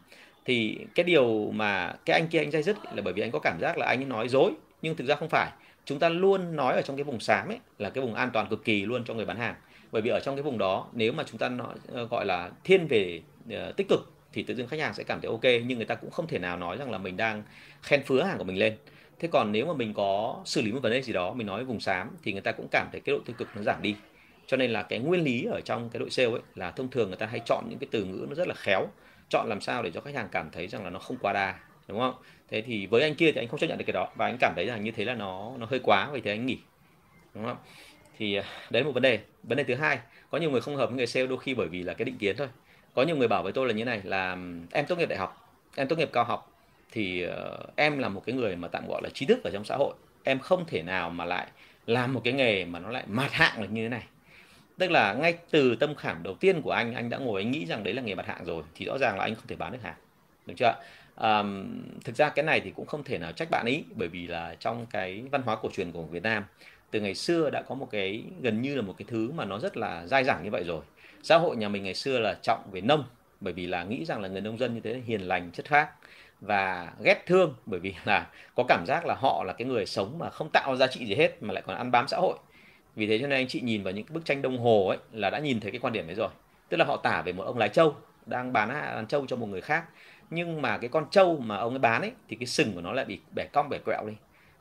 thì 0.45 0.77
cái 0.95 1.03
điều 1.03 1.51
mà 1.51 1.93
cái 2.05 2.19
anh 2.19 2.27
kia 2.27 2.39
anh 2.39 2.51
dây 2.51 2.63
dứt 2.63 2.77
là 2.95 3.01
bởi 3.01 3.13
vì 3.13 3.21
anh 3.21 3.31
có 3.31 3.39
cảm 3.39 3.57
giác 3.61 3.77
là 3.77 3.85
anh 3.85 4.09
nói 4.09 4.27
dối 4.27 4.51
nhưng 4.81 4.95
thực 4.95 5.07
ra 5.07 5.15
không 5.15 5.29
phải. 5.29 5.51
Chúng 5.85 5.99
ta 5.99 6.09
luôn 6.09 6.55
nói 6.55 6.73
ở 6.73 6.81
trong 6.81 6.97
cái 6.97 7.03
vùng 7.03 7.19
xám 7.19 7.47
ấy 7.47 7.59
là 7.77 7.89
cái 7.89 8.03
vùng 8.03 8.13
an 8.13 8.29
toàn 8.33 8.47
cực 8.49 8.65
kỳ 8.65 8.85
luôn 8.85 9.03
cho 9.05 9.13
người 9.13 9.25
bán 9.25 9.37
hàng. 9.37 9.55
Bởi 9.91 10.01
vì 10.01 10.09
ở 10.09 10.19
trong 10.19 10.35
cái 10.35 10.43
vùng 10.43 10.57
đó 10.57 10.87
nếu 10.93 11.11
mà 11.11 11.23
chúng 11.23 11.37
ta 11.37 11.49
nói 11.49 11.75
ờ, 11.87 12.05
gọi 12.05 12.25
là 12.25 12.51
thiên 12.63 12.87
về 12.87 13.21
uh, 13.47 13.77
tích 13.77 13.87
cực 13.89 14.11
thì 14.33 14.43
tự 14.43 14.55
dưng 14.55 14.67
khách 14.67 14.79
hàng 14.79 14.93
sẽ 14.93 15.03
cảm 15.03 15.21
thấy 15.21 15.31
ok 15.31 15.63
nhưng 15.65 15.77
người 15.77 15.85
ta 15.85 15.95
cũng 15.95 16.11
không 16.11 16.27
thể 16.27 16.39
nào 16.39 16.57
nói 16.57 16.77
rằng 16.77 16.91
là 16.91 16.97
mình 16.97 17.17
đang 17.17 17.43
khen 17.81 18.03
phứa 18.03 18.23
hàng 18.23 18.37
của 18.37 18.43
mình 18.43 18.57
lên. 18.57 18.77
Thế 19.19 19.27
còn 19.31 19.51
nếu 19.51 19.65
mà 19.65 19.73
mình 19.73 19.93
có 19.93 20.41
xử 20.45 20.61
lý 20.61 20.71
một 20.71 20.79
vấn 20.83 20.91
đề 20.91 21.01
gì 21.01 21.13
đó 21.13 21.33
mình 21.33 21.47
nói 21.47 21.63
vùng 21.63 21.79
xám 21.79 22.09
thì 22.23 22.33
người 22.33 22.41
ta 22.41 22.51
cũng 22.51 22.67
cảm 22.71 22.87
thấy 22.91 23.01
cái 23.01 23.15
độ 23.15 23.21
tiêu 23.25 23.35
cực 23.37 23.47
nó 23.55 23.61
giảm 23.61 23.81
đi. 23.81 23.95
Cho 24.47 24.57
nên 24.57 24.71
là 24.71 24.83
cái 24.83 24.99
nguyên 24.99 25.23
lý 25.23 25.43
ở 25.43 25.61
trong 25.65 25.89
cái 25.89 25.99
đội 25.99 26.09
sale 26.09 26.29
ấy 26.29 26.41
là 26.55 26.71
thông 26.71 26.89
thường 26.89 27.07
người 27.07 27.17
ta 27.17 27.25
hay 27.25 27.41
chọn 27.45 27.65
những 27.69 27.79
cái 27.79 27.87
từ 27.91 28.03
ngữ 28.03 28.25
nó 28.29 28.35
rất 28.35 28.47
là 28.47 28.53
khéo 28.53 28.87
chọn 29.29 29.49
làm 29.49 29.61
sao 29.61 29.83
để 29.83 29.91
cho 29.91 30.01
khách 30.01 30.15
hàng 30.15 30.27
cảm 30.31 30.49
thấy 30.51 30.67
rằng 30.67 30.83
là 30.83 30.89
nó 30.89 30.99
không 30.99 31.17
quá 31.21 31.33
đà 31.33 31.55
đúng 31.87 31.99
không? 31.99 32.13
Thế 32.49 32.61
thì 32.61 32.85
với 32.85 33.01
anh 33.01 33.15
kia 33.15 33.31
thì 33.31 33.41
anh 33.41 33.47
không 33.47 33.59
chấp 33.59 33.67
nhận 33.67 33.77
được 33.77 33.85
cái 33.87 33.93
đó 33.93 34.07
và 34.15 34.25
anh 34.25 34.37
cảm 34.39 34.53
thấy 34.55 34.65
rằng 34.65 34.83
như 34.83 34.91
thế 34.91 35.05
là 35.05 35.13
nó 35.13 35.51
nó 35.57 35.65
hơi 35.69 35.79
quá 35.83 36.09
vậy 36.11 36.21
thì 36.23 36.31
anh 36.31 36.45
nghỉ, 36.45 36.57
đúng 37.33 37.45
không? 37.45 37.57
Thì 38.17 38.35
à, 38.35 38.43
đấy 38.69 38.83
là 38.83 38.85
một 38.85 38.91
vấn 38.91 39.03
đề. 39.03 39.19
Vấn 39.43 39.57
đề 39.57 39.63
thứ 39.63 39.75
hai, 39.75 39.99
có 40.31 40.37
nhiều 40.37 40.51
người 40.51 40.61
không 40.61 40.75
hợp 40.75 40.85
với 40.85 40.97
người 40.97 41.07
sale 41.07 41.27
đôi 41.27 41.37
khi 41.37 41.53
bởi 41.53 41.67
vì 41.67 41.83
là 41.83 41.93
cái 41.93 42.05
định 42.05 42.17
kiến 42.17 42.35
thôi. 42.37 42.47
Có 42.93 43.03
nhiều 43.03 43.15
người 43.15 43.27
bảo 43.27 43.43
với 43.43 43.51
tôi 43.51 43.67
là 43.67 43.73
như 43.73 43.85
này, 43.85 44.01
là 44.03 44.37
em 44.71 44.85
tốt 44.85 44.95
nghiệp 44.95 45.09
đại 45.09 45.19
học, 45.19 45.55
em 45.75 45.87
tốt 45.87 45.95
nghiệp 45.95 46.09
cao 46.13 46.23
học 46.23 46.51
thì 46.91 47.21
ờ, 47.21 47.57
em 47.75 47.99
là 47.99 48.09
một 48.09 48.23
cái 48.25 48.35
người 48.35 48.55
mà 48.55 48.67
tạm 48.67 48.87
gọi 48.87 49.01
là 49.03 49.09
trí 49.13 49.25
thức 49.25 49.43
ở 49.43 49.51
trong 49.53 49.63
xã 49.63 49.75
hội. 49.75 49.93
Em 50.23 50.39
không 50.39 50.65
thể 50.67 50.81
nào 50.81 51.09
mà 51.09 51.25
lại 51.25 51.47
làm 51.85 52.13
một 52.13 52.21
cái 52.23 52.33
nghề 52.33 52.65
mà 52.65 52.79
nó 52.79 52.89
lại 52.89 53.03
mạt 53.07 53.31
hạng 53.31 53.61
là 53.61 53.67
như 53.67 53.83
thế 53.83 53.89
này 53.89 54.03
tức 54.79 54.91
là 54.91 55.13
ngay 55.13 55.37
từ 55.51 55.75
tâm 55.75 55.95
khảm 55.95 56.23
đầu 56.23 56.35
tiên 56.35 56.61
của 56.61 56.71
anh 56.71 56.93
anh 56.93 57.09
đã 57.09 57.17
ngồi 57.17 57.41
anh 57.41 57.51
nghĩ 57.51 57.65
rằng 57.65 57.83
đấy 57.83 57.93
là 57.93 58.01
nghề 58.01 58.15
mặt 58.15 58.27
hàng 58.27 58.45
rồi 58.45 58.63
thì 58.75 58.85
rõ 58.85 58.97
ràng 58.97 59.17
là 59.17 59.23
anh 59.23 59.35
không 59.35 59.47
thể 59.47 59.55
bán 59.55 59.71
được 59.71 59.79
hàng. 59.83 59.95
Được 60.45 60.53
chưa 60.57 60.73
um, 61.15 61.67
thực 62.03 62.15
ra 62.15 62.29
cái 62.29 62.45
này 62.45 62.59
thì 62.59 62.71
cũng 62.75 62.85
không 62.85 63.03
thể 63.03 63.17
nào 63.17 63.31
trách 63.31 63.49
bạn 63.51 63.65
ấy 63.65 63.83
bởi 63.95 64.07
vì 64.07 64.27
là 64.27 64.55
trong 64.59 64.85
cái 64.85 65.23
văn 65.31 65.41
hóa 65.41 65.55
cổ 65.55 65.69
truyền 65.73 65.91
của 65.91 66.03
Việt 66.03 66.23
Nam 66.23 66.43
từ 66.91 67.01
ngày 67.01 67.15
xưa 67.15 67.49
đã 67.49 67.61
có 67.61 67.75
một 67.75 67.87
cái 67.91 68.23
gần 68.41 68.61
như 68.61 68.75
là 68.75 68.81
một 68.81 68.95
cái 68.97 69.05
thứ 69.09 69.31
mà 69.31 69.45
nó 69.45 69.59
rất 69.59 69.77
là 69.77 70.07
dai 70.07 70.23
dẳng 70.23 70.43
như 70.43 70.49
vậy 70.51 70.63
rồi. 70.67 70.81
Xã 71.23 71.37
hội 71.37 71.55
nhà 71.55 71.69
mình 71.69 71.83
ngày 71.83 71.93
xưa 71.93 72.19
là 72.19 72.35
trọng 72.41 72.71
về 72.71 72.81
nông 72.81 73.03
bởi 73.41 73.53
vì 73.53 73.67
là 73.67 73.83
nghĩ 73.83 74.05
rằng 74.05 74.21
là 74.21 74.27
người 74.27 74.41
nông 74.41 74.57
dân 74.57 74.73
như 74.73 74.79
thế 74.79 74.93
là 74.93 74.99
hiền 75.05 75.21
lành 75.21 75.51
chất 75.51 75.65
phác 75.65 75.89
và 76.41 76.91
ghét 77.03 77.23
thương 77.25 77.55
bởi 77.65 77.79
vì 77.79 77.93
là 78.05 78.27
có 78.55 78.63
cảm 78.67 78.83
giác 78.87 79.05
là 79.05 79.15
họ 79.15 79.43
là 79.43 79.53
cái 79.53 79.67
người 79.67 79.85
sống 79.85 80.19
mà 80.19 80.29
không 80.29 80.49
tạo 80.49 80.75
giá 80.75 80.87
trị 80.87 81.05
gì 81.05 81.15
hết 81.15 81.43
mà 81.43 81.53
lại 81.53 81.63
còn 81.67 81.77
ăn 81.77 81.91
bám 81.91 82.07
xã 82.07 82.17
hội 82.17 82.37
vì 82.95 83.07
thế 83.07 83.19
cho 83.19 83.27
nên 83.27 83.39
anh 83.39 83.47
chị 83.47 83.61
nhìn 83.61 83.83
vào 83.83 83.93
những 83.93 84.05
bức 84.09 84.25
tranh 84.25 84.41
đồng 84.41 84.57
hồ 84.57 84.87
ấy 84.87 84.97
là 85.11 85.29
đã 85.29 85.39
nhìn 85.39 85.59
thấy 85.59 85.71
cái 85.71 85.79
quan 85.79 85.93
điểm 85.93 86.07
đấy 86.07 86.15
rồi. 86.15 86.29
Tức 86.69 86.77
là 86.77 86.85
họ 86.85 86.97
tả 86.97 87.21
về 87.21 87.33
một 87.33 87.43
ông 87.43 87.57
lái 87.57 87.69
trâu 87.69 87.95
đang 88.25 88.53
bán 88.53 88.69
đàn 88.69 89.07
trâu 89.07 89.25
cho 89.25 89.35
một 89.35 89.47
người 89.47 89.61
khác 89.61 89.83
nhưng 90.29 90.61
mà 90.61 90.77
cái 90.77 90.89
con 90.89 91.05
trâu 91.11 91.37
mà 91.37 91.57
ông 91.57 91.73
ấy 91.73 91.79
bán 91.79 92.01
ấy 92.01 92.11
thì 92.29 92.35
cái 92.35 92.45
sừng 92.45 92.73
của 92.73 92.81
nó 92.81 92.93
lại 92.93 93.05
bị 93.05 93.19
bẻ 93.35 93.45
cong 93.53 93.69
bẻ 93.69 93.77
quẹo 93.77 94.05
đi. 94.07 94.13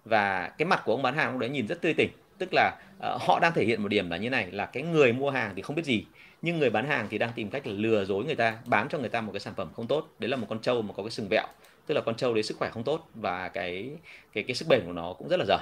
Và 0.05 0.49
cái 0.59 0.67
mặt 0.67 0.83
của 0.85 0.93
ông 0.93 1.03
bán 1.03 1.17
hàng 1.17 1.31
lúc 1.31 1.41
đấy 1.41 1.51
nhìn 1.51 1.67
rất 1.67 1.83
tươi 1.83 1.95
tỉnh. 1.95 2.11
Tức 2.39 2.49
là 2.53 2.77
uh, 2.99 3.23
họ 3.23 3.39
đang 3.43 3.53
thể 3.55 3.65
hiện 3.65 3.83
một 3.83 3.89
điểm 3.89 4.11
là 4.11 4.17
như 4.17 4.31
này 4.31 4.51
là 4.51 4.67
cái 4.67 4.83
người 4.83 5.13
mua 5.13 5.31
hàng 5.31 5.53
thì 5.57 5.63
không 5.63 5.77
biết 5.77 5.85
gì 5.85 6.05
nhưng 6.43 6.59
người 6.59 6.71
bán 6.71 6.87
hàng 6.87 7.07
thì 7.11 7.19
đang 7.19 7.33
tìm 7.35 7.51
cách 7.51 7.67
là 7.67 7.73
lừa 7.73 8.05
dối 8.05 8.25
người 8.25 8.35
ta 8.35 8.59
bán 8.67 8.89
cho 8.89 8.99
người 8.99 9.09
ta 9.09 9.21
một 9.21 9.33
cái 9.33 9.41
sản 9.41 9.55
phẩm 9.57 9.69
không 9.77 9.87
tốt. 9.87 10.09
Đấy 10.19 10.31
là 10.31 10.37
một 10.37 10.47
con 10.51 10.61
trâu 10.61 10.83
mà 10.83 10.95
có 10.97 11.03
cái 11.03 11.11
sừng 11.11 11.29
vẹo 11.31 11.47
tức 11.89 11.95
là 11.95 12.01
con 12.01 12.17
trâu 12.17 12.35
đấy 12.35 12.43
sức 12.43 12.57
khỏe 12.59 12.71
không 12.71 12.85
tốt 12.85 13.09
và 13.15 13.49
cái 13.49 13.91
cái 14.33 14.45
cái 14.45 14.55
sức 14.55 14.69
bền 14.69 14.81
của 14.87 14.93
nó 14.93 15.13
cũng 15.13 15.29
rất 15.29 15.37
là 15.37 15.45
dở 15.49 15.59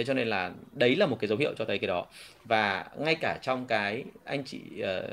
thế 0.00 0.04
cho 0.04 0.14
nên 0.14 0.28
là 0.28 0.52
đấy 0.72 0.96
là 0.96 1.06
một 1.06 1.16
cái 1.20 1.28
dấu 1.28 1.38
hiệu 1.38 1.54
cho 1.58 1.64
thấy 1.64 1.78
cái 1.78 1.88
đó. 1.88 2.06
Và 2.44 2.86
ngay 2.98 3.14
cả 3.14 3.38
trong 3.42 3.66
cái 3.66 4.04
anh 4.24 4.44
chị 4.44 4.60
uh, 4.80 5.10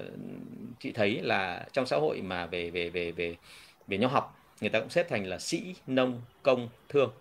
chị 0.80 0.92
thấy 0.92 1.22
là 1.22 1.66
trong 1.74 1.86
xã 1.86 1.98
hội 1.98 2.22
mà 2.22 2.46
về 2.46 2.70
về 2.70 2.90
về 2.90 3.12
về 3.12 3.36
về 3.88 3.98
nho 3.98 4.08
học 4.08 4.40
người 4.62 4.70
ta 4.70 4.80
cũng 4.80 4.90
xếp 4.90 5.10
thành 5.10 5.26
là 5.26 5.40
sĩ 5.40 5.76
nông 5.88 6.22
công 6.44 6.70
thương. 6.90 7.12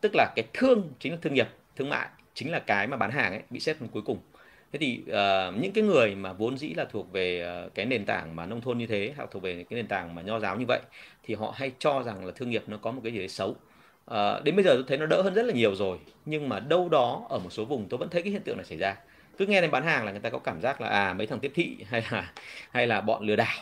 Tức 0.00 0.12
là 0.14 0.32
cái 0.36 0.44
thương 0.52 0.92
chính 0.98 1.12
là 1.12 1.18
thương 1.22 1.34
nghiệp 1.34 1.48
thương 1.76 1.88
mại 1.88 2.08
chính 2.34 2.50
là 2.52 2.58
cái 2.58 2.86
mà 2.86 2.96
bán 2.96 3.10
hàng 3.10 3.32
ấy 3.32 3.42
bị 3.50 3.60
xếp 3.60 3.76
cuối 3.92 4.02
cùng. 4.02 4.18
Thế 4.72 4.78
thì 4.78 5.02
uh, 5.02 5.62
những 5.62 5.72
cái 5.72 5.84
người 5.84 6.14
mà 6.14 6.32
vốn 6.32 6.58
dĩ 6.58 6.68
là 6.68 6.84
thuộc 6.84 7.12
về 7.12 7.62
uh, 7.66 7.74
cái 7.74 7.86
nền 7.86 8.04
tảng 8.04 8.36
mà 8.36 8.46
nông 8.46 8.60
thôn 8.60 8.78
như 8.78 8.86
thế 8.86 9.12
hoặc 9.16 9.28
thuộc 9.30 9.42
về 9.42 9.64
cái 9.70 9.76
nền 9.76 9.86
tảng 9.86 10.14
mà 10.14 10.22
nho 10.22 10.40
giáo 10.40 10.56
như 10.58 10.64
vậy 10.68 10.80
thì 11.22 11.34
họ 11.34 11.54
hay 11.56 11.72
cho 11.78 12.02
rằng 12.02 12.24
là 12.26 12.32
thương 12.36 12.50
nghiệp 12.50 12.62
nó 12.66 12.76
có 12.76 12.90
một 12.90 13.00
cái 13.04 13.12
gì 13.12 13.18
đấy 13.18 13.28
xấu 13.28 13.56
à, 14.06 14.40
đến 14.44 14.56
bây 14.56 14.64
giờ 14.64 14.74
tôi 14.74 14.84
thấy 14.88 14.98
nó 14.98 15.06
đỡ 15.06 15.22
hơn 15.22 15.34
rất 15.34 15.42
là 15.42 15.52
nhiều 15.52 15.74
rồi. 15.74 15.98
Nhưng 16.24 16.48
mà 16.48 16.60
đâu 16.60 16.88
đó 16.88 17.26
ở 17.30 17.38
một 17.38 17.50
số 17.50 17.64
vùng 17.64 17.88
tôi 17.88 17.98
vẫn 17.98 18.08
thấy 18.10 18.22
cái 18.22 18.32
hiện 18.32 18.42
tượng 18.42 18.56
này 18.56 18.64
xảy 18.64 18.78
ra. 18.78 18.96
Cứ 19.38 19.46
nghe 19.46 19.60
đến 19.60 19.70
bán 19.70 19.84
hàng 19.84 20.04
là 20.04 20.10
người 20.10 20.20
ta 20.20 20.30
có 20.30 20.38
cảm 20.38 20.60
giác 20.60 20.80
là 20.80 20.88
à 20.88 21.12
mấy 21.12 21.26
thằng 21.26 21.40
tiếp 21.40 21.52
thị 21.54 21.76
hay 21.88 22.02
là 22.10 22.32
hay 22.70 22.86
là 22.86 23.00
bọn 23.00 23.22
lừa 23.22 23.36
đảo. 23.36 23.56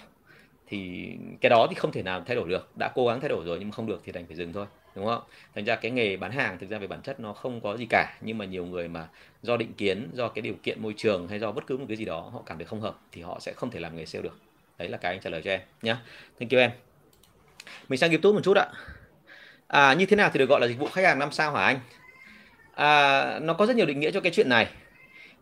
Thì 0.66 1.10
cái 1.40 1.50
đó 1.50 1.66
thì 1.70 1.74
không 1.74 1.92
thể 1.92 2.02
nào 2.02 2.22
thay 2.26 2.36
đổi 2.36 2.48
được. 2.48 2.68
Đã 2.78 2.92
cố 2.94 3.06
gắng 3.08 3.20
thay 3.20 3.28
đổi 3.28 3.44
rồi 3.44 3.58
nhưng 3.58 3.68
mà 3.68 3.72
không 3.72 3.86
được 3.86 4.02
thì 4.04 4.12
đành 4.12 4.26
phải 4.26 4.36
dừng 4.36 4.52
thôi 4.52 4.66
đúng 4.96 5.06
không? 5.06 5.22
Thành 5.54 5.64
ra 5.64 5.76
cái 5.76 5.90
nghề 5.90 6.16
bán 6.16 6.32
hàng 6.32 6.58
thực 6.58 6.70
ra 6.70 6.78
về 6.78 6.86
bản 6.86 7.02
chất 7.02 7.20
nó 7.20 7.32
không 7.32 7.60
có 7.60 7.76
gì 7.76 7.86
cả. 7.90 8.18
Nhưng 8.20 8.38
mà 8.38 8.44
nhiều 8.44 8.66
người 8.66 8.88
mà 8.88 9.08
do 9.42 9.56
định 9.56 9.72
kiến 9.72 10.10
do 10.12 10.28
cái 10.28 10.42
điều 10.42 10.54
kiện 10.62 10.82
môi 10.82 10.94
trường 10.96 11.28
hay 11.28 11.38
do 11.38 11.52
bất 11.52 11.66
cứ 11.66 11.78
một 11.78 11.84
cái 11.88 11.96
gì 11.96 12.04
đó 12.04 12.30
họ 12.32 12.42
cảm 12.46 12.58
thấy 12.58 12.66
không 12.66 12.80
hợp 12.80 12.98
thì 13.12 13.22
họ 13.22 13.38
sẽ 13.40 13.52
không 13.56 13.70
thể 13.70 13.80
làm 13.80 13.96
nghề 13.96 14.06
sale 14.06 14.22
được. 14.22 14.38
Đấy 14.78 14.88
là 14.88 14.98
cái 14.98 15.12
anh 15.12 15.20
trả 15.20 15.30
lời 15.30 15.42
cho 15.44 15.50
em 15.50 15.60
nhé 15.82 15.96
thank 16.40 16.52
you 16.52 16.58
em. 16.58 16.70
Mình 17.88 17.98
sang 17.98 18.10
YouTube 18.10 18.34
một 18.34 18.40
chút 18.44 18.56
ạ 18.56 18.66
à, 19.72 19.94
như 19.94 20.06
thế 20.06 20.16
nào 20.16 20.30
thì 20.32 20.38
được 20.38 20.48
gọi 20.48 20.60
là 20.60 20.66
dịch 20.66 20.78
vụ 20.78 20.86
khách 20.86 21.04
hàng 21.04 21.18
năm 21.18 21.32
sao 21.32 21.52
hả 21.52 21.64
anh? 21.64 21.80
À, 22.74 23.38
nó 23.38 23.54
có 23.54 23.66
rất 23.66 23.76
nhiều 23.76 23.86
định 23.86 24.00
nghĩa 24.00 24.10
cho 24.10 24.20
cái 24.20 24.32
chuyện 24.32 24.48
này. 24.48 24.66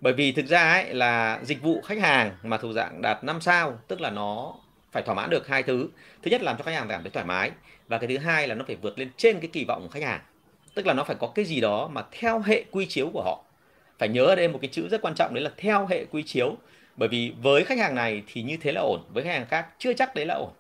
Bởi 0.00 0.12
vì 0.12 0.32
thực 0.32 0.46
ra 0.46 0.72
ấy 0.72 0.94
là 0.94 1.40
dịch 1.42 1.62
vụ 1.62 1.80
khách 1.80 1.98
hàng 1.98 2.30
mà 2.42 2.56
thuộc 2.56 2.72
dạng 2.74 3.02
đạt 3.02 3.24
5 3.24 3.40
sao 3.40 3.78
tức 3.88 4.00
là 4.00 4.10
nó 4.10 4.54
phải 4.92 5.02
thỏa 5.02 5.14
mãn 5.14 5.30
được 5.30 5.48
hai 5.48 5.62
thứ. 5.62 5.88
Thứ 6.22 6.30
nhất 6.30 6.42
làm 6.42 6.56
cho 6.56 6.64
khách 6.64 6.74
hàng 6.74 6.88
cảm 6.88 7.02
thấy 7.02 7.10
thoải 7.10 7.26
mái 7.26 7.50
và 7.88 7.98
cái 7.98 8.08
thứ 8.08 8.18
hai 8.18 8.48
là 8.48 8.54
nó 8.54 8.64
phải 8.66 8.76
vượt 8.76 8.98
lên 8.98 9.10
trên 9.16 9.40
cái 9.40 9.50
kỳ 9.52 9.64
vọng 9.64 9.82
của 9.82 9.88
khách 9.88 10.02
hàng. 10.02 10.20
Tức 10.74 10.86
là 10.86 10.94
nó 10.94 11.04
phải 11.04 11.16
có 11.20 11.26
cái 11.26 11.44
gì 11.44 11.60
đó 11.60 11.88
mà 11.92 12.02
theo 12.12 12.40
hệ 12.40 12.64
quy 12.70 12.86
chiếu 12.86 13.10
của 13.12 13.22
họ. 13.22 13.44
Phải 13.98 14.08
nhớ 14.08 14.24
ở 14.24 14.34
đây 14.34 14.48
một 14.48 14.58
cái 14.62 14.68
chữ 14.72 14.88
rất 14.90 15.02
quan 15.02 15.14
trọng 15.14 15.34
đấy 15.34 15.44
là 15.44 15.50
theo 15.56 15.86
hệ 15.86 16.04
quy 16.04 16.22
chiếu. 16.22 16.56
Bởi 16.96 17.08
vì 17.08 17.32
với 17.42 17.64
khách 17.64 17.78
hàng 17.78 17.94
này 17.94 18.22
thì 18.26 18.42
như 18.42 18.56
thế 18.60 18.72
là 18.72 18.80
ổn 18.80 19.00
với 19.12 19.24
khách 19.24 19.32
hàng 19.32 19.46
khác 19.46 19.66
chưa 19.78 19.92
chắc 19.92 20.14
đấy 20.14 20.26
là 20.26 20.34
ổn 20.34 20.50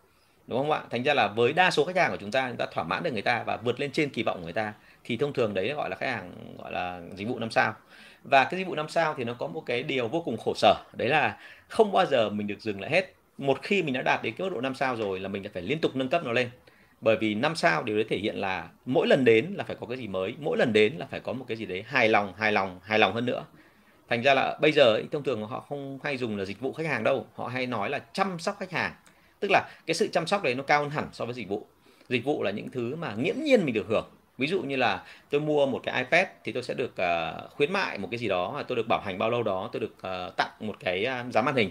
đúng 0.50 0.58
không 0.58 0.70
ạ? 0.70 0.82
Thành 0.90 1.02
ra 1.02 1.14
là 1.14 1.28
với 1.28 1.52
đa 1.52 1.70
số 1.70 1.84
khách 1.84 1.96
hàng 1.96 2.10
của 2.10 2.16
chúng 2.16 2.30
ta 2.30 2.48
chúng 2.48 2.56
ta 2.56 2.66
thỏa 2.72 2.84
mãn 2.84 3.02
được 3.02 3.12
người 3.12 3.22
ta 3.22 3.42
và 3.46 3.56
vượt 3.56 3.80
lên 3.80 3.92
trên 3.92 4.10
kỳ 4.10 4.22
vọng 4.22 4.36
của 4.38 4.44
người 4.44 4.52
ta 4.52 4.72
thì 5.04 5.16
thông 5.16 5.32
thường 5.32 5.54
đấy 5.54 5.72
gọi 5.72 5.90
là 5.90 5.96
khách 5.96 6.10
hàng 6.10 6.32
gọi 6.58 6.72
là 6.72 7.00
dịch 7.16 7.28
vụ 7.28 7.38
năm 7.38 7.50
sao. 7.50 7.74
Và 8.24 8.44
cái 8.44 8.58
dịch 8.58 8.66
vụ 8.66 8.74
năm 8.74 8.88
sao 8.88 9.14
thì 9.16 9.24
nó 9.24 9.34
có 9.34 9.46
một 9.46 9.62
cái 9.66 9.82
điều 9.82 10.08
vô 10.08 10.22
cùng 10.22 10.36
khổ 10.36 10.54
sở 10.56 10.74
đấy 10.92 11.08
là 11.08 11.36
không 11.68 11.92
bao 11.92 12.06
giờ 12.06 12.28
mình 12.30 12.46
được 12.46 12.60
dừng 12.60 12.80
lại 12.80 12.90
hết. 12.90 13.14
Một 13.38 13.62
khi 13.62 13.82
mình 13.82 13.94
đã 13.94 14.02
đạt 14.02 14.22
đến 14.22 14.34
cái 14.38 14.48
mức 14.48 14.54
độ 14.54 14.60
năm 14.60 14.74
sao 14.74 14.96
rồi 14.96 15.20
là 15.20 15.28
mình 15.28 15.44
phải 15.54 15.62
liên 15.62 15.78
tục 15.80 15.96
nâng 15.96 16.08
cấp 16.08 16.24
nó 16.24 16.32
lên. 16.32 16.50
Bởi 17.00 17.16
vì 17.16 17.34
năm 17.34 17.56
sao 17.56 17.82
điều 17.82 17.96
đấy 17.96 18.06
thể 18.08 18.16
hiện 18.16 18.36
là 18.36 18.68
mỗi 18.86 19.06
lần 19.06 19.24
đến 19.24 19.54
là 19.56 19.64
phải 19.64 19.76
có 19.80 19.86
cái 19.86 19.98
gì 19.98 20.08
mới 20.08 20.34
mỗi 20.38 20.58
lần 20.58 20.72
đến 20.72 20.94
là 20.96 21.06
phải 21.10 21.20
có 21.20 21.32
một 21.32 21.44
cái 21.48 21.56
gì 21.56 21.66
đấy 21.66 21.84
hài 21.86 22.08
lòng 22.08 22.34
hài 22.34 22.52
lòng 22.52 22.80
hài 22.82 22.98
lòng 22.98 23.14
hơn 23.14 23.26
nữa. 23.26 23.44
Thành 24.08 24.22
ra 24.22 24.34
là 24.34 24.58
bây 24.60 24.72
giờ 24.72 24.94
ấy, 24.94 25.04
thông 25.12 25.22
thường 25.22 25.46
họ 25.46 25.60
không 25.60 25.98
hay 26.04 26.16
dùng 26.16 26.36
là 26.36 26.44
dịch 26.44 26.60
vụ 26.60 26.72
khách 26.72 26.86
hàng 26.86 27.04
đâu 27.04 27.26
họ 27.34 27.46
hay 27.46 27.66
nói 27.66 27.90
là 27.90 27.98
chăm 28.12 28.38
sóc 28.38 28.56
khách 28.60 28.70
hàng 28.70 28.92
tức 29.40 29.50
là 29.50 29.68
cái 29.86 29.94
sự 29.94 30.08
chăm 30.12 30.26
sóc 30.26 30.42
đấy 30.42 30.54
nó 30.54 30.62
cao 30.62 30.82
hơn 30.82 30.90
hẳn 30.90 31.08
so 31.12 31.24
với 31.24 31.34
dịch 31.34 31.48
vụ. 31.48 31.66
Dịch 32.08 32.24
vụ 32.24 32.42
là 32.42 32.50
những 32.50 32.70
thứ 32.70 32.96
mà 32.96 33.14
nghiễm 33.14 33.34
nhiên 33.42 33.64
mình 33.64 33.74
được 33.74 33.86
hưởng. 33.88 34.10
Ví 34.38 34.46
dụ 34.46 34.62
như 34.62 34.76
là 34.76 35.02
tôi 35.30 35.40
mua 35.40 35.66
một 35.66 35.80
cái 35.82 36.04
iPad 36.04 36.26
thì 36.44 36.52
tôi 36.52 36.62
sẽ 36.62 36.74
được 36.74 36.90
uh, 36.92 37.50
khuyến 37.52 37.72
mại 37.72 37.98
một 37.98 38.08
cái 38.10 38.18
gì 38.18 38.28
đó 38.28 38.62
tôi 38.68 38.76
được 38.76 38.88
bảo 38.88 39.00
hành 39.00 39.18
bao 39.18 39.30
lâu 39.30 39.42
đó 39.42 39.70
tôi 39.72 39.80
được 39.80 39.92
uh, 39.92 40.36
tặng 40.36 40.50
một 40.60 40.76
cái 40.80 41.04
ờ, 41.04 41.24
uh, 41.26 41.32
giá 41.32 41.42
màn 41.42 41.56
hình. 41.56 41.70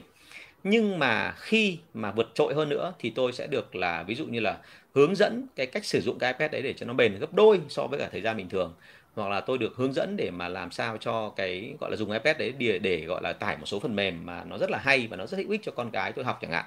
Nhưng 0.63 0.99
mà 0.99 1.33
khi 1.37 1.77
mà 1.93 2.11
vượt 2.11 2.31
trội 2.33 2.53
hơn 2.53 2.69
nữa 2.69 2.93
thì 2.99 3.09
tôi 3.09 3.31
sẽ 3.31 3.47
được 3.47 3.75
là 3.75 4.03
ví 4.03 4.15
dụ 4.15 4.25
như 4.25 4.39
là 4.39 4.57
hướng 4.95 5.15
dẫn 5.15 5.47
cái 5.55 5.65
cách 5.65 5.85
sử 5.85 6.01
dụng 6.01 6.19
cái 6.19 6.33
iPad 6.33 6.51
đấy 6.51 6.61
để 6.61 6.73
cho 6.73 6.85
nó 6.85 6.93
bền 6.93 7.19
gấp 7.19 7.33
đôi 7.33 7.59
so 7.69 7.87
với 7.87 7.99
cả 7.99 8.09
thời 8.11 8.21
gian 8.21 8.37
bình 8.37 8.49
thường. 8.49 8.73
Hoặc 9.15 9.29
là 9.29 9.41
tôi 9.41 9.57
được 9.57 9.75
hướng 9.75 9.93
dẫn 9.93 10.17
để 10.17 10.31
mà 10.31 10.49
làm 10.49 10.71
sao 10.71 10.97
cho 10.97 11.29
cái 11.35 11.73
gọi 11.79 11.91
là 11.91 11.97
dùng 11.97 12.11
iPad 12.11 12.37
đấy 12.37 12.53
để, 12.57 12.79
để 12.79 13.05
gọi 13.05 13.21
là 13.23 13.33
tải 13.33 13.57
một 13.57 13.65
số 13.65 13.79
phần 13.79 13.95
mềm 13.95 14.25
mà 14.25 14.43
nó 14.43 14.57
rất 14.57 14.69
là 14.69 14.77
hay 14.77 15.07
và 15.07 15.17
nó 15.17 15.25
rất 15.25 15.37
hữu 15.37 15.51
ích 15.51 15.61
cho 15.63 15.71
con 15.71 15.91
cái 15.91 16.11
tôi 16.11 16.25
học 16.25 16.39
chẳng 16.41 16.51
hạn 16.51 16.65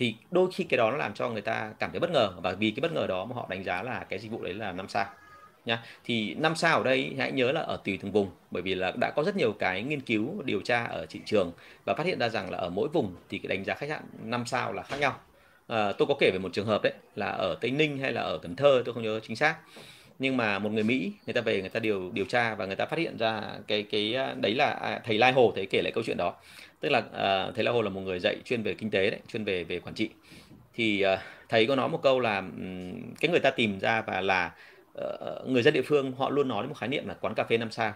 thì 0.00 0.14
đôi 0.30 0.50
khi 0.52 0.64
cái 0.64 0.78
đó 0.78 0.90
nó 0.90 0.96
làm 0.96 1.14
cho 1.14 1.28
người 1.28 1.42
ta 1.42 1.72
cảm 1.78 1.90
thấy 1.90 2.00
bất 2.00 2.10
ngờ 2.10 2.32
và 2.42 2.52
vì 2.52 2.70
cái 2.70 2.80
bất 2.80 2.92
ngờ 2.92 3.06
đó 3.06 3.24
mà 3.24 3.34
họ 3.34 3.46
đánh 3.50 3.64
giá 3.64 3.82
là 3.82 4.06
cái 4.08 4.18
dịch 4.18 4.30
vụ 4.30 4.42
đấy 4.42 4.54
là 4.54 4.72
năm 4.72 4.88
sao 4.88 5.06
nha 5.64 5.82
thì 6.04 6.34
năm 6.34 6.56
sao 6.56 6.78
ở 6.78 6.84
đây 6.84 7.14
hãy 7.18 7.32
nhớ 7.32 7.52
là 7.52 7.60
ở 7.60 7.80
tùy 7.84 7.98
từng 8.02 8.12
vùng 8.12 8.30
bởi 8.50 8.62
vì 8.62 8.74
là 8.74 8.92
đã 9.00 9.10
có 9.16 9.22
rất 9.22 9.36
nhiều 9.36 9.52
cái 9.52 9.82
nghiên 9.82 10.00
cứu 10.00 10.42
điều 10.44 10.60
tra 10.60 10.84
ở 10.84 11.06
thị 11.10 11.20
trường 11.24 11.52
và 11.84 11.94
phát 11.94 12.06
hiện 12.06 12.18
ra 12.18 12.28
rằng 12.28 12.50
là 12.50 12.58
ở 12.58 12.70
mỗi 12.70 12.88
vùng 12.88 13.14
thì 13.28 13.38
cái 13.38 13.48
đánh 13.48 13.64
giá 13.64 13.74
khách 13.74 13.88
sạn 13.88 14.02
năm 14.24 14.46
sao 14.46 14.72
là 14.72 14.82
khác 14.82 14.96
nhau. 15.00 15.18
À, 15.66 15.92
tôi 15.98 16.06
có 16.08 16.14
kể 16.20 16.30
về 16.32 16.38
một 16.38 16.52
trường 16.52 16.66
hợp 16.66 16.82
đấy 16.82 16.92
là 17.16 17.26
ở 17.26 17.56
tây 17.60 17.70
ninh 17.70 17.98
hay 17.98 18.12
là 18.12 18.22
ở 18.22 18.38
cần 18.38 18.56
thơ 18.56 18.82
tôi 18.84 18.94
không 18.94 19.02
nhớ 19.02 19.20
chính 19.20 19.36
xác. 19.36 19.56
Nhưng 20.18 20.36
mà 20.36 20.58
một 20.58 20.72
người 20.72 20.82
mỹ 20.82 21.12
người 21.26 21.34
ta 21.34 21.40
về 21.40 21.60
người 21.60 21.68
ta 21.68 21.80
điều 21.80 22.10
điều 22.12 22.24
tra 22.24 22.54
và 22.54 22.66
người 22.66 22.76
ta 22.76 22.86
phát 22.86 22.98
hiện 22.98 23.16
ra 23.18 23.42
cái 23.66 23.82
cái 23.82 24.14
à, 24.14 24.34
đấy 24.40 24.54
là 24.54 24.70
à, 24.70 25.00
thầy 25.04 25.18
lai 25.18 25.32
hồ 25.32 25.52
thầy 25.56 25.66
kể 25.66 25.82
lại 25.82 25.92
câu 25.92 26.04
chuyện 26.06 26.16
đó 26.16 26.34
tức 26.80 26.88
là 26.88 27.02
à, 27.12 27.46
uh, 27.48 27.54
thầy 27.54 27.64
La 27.64 27.72
hồ 27.72 27.82
là 27.82 27.90
một 27.90 28.00
người 28.00 28.18
dạy 28.20 28.36
chuyên 28.44 28.62
về 28.62 28.74
kinh 28.74 28.90
tế 28.90 29.10
đấy 29.10 29.20
chuyên 29.32 29.44
về 29.44 29.64
về 29.64 29.80
quản 29.80 29.94
trị. 29.94 30.10
Thì 30.74 31.04
uh, 31.14 31.18
thầy 31.48 31.66
có 31.66 31.76
nói 31.76 31.88
một 31.88 32.02
câu 32.02 32.20
là 32.20 32.38
um, 32.38 33.14
cái 33.20 33.30
người 33.30 33.40
ta 33.40 33.50
tìm 33.50 33.78
ra 33.78 34.02
và 34.02 34.20
là 34.20 34.54
uh, 34.98 35.48
người 35.48 35.62
dân 35.62 35.74
địa 35.74 35.82
phương 35.82 36.12
họ 36.12 36.30
luôn 36.30 36.48
nói 36.48 36.62
đến 36.62 36.68
một 36.68 36.76
khái 36.78 36.88
niệm 36.88 37.08
là 37.08 37.14
quán 37.14 37.34
cà 37.34 37.44
phê 37.44 37.58
năm 37.58 37.70
sao. 37.70 37.92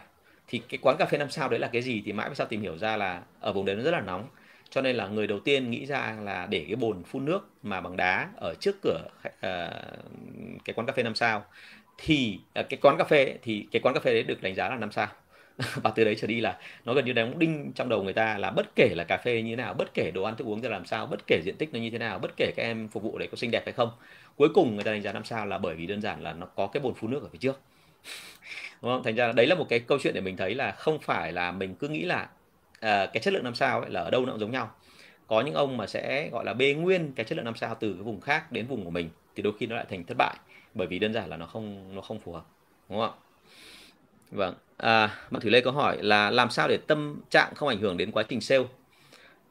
Thì 0.49 0.63
cái 0.69 0.79
quán 0.83 0.97
cà 0.97 1.07
phê 1.07 1.19
năm 1.19 1.31
sao 1.31 1.49
đấy 1.49 1.61
là 1.61 1.69
cái 1.73 1.83
gì 1.83 2.03
thì 2.05 2.13
mãi 2.13 2.31
sau 2.35 2.47
tìm 2.47 2.61
hiểu 2.61 2.79
ra 2.79 2.97
là 2.97 3.23
ở 3.41 3.53
vùng 3.53 3.65
đấy 3.65 3.77
nó 3.77 3.83
rất 3.83 3.91
là 3.91 4.01
nóng. 4.01 4.29
Cho 4.71 4.81
nên 4.81 4.97
là 4.97 5.09
người 5.09 5.27
đầu 5.27 5.41
tiên 5.41 5.71
nghĩ 5.71 5.87
ra 5.87 6.17
là 6.23 6.47
để 6.51 6.65
cái 6.67 6.77
bồn 6.77 7.03
phun 7.05 7.25
nước 7.25 7.51
mà 7.63 7.81
bằng 7.81 7.97
đá 7.97 8.29
ở 8.37 8.55
trước 8.61 8.77
cửa 8.83 9.01
uh, 9.27 9.33
cái 10.65 10.75
quán 10.75 10.87
cà 10.87 10.93
phê 10.93 11.03
năm 11.03 11.15
sao. 11.15 11.45
Thì 11.99 12.39
uh, 12.61 12.67
cái 12.69 12.79
quán 12.83 12.97
cà 12.99 13.05
phê 13.05 13.25
ấy, 13.25 13.39
thì 13.43 13.67
cái 13.73 13.83
quán 13.83 13.95
cà 13.95 14.01
phê 14.01 14.13
đấy 14.13 14.23
được 14.23 14.43
đánh 14.43 14.55
giá 14.55 14.69
là 14.69 14.77
năm 14.77 14.93
sao. 14.93 15.09
và 15.75 15.91
từ 15.95 16.05
đấy 16.05 16.15
trở 16.19 16.27
đi 16.27 16.41
là 16.41 16.59
nó 16.85 16.95
gần 16.95 17.05
như 17.05 17.13
đóng 17.13 17.39
đinh 17.39 17.73
trong 17.75 17.89
đầu 17.89 18.03
người 18.03 18.13
ta 18.13 18.39
là 18.39 18.51
bất 18.51 18.67
kể 18.77 18.95
là 18.97 19.05
cà 19.05 19.17
phê 19.17 19.43
như 19.43 19.51
thế 19.51 19.57
nào 19.57 19.75
bất 19.75 19.95
kể 19.95 20.11
đồ 20.11 20.23
ăn 20.23 20.37
thức 20.37 20.47
uống 20.47 20.61
ra 20.61 20.69
làm 20.69 20.87
sao 20.87 21.07
bất 21.07 21.27
kể 21.27 21.41
diện 21.45 21.57
tích 21.59 21.73
nó 21.73 21.81
như 21.81 21.91
thế 21.91 21.99
nào 21.99 22.19
bất 22.19 22.31
kể 22.37 22.53
các 22.57 22.63
em 22.63 22.89
phục 22.89 23.03
vụ 23.03 23.19
đấy 23.19 23.29
có 23.31 23.37
xinh 23.37 23.51
đẹp 23.51 23.63
hay 23.65 23.73
không 23.73 23.91
cuối 24.37 24.49
cùng 24.55 24.75
người 24.75 24.85
ta 24.85 24.93
đánh 24.93 25.03
giá 25.03 25.13
năm 25.13 25.25
sao 25.25 25.47
là 25.47 25.59
bởi 25.59 25.75
vì 25.75 25.87
đơn 25.87 26.01
giản 26.03 26.23
là 26.23 26.33
nó 26.33 26.47
có 26.47 26.67
cái 26.67 26.81
bồn 26.81 26.95
phun 26.95 27.11
nước 27.11 27.23
ở 27.23 27.29
phía 27.33 27.39
trước. 27.39 27.61
Đúng 28.83 28.93
không? 28.93 29.03
Thành 29.03 29.15
ra 29.15 29.33
đấy 29.33 29.47
là 29.47 29.55
một 29.55 29.67
cái 29.69 29.81
câu 29.81 29.99
chuyện 30.03 30.15
để 30.15 30.21
mình 30.21 30.37
thấy 30.37 30.55
là 30.55 30.73
không 30.73 30.99
phải 30.99 31.33
là 31.33 31.53
mình 31.53 31.75
cứ 31.75 31.89
nghĩ 31.89 32.05
là 32.05 32.23
uh, 32.73 32.81
cái 32.83 33.21
chất 33.23 33.35
lượng 33.35 33.45
năm 33.45 33.55
sao 33.55 33.81
ấy 33.81 33.91
là 33.91 34.01
ở 34.01 34.11
đâu 34.11 34.27
nó 34.27 34.33
cũng 34.33 34.41
giống 34.41 34.51
nhau. 34.51 34.71
Có 35.27 35.41
những 35.41 35.55
ông 35.55 35.77
mà 35.77 35.87
sẽ 35.87 36.29
gọi 36.33 36.45
là 36.45 36.53
bê 36.53 36.75
nguyên 36.75 37.13
cái 37.17 37.25
chất 37.25 37.37
lượng 37.37 37.45
năm 37.45 37.57
sao 37.57 37.77
từ 37.81 37.93
cái 37.93 38.03
vùng 38.03 38.21
khác 38.21 38.53
đến 38.53 38.67
vùng 38.67 38.85
của 38.85 38.91
mình 38.91 39.11
thì 39.37 39.43
đôi 39.43 39.53
khi 39.59 39.67
nó 39.67 39.77
lại 39.77 39.87
thành 39.91 40.05
thất 40.05 40.17
bại 40.19 40.37
bởi 40.75 40.87
vì 40.87 40.99
đơn 40.99 41.13
giản 41.13 41.31
là 41.31 41.37
nó 41.37 41.47
không 41.47 41.95
nó 41.95 42.01
không 42.01 42.21
phù 42.21 42.33
hợp. 42.33 42.45
Đúng 42.89 42.99
không 42.99 43.11
ạ? 43.11 43.19
Vâng 44.31 44.55
à, 44.77 45.11
bạn 45.31 45.43
thủy 45.43 45.51
lê 45.51 45.61
có 45.61 45.71
hỏi 45.71 46.03
là 46.03 46.31
làm 46.31 46.51
sao 46.51 46.69
để 46.69 46.79
tâm 46.87 47.21
trạng 47.31 47.55
không 47.55 47.69
ảnh 47.69 47.81
hưởng 47.81 47.97
đến 47.97 48.11
quá 48.13 48.23
trình 48.23 48.41
sale? 48.41 48.65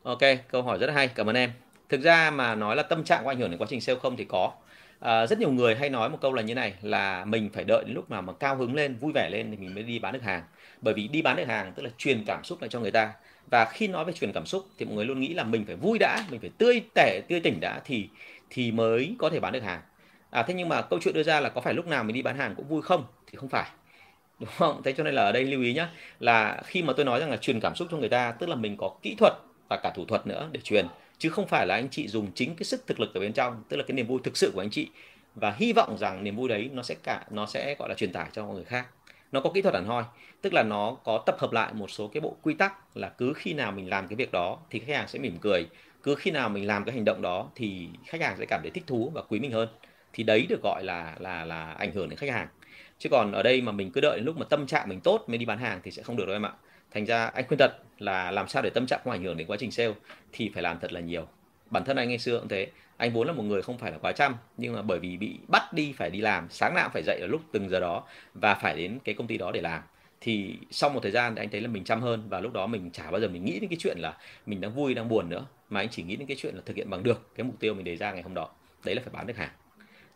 Ok 0.03 0.21
câu 0.51 0.61
hỏi 0.61 0.77
rất 0.77 0.89
hay 0.93 1.07
cảm 1.07 1.29
ơn 1.29 1.35
em. 1.35 1.51
Thực 1.89 2.01
ra 2.01 2.31
mà 2.31 2.55
nói 2.55 2.75
là 2.75 2.83
tâm 2.83 3.03
trạng 3.03 3.23
có 3.23 3.31
ảnh 3.31 3.39
hưởng 3.39 3.49
đến 3.51 3.57
quá 3.57 3.67
trình 3.69 3.81
sale 3.81 3.99
không 3.99 4.17
thì 4.17 4.25
có. 4.25 4.51
À, 4.99 5.27
rất 5.27 5.39
nhiều 5.39 5.51
người 5.51 5.75
hay 5.75 5.89
nói 5.89 6.09
một 6.09 6.17
câu 6.21 6.33
là 6.33 6.41
như 6.41 6.55
này 6.55 6.73
là 6.81 7.25
mình 7.25 7.49
phải 7.53 7.63
đợi 7.63 7.83
đến 7.85 7.95
lúc 7.95 8.11
nào 8.11 8.21
mà 8.21 8.33
cao 8.33 8.55
hứng 8.55 8.75
lên 8.75 8.97
vui 8.97 9.11
vẻ 9.15 9.29
lên 9.29 9.51
thì 9.51 9.57
mình 9.57 9.73
mới 9.73 9.83
đi 9.83 9.99
bán 9.99 10.13
được 10.13 10.23
hàng. 10.23 10.43
Bởi 10.81 10.93
vì 10.93 11.07
đi 11.07 11.21
bán 11.21 11.35
được 11.35 11.47
hàng 11.47 11.73
tức 11.75 11.83
là 11.83 11.89
truyền 11.97 12.23
cảm 12.25 12.43
xúc 12.43 12.61
lại 12.61 12.69
cho 12.69 12.79
người 12.79 12.91
ta. 12.91 13.13
Và 13.51 13.65
khi 13.65 13.87
nói 13.87 14.05
về 14.05 14.13
truyền 14.13 14.31
cảm 14.31 14.45
xúc 14.45 14.65
thì 14.77 14.85
mọi 14.85 14.95
người 14.95 15.05
luôn 15.05 15.19
nghĩ 15.19 15.33
là 15.33 15.43
mình 15.43 15.65
phải 15.65 15.75
vui 15.75 15.97
đã 15.99 16.25
mình 16.29 16.39
phải 16.39 16.49
tươi 16.57 16.81
tẻ 16.95 17.21
tươi 17.29 17.39
tỉnh 17.39 17.59
đã 17.59 17.81
thì 17.85 18.09
thì 18.49 18.71
mới 18.71 19.15
có 19.19 19.29
thể 19.29 19.39
bán 19.39 19.53
được 19.53 19.63
hàng. 19.63 19.81
À 20.29 20.43
thế 20.43 20.53
nhưng 20.53 20.69
mà 20.69 20.81
câu 20.81 20.99
chuyện 21.03 21.13
đưa 21.13 21.23
ra 21.23 21.39
là 21.39 21.49
có 21.49 21.61
phải 21.61 21.73
lúc 21.73 21.87
nào 21.87 22.03
mình 22.03 22.13
đi 22.13 22.21
bán 22.21 22.37
hàng 22.37 22.55
cũng 22.55 22.67
vui 22.67 22.81
không? 22.81 23.05
Thì 23.27 23.37
không 23.37 23.49
phải 23.49 23.69
đúng 24.43 24.53
không? 24.57 24.81
Thế 24.83 24.93
cho 24.93 25.03
nên 25.03 25.13
là 25.13 25.23
ở 25.23 25.31
đây 25.31 25.43
lưu 25.43 25.61
ý 25.61 25.73
nhé 25.73 25.87
là 26.19 26.61
khi 26.65 26.83
mà 26.83 26.93
tôi 26.93 27.05
nói 27.05 27.19
rằng 27.19 27.29
là 27.31 27.37
truyền 27.37 27.59
cảm 27.59 27.75
xúc 27.75 27.87
cho 27.91 27.97
người 27.97 28.09
ta, 28.09 28.31
tức 28.31 28.49
là 28.49 28.55
mình 28.55 28.77
có 28.77 28.95
kỹ 29.01 29.15
thuật 29.19 29.33
và 29.69 29.79
cả 29.83 29.91
thủ 29.95 30.05
thuật 30.05 30.27
nữa 30.27 30.49
để 30.51 30.59
truyền, 30.61 30.87
chứ 31.17 31.29
không 31.29 31.47
phải 31.47 31.67
là 31.67 31.75
anh 31.75 31.89
chị 31.89 32.07
dùng 32.07 32.31
chính 32.35 32.55
cái 32.55 32.63
sức 32.63 32.87
thực 32.87 32.99
lực 32.99 33.13
ở 33.13 33.19
bên 33.19 33.33
trong, 33.33 33.63
tức 33.69 33.77
là 33.77 33.83
cái 33.87 33.95
niềm 33.95 34.07
vui 34.07 34.19
thực 34.23 34.37
sự 34.37 34.51
của 34.53 34.61
anh 34.61 34.69
chị. 34.69 34.89
Và 35.35 35.51
hy 35.57 35.73
vọng 35.73 35.97
rằng 35.97 36.23
niềm 36.23 36.35
vui 36.35 36.49
đấy 36.49 36.69
nó 36.73 36.83
sẽ 36.83 36.95
cả, 37.03 37.23
nó 37.29 37.45
sẽ, 37.45 37.75
gọi 37.79 37.89
là, 37.89 37.95
truyền 37.95 38.11
tải 38.11 38.27
cho 38.31 38.45
người 38.45 38.63
khác. 38.63 38.87
Nó 39.31 39.39
có 39.39 39.49
kỹ 39.49 39.61
thuật 39.61 39.73
hẳn 39.73 39.85
hoi, 39.85 40.03
tức 40.41 40.53
là 40.53 40.63
nó 40.63 40.97
có 41.03 41.23
tập 41.25 41.35
hợp 41.39 41.51
lại 41.51 41.73
một 41.73 41.91
số 41.91 42.07
cái 42.07 42.21
bộ 42.21 42.37
quy 42.41 42.53
tắc 42.53 42.97
là 42.97 43.09
cứ 43.09 43.33
khi 43.33 43.53
nào 43.53 43.71
mình 43.71 43.89
làm 43.89 44.07
cái 44.07 44.15
việc 44.15 44.31
đó 44.31 44.59
thì 44.69 44.79
khách 44.79 44.95
hàng 44.95 45.07
sẽ 45.07 45.19
mỉm 45.19 45.37
cười, 45.41 45.65
cứ 46.03 46.15
khi 46.15 46.31
nào 46.31 46.49
mình 46.49 46.67
làm 46.67 46.83
cái 46.83 46.95
hành 46.95 47.05
động 47.05 47.21
đó 47.21 47.49
thì 47.55 47.87
khách 48.05 48.21
hàng 48.21 48.35
sẽ 48.39 48.45
cảm 48.45 48.59
thấy 48.61 48.71
thích 48.71 48.83
thú 48.87 49.11
và 49.13 49.21
quý 49.21 49.39
mình 49.39 49.51
hơn. 49.51 49.69
Thì 50.13 50.23
đấy 50.23 50.45
được 50.49 50.59
gọi 50.63 50.83
là 50.83 51.15
là 51.19 51.45
là 51.45 51.71
ảnh 51.71 51.91
hưởng 51.91 52.09
đến 52.09 52.19
khách 52.19 52.29
hàng 52.29 52.47
chứ 53.03 53.09
còn 53.09 53.31
ở 53.31 53.43
đây 53.43 53.61
mà 53.61 53.71
mình 53.71 53.91
cứ 53.91 54.01
đợi 54.01 54.17
đến 54.17 54.25
lúc 54.25 54.37
mà 54.37 54.45
tâm 54.49 54.67
trạng 54.67 54.89
mình 54.89 54.99
tốt 54.99 55.23
mới 55.27 55.37
đi 55.37 55.45
bán 55.45 55.57
hàng 55.57 55.79
thì 55.83 55.91
sẽ 55.91 56.03
không 56.03 56.15
được 56.15 56.25
đâu 56.25 56.35
em 56.35 56.45
ạ. 56.45 56.51
Thành 56.91 57.05
ra 57.05 57.25
anh 57.25 57.47
khuyên 57.47 57.57
thật 57.57 57.77
là 57.99 58.31
làm 58.31 58.47
sao 58.47 58.61
để 58.61 58.69
tâm 58.69 58.85
trạng 58.87 58.99
không 59.03 59.13
ảnh 59.13 59.23
hưởng 59.23 59.37
đến 59.37 59.47
quá 59.47 59.57
trình 59.59 59.71
sale 59.71 59.93
thì 60.31 60.51
phải 60.53 60.63
làm 60.63 60.79
thật 60.79 60.93
là 60.93 60.99
nhiều. 60.99 61.27
Bản 61.69 61.83
thân 61.85 61.97
anh 61.97 62.09
ngày 62.09 62.17
xưa 62.17 62.39
cũng 62.39 62.47
thế. 62.47 62.67
Anh 62.97 63.13
vốn 63.13 63.27
là 63.27 63.33
một 63.33 63.43
người 63.43 63.61
không 63.61 63.77
phải 63.77 63.91
là 63.91 63.97
quá 63.97 64.11
chăm, 64.11 64.35
nhưng 64.57 64.73
mà 64.73 64.81
bởi 64.81 64.99
vì 64.99 65.17
bị 65.17 65.37
bắt 65.47 65.73
đi 65.73 65.93
phải 65.97 66.09
đi 66.09 66.21
làm, 66.21 66.47
sáng 66.49 66.75
nào 66.75 66.89
phải 66.93 67.03
dậy 67.05 67.19
ở 67.21 67.27
lúc 67.27 67.41
từng 67.51 67.69
giờ 67.69 67.79
đó 67.79 68.03
và 68.33 68.55
phải 68.55 68.77
đến 68.77 68.99
cái 69.03 69.15
công 69.15 69.27
ty 69.27 69.37
đó 69.37 69.51
để 69.51 69.61
làm. 69.61 69.81
Thì 70.21 70.55
sau 70.71 70.89
một 70.89 70.99
thời 71.03 71.11
gian 71.11 71.35
thì 71.35 71.41
anh 71.41 71.49
thấy 71.49 71.61
là 71.61 71.67
mình 71.67 71.83
chăm 71.83 72.01
hơn 72.01 72.23
và 72.29 72.39
lúc 72.39 72.53
đó 72.53 72.67
mình 72.67 72.91
chả 72.91 73.11
bao 73.11 73.21
giờ 73.21 73.27
mình 73.27 73.45
nghĩ 73.45 73.59
đến 73.59 73.69
cái 73.69 73.77
chuyện 73.79 73.97
là 73.99 74.17
mình 74.45 74.61
đang 74.61 74.71
vui, 74.71 74.93
đang 74.93 75.09
buồn 75.09 75.29
nữa, 75.29 75.45
mà 75.69 75.79
anh 75.79 75.89
chỉ 75.89 76.03
nghĩ 76.03 76.15
đến 76.15 76.27
cái 76.27 76.37
chuyện 76.39 76.55
là 76.55 76.61
thực 76.65 76.75
hiện 76.75 76.89
bằng 76.89 77.03
được 77.03 77.35
cái 77.35 77.43
mục 77.43 77.59
tiêu 77.59 77.73
mình 77.73 77.83
đề 77.83 77.95
ra 77.95 78.11
ngày 78.11 78.21
hôm 78.21 78.33
đó. 78.33 78.49
Đấy 78.85 78.95
là 78.95 79.01
phải 79.05 79.13
bán 79.13 79.27
được 79.27 79.37
hàng 79.37 79.51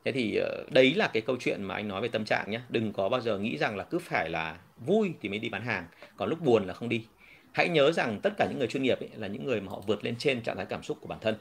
thế 0.08 0.12
thì 0.12 0.36
ờ, 0.36 0.63
đấy 0.72 0.93
là 0.93 1.08
cái 1.08 1.22
câu 1.22 1.36
chuyện 1.39 1.63
mà 1.63 1.76
anh 1.76 1.88
nói 1.88 2.02
về 2.02 2.08
tâm 2.08 2.26
trạng 2.26 2.52
nhé 2.52 2.60
đừng 2.70 2.93
có 2.93 3.10
bao 3.10 3.22
giờ 3.22 3.39
nghĩ 3.39 3.58
rằng 3.58 3.78
là 3.78 3.84
cứ 3.84 4.00
phải 4.00 4.30
là 4.30 4.58
vui 4.86 5.13
thì 5.22 5.30
mới 5.30 5.39
đi 5.39 5.50
bán 5.50 5.62
hàng, 5.62 5.88
còn 6.17 6.30
lúc 6.30 6.41
buồn 6.41 6.67
là 6.67 6.74
không 6.74 6.89
đi. 6.89 7.06
Hãy 7.52 7.70
nhớ 7.70 7.91
rằng 7.91 8.20
tất 8.24 8.34
cả 8.38 8.48
những 8.50 8.60
người 8.60 8.67
chuyên 8.67 8.84
nghiệp 8.84 9.00
ấy 9.00 9.10
là 9.15 9.28
những 9.28 9.46
người 9.46 9.62
mà 9.62 9.72
họ 9.72 9.82
vượt 9.88 10.04
lên 10.04 10.15
trên 10.20 10.41
trạng 10.41 10.58
thái 10.58 10.65
cảm 10.65 10.84
xúc 10.84 10.98
của 11.02 11.08
bản 11.08 11.20
thân. 11.22 11.36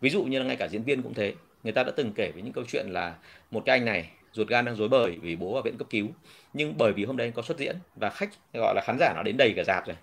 Ví 0.00 0.10
dụ 0.10 0.24
như 0.24 0.38
là 0.38 0.44
ngay 0.44 0.56
cả 0.56 0.68
diễn 0.68 0.82
viên 0.82 1.02
cũng 1.02 1.14
thế, 1.14 1.34
người 1.62 1.72
ta 1.72 1.84
đã 1.84 1.92
từng 1.96 2.12
kể 2.12 2.30
với 2.34 2.42
những 2.42 2.52
câu 2.52 2.64
chuyện 2.68 2.86
là 2.88 3.14
một 3.50 3.62
cái 3.66 3.78
anh 3.78 3.84
này 3.84 4.10
ruột 4.32 4.48
gan 4.48 4.64
đang 4.64 4.76
rối 4.76 4.88
bời 4.88 5.18
vì 5.22 5.36
bố 5.36 5.52
vào 5.52 5.62
viện 5.62 5.78
cấp 5.78 5.86
cứu, 5.90 6.08
nhưng 6.52 6.74
bởi 6.78 6.92
vì 6.92 7.04
hôm 7.04 7.16
đấy 7.16 7.26
anh 7.26 7.32
có 7.32 7.42
xuất 7.42 7.58
diễn 7.58 7.76
và 7.96 8.10
khách 8.10 8.30
gọi 8.54 8.74
là 8.74 8.82
khán 8.84 8.96
giả 9.00 9.12
nó 9.16 9.22
đến 9.22 9.36
đầy 9.36 9.52
cả 9.56 9.64
dạp 9.66 9.86
rồi, 9.86 9.96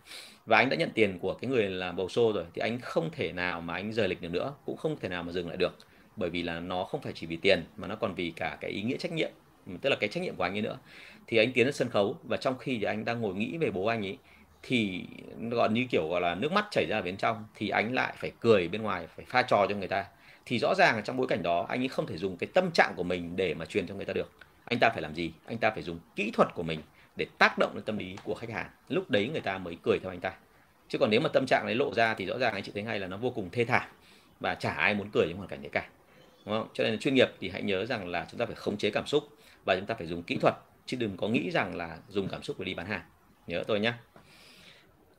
và 0.46 0.58
anh 0.58 0.70
đã 0.70 0.76
nhận 0.76 0.90
tiền 0.94 1.20
của 1.20 1.34
cái 1.34 1.50
người 1.50 1.70
làm 1.70 1.96
bầu 1.96 2.10
xô 2.10 2.32
rồi, 2.34 2.44
thì 2.54 2.60
anh 2.60 2.80
không 2.82 3.10
thể 3.12 3.32
nào 3.32 3.62
mà 3.62 3.74
anh 3.74 3.94
rời 3.94 4.08
lịch 4.08 4.22
được 4.22 4.32
nữa, 4.32 4.54
cũng 4.66 4.78
không 4.78 5.00
thể 5.00 5.10
nào 5.10 5.24
mà 5.24 5.32
dừng 5.32 5.48
lại 5.48 5.58
được 5.58 5.78
bởi 6.16 6.30
vì 6.30 6.44
là 6.44 6.60
nó 6.60 6.84
không 6.84 7.02
phải 7.02 7.14
chỉ 7.16 7.28
vì 7.28 7.36
tiền, 7.36 7.64
mà 7.78 7.88
nó 7.88 7.96
còn 7.96 8.16
vì 8.16 8.34
cả 8.36 8.58
cái 8.62 8.72
ý 8.72 8.82
nghĩa 8.82 8.98
trách 8.98 9.12
nhiệm, 9.12 9.32
tức 9.82 9.90
là 9.90 9.96
cái 10.00 10.10
trách 10.10 10.24
nhiệm 10.24 10.36
của 10.36 10.44
anh 10.44 10.56
ấy 10.56 10.62
nữa. 10.62 10.78
Thì 11.28 11.38
anh 11.38 11.52
tiến 11.54 11.66
lên 11.66 11.74
sân 11.74 11.90
khấu 11.90 12.18
và 12.24 12.38
trong 12.38 12.58
khi 12.58 12.78
thì 12.78 12.84
anh 12.84 13.06
đang 13.06 13.22
ngồi 13.22 13.36
nghĩ 13.36 13.58
về 13.58 13.72
bố 13.72 13.86
anh 13.86 14.06
ấy, 14.06 14.18
thì 14.64 15.06
gọi 15.52 15.70
như 15.70 15.86
kiểu 15.90 16.08
gọi 16.10 16.22
là 16.22 16.36
nước 16.36 16.52
mắt 16.52 16.66
chảy 16.72 16.86
ra 16.90 17.02
bên 17.02 17.18
trong, 17.18 17.46
thì 17.56 17.70
anh 17.70 17.94
lại 17.94 18.14
phải 18.18 18.32
cười 18.40 18.68
bên 18.68 18.82
ngoài, 18.82 19.08
phải 19.16 19.26
pha 19.26 19.42
trò 19.42 19.66
cho 19.70 19.76
người 19.76 19.88
ta. 19.88 20.06
Thì 20.46 20.60
rõ 20.60 20.76
ràng 20.76 21.02
trong 21.04 21.18
bối 21.18 21.28
cảnh 21.28 21.44
đó, 21.44 21.66
anh 21.70 21.82
ấy 21.82 21.88
không 21.88 22.08
thể 22.08 22.18
dùng 22.18 22.38
cái 22.38 22.48
tâm 22.54 22.72
trạng 22.72 22.94
của 22.96 23.04
mình 23.04 23.36
để 23.36 23.54
mà 23.54 23.66
truyền 23.66 23.88
cho 23.88 23.96
người 23.96 24.06
ta 24.06 24.14
được. 24.14 24.32
Anh 24.66 24.80
ta 24.80 24.90
phải 24.90 25.02
làm 25.02 25.16
gì? 25.16 25.32
Anh 25.46 25.58
ta 25.58 25.72
phải 25.72 25.84
dùng 25.84 26.00
kỹ 26.16 26.32
thuật 26.34 26.54
của 26.54 26.64
mình 26.64 26.80
để 27.16 27.26
tác 27.38 27.58
động 27.58 27.72
lên 27.76 27.84
tâm 27.84 27.98
lý 27.98 28.16
của 28.24 28.36
khách 28.36 28.50
hàng. 28.50 28.70
Lúc 28.90 29.10
đấy 29.10 29.30
người 29.32 29.42
ta 29.42 29.58
mới 29.58 29.78
cười 29.84 30.00
theo 30.00 30.12
anh 30.12 30.20
ta. 30.20 30.34
Chứ 30.90 30.98
còn 30.98 31.10
nếu 31.10 31.22
mà 31.22 31.30
tâm 31.34 31.46
trạng 31.46 31.64
đấy 31.66 31.76
lộ 31.76 31.94
ra 31.94 32.14
thì 32.14 32.26
rõ 32.26 32.38
ràng 32.38 32.54
anh 32.54 32.64
chị 32.64 32.72
thấy 32.74 32.84
ngay 32.84 33.00
là 33.00 33.08
nó 33.08 33.18
vô 33.18 33.30
cùng 33.30 33.50
thê 33.52 33.66
thảm 33.66 33.90
và 34.40 34.56
chả 34.56 34.72
ai 34.72 34.94
muốn 34.94 35.10
cười 35.14 35.26
trong 35.30 35.38
hoàn 35.38 35.50
cảnh 35.50 35.62
đấy 35.62 35.70
cả 35.74 35.88
đúng 36.46 36.56
không? 36.56 36.68
cho 36.74 36.84
nên 36.84 36.94
là 36.94 37.00
chuyên 37.00 37.16
nghiệp 37.16 37.30
thì 37.40 37.50
hãy 37.50 37.62
nhớ 37.62 37.86
rằng 37.86 38.08
là 38.08 38.28
chúng 38.32 38.40
ta 38.40 38.46
phải 38.46 38.56
khống 38.56 38.78
chế 38.78 38.90
cảm 38.90 39.08
xúc 39.08 39.24
và 39.66 39.76
chúng 39.76 39.86
ta 39.86 39.96
phải 39.96 40.08
dùng 40.08 40.24
kỹ 40.24 40.38
thuật 40.42 40.56
chứ 40.86 40.98
đừng 40.98 41.18
có 41.18 41.28
nghĩ 41.28 41.52
rằng 41.52 41.76
là 41.76 41.98
dùng 42.10 42.28
cảm 42.28 42.44
xúc 42.44 42.60
để 42.60 42.66
đi 42.66 42.74
bán 42.74 42.86
hàng. 42.86 43.02
Nhớ 43.48 43.64
tôi 43.68 43.80
nhé 43.80 43.94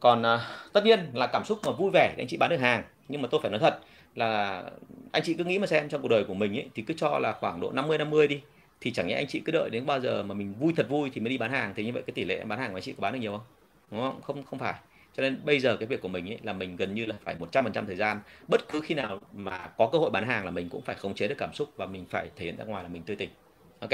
còn 0.00 0.22
uh, 0.22 0.40
tất 0.72 0.84
nhiên 0.84 1.00
là 1.12 1.26
cảm 1.26 1.44
xúc 1.44 1.58
mà 1.66 1.72
vui 1.72 1.90
vẻ 1.94 2.12
thì 2.16 2.22
anh 2.22 2.28
chị 2.28 2.36
bán 2.36 2.50
được 2.50 2.60
hàng 2.60 2.82
nhưng 3.08 3.22
mà 3.22 3.28
tôi 3.30 3.40
phải 3.42 3.50
nói 3.50 3.60
thật 3.60 3.78
là 4.14 4.62
anh 5.12 5.22
chị 5.22 5.34
cứ 5.34 5.44
nghĩ 5.44 5.58
mà 5.58 5.66
xem 5.66 5.88
trong 5.88 6.02
cuộc 6.02 6.08
đời 6.08 6.24
của 6.24 6.34
mình 6.34 6.56
ấy 6.56 6.68
thì 6.74 6.82
cứ 6.82 6.94
cho 6.96 7.18
là 7.18 7.32
khoảng 7.32 7.60
độ 7.60 7.72
50 7.72 7.98
50 7.98 8.28
đi 8.28 8.40
thì 8.80 8.92
chẳng 8.92 9.06
nhẽ 9.06 9.14
anh 9.14 9.26
chị 9.26 9.42
cứ 9.44 9.52
đợi 9.52 9.70
đến 9.70 9.86
bao 9.86 10.00
giờ 10.00 10.22
mà 10.22 10.34
mình 10.34 10.54
vui 10.54 10.72
thật 10.76 10.88
vui 10.88 11.10
thì 11.12 11.20
mới 11.20 11.30
đi 11.30 11.38
bán 11.38 11.50
hàng 11.50 11.72
thì 11.76 11.84
như 11.84 11.92
vậy 11.92 12.02
cái 12.06 12.12
tỷ 12.14 12.24
lệ 12.24 12.44
bán 12.44 12.58
hàng 12.58 12.70
của 12.70 12.76
anh 12.76 12.82
chị 12.82 12.92
có 12.92 13.00
bán 13.00 13.12
được 13.12 13.18
nhiều 13.18 13.32
không? 13.32 13.46
Đúng 13.90 14.00
không? 14.00 14.22
Không 14.22 14.44
không 14.44 14.58
phải 14.58 14.74
cho 15.16 15.22
nên 15.22 15.40
bây 15.44 15.60
giờ 15.60 15.76
cái 15.76 15.86
việc 15.86 16.00
của 16.00 16.08
mình 16.08 16.28
ấy 16.28 16.38
là 16.42 16.52
mình 16.52 16.76
gần 16.76 16.94
như 16.94 17.06
là 17.06 17.14
phải 17.24 17.36
100% 17.52 17.86
thời 17.86 17.96
gian. 17.96 18.20
Bất 18.48 18.68
cứ 18.68 18.80
khi 18.80 18.94
nào 18.94 19.20
mà 19.32 19.58
có 19.78 19.88
cơ 19.92 19.98
hội 19.98 20.10
bán 20.10 20.26
hàng 20.26 20.44
là 20.44 20.50
mình 20.50 20.68
cũng 20.68 20.82
phải 20.82 20.96
khống 20.96 21.14
chế 21.14 21.28
được 21.28 21.34
cảm 21.38 21.52
xúc 21.52 21.68
và 21.76 21.86
mình 21.86 22.06
phải 22.10 22.30
thể 22.36 22.44
hiện 22.44 22.56
ra 22.56 22.64
ngoài 22.64 22.82
là 22.82 22.88
mình 22.88 23.02
tươi 23.02 23.16
tỉnh. 23.16 23.30
Ok? 23.80 23.90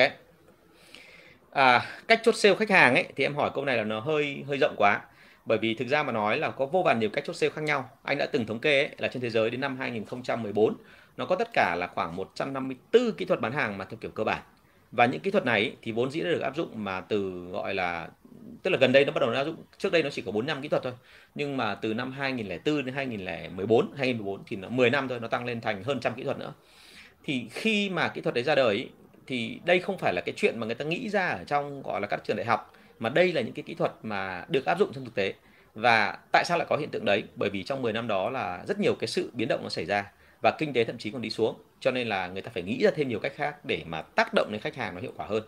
À, 1.51 1.87
cách 2.09 2.21
chốt 2.23 2.37
sale 2.37 2.55
khách 2.55 2.71
hàng 2.71 2.95
ấy 2.95 3.07
thì 3.17 3.25
em 3.25 3.35
hỏi 3.35 3.51
câu 3.55 3.65
này 3.65 3.77
là 3.77 3.85
nó 3.85 4.01
hơi 4.01 4.45
hơi 4.49 4.59
rộng 4.59 4.75
quá. 4.77 5.01
Bởi 5.45 5.59
vì 5.59 5.75
thực 5.75 5.89
ra 5.89 6.03
mà 6.03 6.13
nói 6.13 6.39
là 6.39 6.51
có 6.51 6.67
vô 6.67 6.83
vàn 6.83 6.99
nhiều 6.99 7.11
cách 7.11 7.25
chốt 7.27 7.33
sale 7.33 7.51
khác 7.51 7.63
nhau. 7.63 7.91
Anh 8.03 8.19
đã 8.19 8.27
từng 8.27 8.47
thống 8.47 8.59
kê 8.59 8.79
ấy, 8.79 8.91
là 8.99 9.09
trên 9.09 9.23
thế 9.23 9.31
giới 9.31 9.51
đến 9.51 9.61
năm 9.61 9.77
2014 9.79 10.77
nó 11.17 11.27
có 11.27 11.37
tất 11.37 11.49
cả 11.53 11.77
là 11.79 11.87
khoảng 11.87 12.17
154 12.17 13.13
kỹ 13.13 13.25
thuật 13.25 13.41
bán 13.41 13.53
hàng 13.53 13.79
mà 13.79 13.85
theo 13.85 13.99
kiểu 14.01 14.11
cơ 14.11 14.25
bản 14.25 14.43
và 14.93 15.07
những 15.07 15.21
kỹ 15.21 15.31
thuật 15.31 15.45
này 15.45 15.77
thì 15.83 15.93
vốn 15.93 16.11
dĩ 16.11 16.21
đã 16.21 16.31
được 16.31 16.41
áp 16.41 16.57
dụng 16.57 16.85
mà 16.85 17.01
từ, 17.01 17.47
gọi 17.53 17.75
là, 17.75 18.09
tức 18.63 18.71
là 18.71 18.79
gần 18.81 18.93
đây 18.93 19.05
nó 19.05 19.13
bắt 19.13 19.21
đầu 19.21 19.31
áp 19.31 19.45
dụng, 19.45 19.57
trước 19.79 19.93
đây 19.93 20.03
nó 20.03 20.11
chỉ 20.11 20.23
có 20.23 20.33
45 20.33 20.63
kỹ 20.63 20.69
thuật 20.69 20.83
thôi. 20.83 20.93
Nhưng 21.35 21.57
mà 21.57 21.75
từ 21.75 21.95
năm 21.95 22.13
2004 22.13 22.85
đến 22.85 22.95
2014 22.95 23.93
2014 23.97 24.43
thì 24.47 24.57
nó 24.57 24.69
10 24.69 24.91
năm 24.91 25.09
thôi, 25.09 25.21
nó 25.21 25.29
tăng 25.29 25.45
lên 25.45 25.61
thành 25.61 25.83
hơn 25.83 26.01
trăm 26.01 26.15
kỹ 26.15 26.23
thuật 26.23 26.39
nữa. 26.39 26.53
Thì 27.25 27.47
khi 27.51 27.91
mà 27.91 28.09
kỹ 28.09 28.21
thuật 28.21 28.35
đấy 28.35 28.45
ra 28.45 28.55
đời, 28.55 28.89
thì 29.27 29.61
đây 29.65 29.81
không 29.81 29.99
phải 29.99 30.15
là 30.15 30.23
cái 30.27 30.35
chuyện 30.37 30.61
mà 30.61 30.67
người 30.67 30.75
ta 30.75 30.85
nghĩ 30.85 31.09
ra 31.09 31.29
ở 31.29 31.45
trong, 31.45 31.83
gọi 31.83 32.01
là, 32.01 32.07
các 32.07 32.25
trường 32.25 32.37
đại 32.37 32.47
học, 32.47 32.73
mà 32.99 33.09
đây 33.09 33.33
là 33.33 33.41
những 33.41 33.55
cái 33.55 33.63
kỹ 33.63 33.75
thuật 33.75 33.93
mà 34.03 34.45
được 34.49 34.67
áp 34.67 34.79
dụng 34.79 34.93
trong 34.93 35.05
thực 35.05 35.15
tế. 35.15 35.35
Và 35.75 36.19
tại 36.33 36.45
sao 36.45 36.59
lại 36.59 36.67
có 36.71 36.77
hiện 36.77 36.91
tượng 36.91 37.05
đấy? 37.05 37.23
Bởi 37.37 37.51
vì 37.51 37.63
trong 37.63 37.83
10 37.83 37.93
năm 37.93 38.09
đó 38.09 38.31
là 38.31 38.65
rất 38.69 38.79
nhiều 38.81 38.95
cái 38.95 39.09
sự 39.09 39.31
biến 39.35 39.49
động 39.49 39.61
nó 39.63 39.69
xảy 39.69 39.85
ra 39.85 40.13
và 40.43 40.51
kinh 40.51 40.73
tế 40.73 40.85
thậm 40.85 40.99
chí 40.99 41.11
còn 41.11 41.23
đi 41.23 41.31
xuống. 41.31 41.55
Cho 41.81 41.91
nên 41.91 42.09
là 42.09 42.29
người 42.29 42.43
ta 42.43 42.51
phải 42.55 42.63
nghĩ 42.63 42.83
ra 42.83 42.91
thêm 42.95 43.09
nhiều 43.09 43.19
cách 43.19 43.33
khác 43.37 43.65
để 43.65 43.83
mà 43.87 44.03
tác 44.03 44.35
động 44.35 44.49
đến 44.53 44.61
khách 44.61 44.77
hàng 44.77 44.95
nó 44.95 45.01
hiệu 45.01 45.13
quả 45.17 45.27
hơn. 45.27 45.43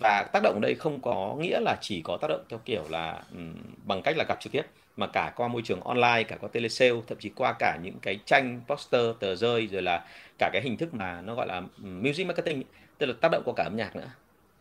Và 0.00 0.24
tác 0.32 0.42
động 0.42 0.54
ở 0.54 0.60
đây 0.60 0.74
không 0.74 1.00
có 1.00 1.36
nghĩa 1.38 1.60
là 1.60 1.76
chỉ 1.80 2.02
có 2.04 2.16
tác 2.16 2.28
động 2.28 2.44
theo 2.48 2.60
kiểu 2.64 2.84
là 2.90 3.22
um, 3.32 3.54
bằng 3.84 4.02
cách 4.02 4.16
là 4.16 4.24
gặp 4.28 4.40
trực 4.40 4.52
tiếp 4.52 4.62
mà 4.96 5.06
cả 5.06 5.32
qua 5.36 5.48
môi 5.48 5.62
trường 5.62 5.80
online 5.80 6.22
cả 6.22 6.36
qua 6.40 6.48
telesale 6.52 7.00
thậm 7.06 7.18
chí 7.18 7.28
qua 7.28 7.54
cả 7.58 7.78
những 7.82 7.98
cái 8.02 8.18
tranh 8.24 8.60
poster 8.66 9.10
tờ 9.20 9.36
rơi 9.36 9.66
rồi 9.66 9.82
là 9.82 10.04
cả 10.38 10.50
cái 10.52 10.62
hình 10.62 10.76
thức 10.76 10.94
mà 10.94 11.20
nó 11.20 11.34
gọi 11.34 11.46
là 11.46 11.62
music 11.80 12.26
marketing 12.26 12.62
tức 12.98 13.06
là 13.06 13.14
tác 13.20 13.28
động 13.32 13.42
qua 13.44 13.54
cả 13.56 13.64
âm 13.64 13.76
nhạc 13.76 13.96
nữa. 13.96 14.10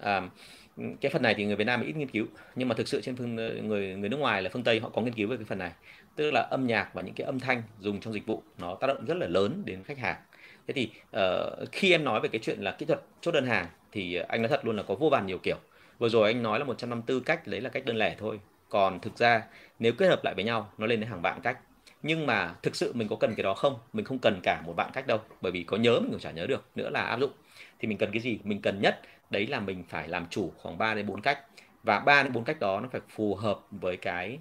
Um, 0.03 0.29
cái 0.77 1.09
phần 1.11 1.21
này 1.21 1.35
thì 1.35 1.45
người 1.45 1.55
Việt 1.55 1.63
Nam 1.63 1.81
ít 1.81 1.95
nghiên 1.95 2.07
cứu 2.07 2.25
nhưng 2.55 2.67
mà 2.67 2.75
thực 2.75 2.87
sự 2.87 3.01
trên 3.01 3.15
phương 3.15 3.37
ờ, 3.37 3.55
người 3.63 3.95
người 3.95 4.09
nước 4.09 4.17
ngoài 4.17 4.41
là 4.41 4.49
phương 4.53 4.63
Tây 4.63 4.79
họ 4.79 4.89
có 4.89 5.01
nghiên 5.01 5.13
cứu 5.13 5.27
về 5.27 5.37
cái 5.37 5.45
phần 5.45 5.57
này. 5.57 5.71
Tức 6.15 6.31
là 6.31 6.41
âm 6.41 6.67
nhạc 6.67 6.93
và 6.93 7.01
những 7.01 7.13
cái 7.15 7.25
âm 7.25 7.39
thanh 7.39 7.63
dùng 7.79 7.99
trong 7.99 8.13
dịch 8.13 8.25
vụ 8.25 8.43
nó 8.57 8.75
tác 8.75 8.87
động 8.87 9.05
rất 9.05 9.17
là 9.17 9.27
lớn 9.27 9.61
đến 9.65 9.83
khách 9.83 9.97
hàng. 9.97 10.17
Thế 10.67 10.73
thì 10.73 10.89
uh, 11.17 11.71
khi 11.71 11.91
em 11.91 12.03
nói 12.03 12.21
về 12.21 12.29
cái 12.29 12.41
chuyện 12.43 12.59
là 12.59 12.71
kỹ 12.71 12.85
thuật 12.85 13.01
chốt 13.21 13.31
đơn 13.31 13.45
hàng 13.45 13.67
thì 13.91 14.15
anh 14.15 14.41
nói 14.41 14.49
thật 14.49 14.65
luôn 14.65 14.75
là 14.75 14.83
có 14.83 14.95
vô 14.95 15.09
vàn 15.09 15.27
nhiều 15.27 15.37
kiểu. 15.37 15.57
Vừa 15.99 16.09
rồi 16.09 16.27
anh 16.27 16.43
nói 16.43 16.59
là 16.59 16.65
154 16.65 17.23
cách 17.23 17.47
đấy 17.47 17.61
là 17.61 17.69
cách 17.69 17.85
đơn 17.85 17.97
lẻ 17.97 18.15
thôi. 18.19 18.39
Còn 18.69 18.99
thực 18.99 19.17
ra 19.17 19.43
nếu 19.79 19.93
kết 19.93 20.07
hợp 20.07 20.23
lại 20.23 20.33
với 20.35 20.43
nhau 20.43 20.71
nó 20.77 20.85
lên 20.87 20.99
đến 20.99 21.09
hàng 21.09 21.21
vạn 21.21 21.41
cách. 21.41 21.57
Nhưng 22.03 22.25
mà 22.25 22.55
thực 22.63 22.75
sự 22.75 22.93
mình 22.93 23.07
có 23.07 23.15
cần 23.15 23.35
cái 23.35 23.43
đó 23.43 23.53
không? 23.53 23.75
Mình 23.93 24.05
không 24.05 24.19
cần 24.19 24.39
cả 24.43 24.61
một 24.65 24.73
vạn 24.77 24.91
cách 24.93 25.07
đâu 25.07 25.19
bởi 25.41 25.51
vì 25.51 25.63
có 25.63 25.77
nhớ 25.77 25.99
mình 25.99 26.11
cũng 26.11 26.19
chả 26.19 26.31
nhớ 26.31 26.47
được 26.47 26.63
nữa 26.75 26.89
là 26.89 27.01
áp 27.01 27.19
dụng. 27.19 27.31
Thì 27.79 27.87
mình 27.87 27.97
cần 27.97 28.11
cái 28.11 28.21
gì? 28.21 28.39
Mình 28.43 28.61
cần 28.61 28.81
nhất 28.81 28.99
đấy 29.29 29.47
là 29.47 29.59
mình 29.59 29.83
phải 29.89 30.07
làm 30.07 30.25
chủ 30.29 30.51
khoảng 30.57 30.77
3 30.77 30.93
đến 30.93 31.07
4 31.07 31.21
cách. 31.21 31.39
Và 31.83 31.99
3 31.99 32.23
đến 32.23 32.33
4 32.33 32.43
cách 32.43 32.59
đó 32.59 32.79
nó 32.79 32.89
phải 32.91 33.01
phù 33.09 33.35
hợp 33.35 33.59
với 33.71 33.97
cái 33.97 34.39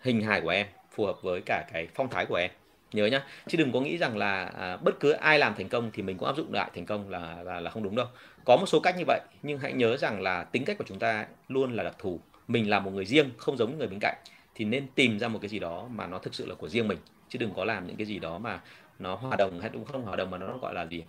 hình 0.00 0.22
hài 0.22 0.40
của 0.40 0.48
em 0.48 0.66
phù 0.90 1.06
hợp 1.06 1.22
với 1.22 1.40
cả 1.46 1.64
cái 1.72 1.88
phong 1.94 2.10
thái 2.10 2.26
của 2.26 2.34
em. 2.34 2.50
Nhớ 2.92 3.06
nhá 3.06 3.22
chứ 3.48 3.58
đừng 3.58 3.72
có 3.72 3.80
nghĩ 3.80 3.98
rằng 3.98 4.18
là 4.18 4.44
à, 4.44 4.76
bất 4.76 5.00
cứ 5.00 5.10
ai 5.10 5.38
làm 5.38 5.54
thành 5.54 5.68
công 5.68 5.90
thì 5.92 6.02
mình 6.02 6.18
cũng 6.18 6.28
áp 6.28 6.36
dụng 6.36 6.52
lại 6.52 6.70
thành 6.74 6.86
công 6.86 7.10
là 7.10 7.42
là 7.42 7.60
là 7.60 7.70
không 7.70 7.82
đúng 7.82 7.96
đâu. 7.96 8.06
Có 8.44 8.56
một 8.56 8.66
số 8.66 8.80
cách 8.80 8.94
như 8.98 9.04
vậy 9.06 9.20
nhưng 9.42 9.58
hãy 9.58 9.72
nhớ 9.72 9.96
rằng 9.96 10.20
là 10.20 10.44
tính 10.44 10.64
cách 10.64 10.78
của 10.78 10.84
chúng 10.88 10.98
ta 10.98 11.26
luôn 11.48 11.72
là 11.72 11.82
đặc 11.82 11.94
thù. 11.98 12.20
Mình 12.48 12.70
là 12.70 12.80
một 12.80 12.90
người 12.90 13.04
riêng 13.04 13.30
không 13.36 13.56
giống 13.56 13.78
người 13.78 13.88
bên 13.88 13.98
cạnh. 14.00 14.16
Thì 14.54 14.64
nên 14.64 14.86
tìm 14.94 15.18
ra 15.18 15.28
một 15.28 15.38
cái 15.42 15.48
gì 15.48 15.58
đó 15.58 15.88
mà 15.90 16.06
nó 16.06 16.18
thực 16.18 16.34
sự 16.34 16.46
là 16.46 16.54
của 16.54 16.68
riêng 16.68 16.88
mình 16.88 16.98
chứ 17.28 17.38
đừng 17.38 17.54
có 17.54 17.64
làm 17.64 17.86
những 17.86 17.96
cái 17.96 18.06
gì 18.06 18.18
đó 18.18 18.38
mà 18.38 18.60
nó 18.98 19.14
hòa 19.14 19.36
đồng 19.36 19.60
hay 19.60 19.70
đúng 19.72 19.84
không 19.84 20.04
hòa 20.04 20.16
đồng 20.16 20.30
mà 20.30 20.38
nó 20.38 20.58
gọi 20.62 20.74
là 20.74 20.86
gì? 20.86 21.04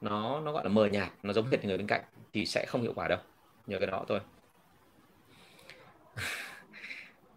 Nó 0.00 0.40
nó 0.40 0.52
gọi 0.52 0.64
là 0.64 0.70
mờ 0.70 0.86
nhạt 0.86 1.08
nó 1.22 1.32
giống 1.32 1.50
hệt 1.50 1.64
người 1.64 1.78
bên 1.78 1.86
cạnh 1.86 2.02
thì 2.32 2.46
sẽ 2.46 2.64
không 2.68 2.82
hiệu 2.82 2.92
quả 2.96 3.08
đâu. 3.08 3.18
Nhờ 3.66 3.78
cái 3.78 3.86
đó 3.86 4.04
thôi. 4.08 4.20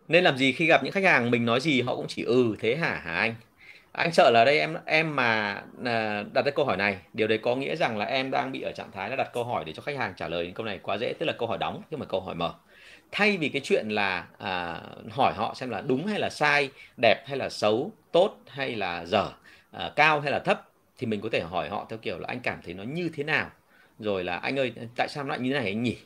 Nên 0.08 0.23
làm 0.23 0.38
gì 0.38 0.52
khi 0.52 0.65
gặp 0.65 0.84
những 0.84 0.93
khách 0.93 1.04
hàng 1.04 1.32
mình 1.32 1.45
nói 1.45 1.60
gì 1.62 1.82
họ 1.82 1.95
cũng 1.95 2.08
chỉ 2.08 2.23
ừ 2.23 2.56
thế 2.60 2.76
hả 2.76 3.02
hả 3.04 3.15
anh? 3.15 3.36
Anh 3.91 4.12
sợ 4.13 4.30
là 4.34 4.45
đây 4.45 4.60
em 4.60 4.78
em 4.86 5.15
mà 5.15 5.62
à, 5.86 6.23
đặt 6.34 6.41
cái 6.41 6.52
câu 6.56 6.65
hỏi 6.65 6.78
này 6.78 6.97
điều 7.13 7.28
đấy 7.28 7.38
có 7.38 7.56
nghĩa 7.56 7.76
rằng 7.76 7.97
là 7.97 8.06
em 8.06 8.32
đang 8.32 8.52
bị 8.52 8.62
ở 8.62 8.71
trạng 8.71 8.91
thái 8.91 9.10
là 9.10 9.15
đặt 9.15 9.30
câu 9.34 9.43
hỏi 9.43 9.63
để 9.65 9.73
cho 9.73 9.82
khách 9.82 9.97
hàng 9.97 10.13
trả 10.17 10.28
lời 10.28 10.52
câu 10.56 10.65
này 10.65 10.80
quá 10.84 10.97
dễ 10.97 11.13
tức 11.19 11.26
là 11.26 11.34
câu 11.39 11.47
hỏi 11.47 11.58
đóng 11.58 11.82
nhưng 11.91 11.99
mà 11.99 12.06
câu 12.06 12.21
hỏi 12.21 12.36
mở. 12.36 12.54
Thay 13.12 13.38
vì 13.38 13.49
cái 13.49 13.62
chuyện 13.65 13.89
là 13.89 14.28
à, 14.38 14.82
hỏi 15.12 15.34
họ 15.34 15.54
xem 15.56 15.69
là 15.69 15.82
đúng 15.82 16.08
hay 16.08 16.19
là 16.19 16.30
sai 16.30 16.69
đẹp 17.02 17.23
hay 17.28 17.38
là 17.38 17.49
xấu 17.49 17.91
tốt 18.12 18.38
hay 18.47 18.76
là 18.76 19.06
dở 19.06 19.32
à, 19.71 19.91
cao 19.95 20.21
hay 20.21 20.32
là 20.32 20.39
thấp 20.39 20.72
thì 20.97 21.08
mình 21.08 21.21
có 21.21 21.29
thể 21.32 21.41
hỏi 21.41 21.69
họ 21.69 21.86
theo 21.89 21.99
kiểu 22.01 22.19
là 22.19 22.27
anh 22.27 22.39
cảm 22.39 22.62
thấy 22.63 22.73
nó 22.73 22.84
như 22.84 23.10
thế 23.13 23.23
nào? 23.23 23.49
Rồi 23.99 24.23
là 24.23 24.38
anh 24.38 24.60
ơi 24.60 24.73
tại 24.95 25.08
sao 25.10 25.23
lại 25.23 25.39
như 25.39 25.49
thế 25.53 25.60
này 25.60 25.65
anh 25.65 25.84
nhỉ? 25.84 25.97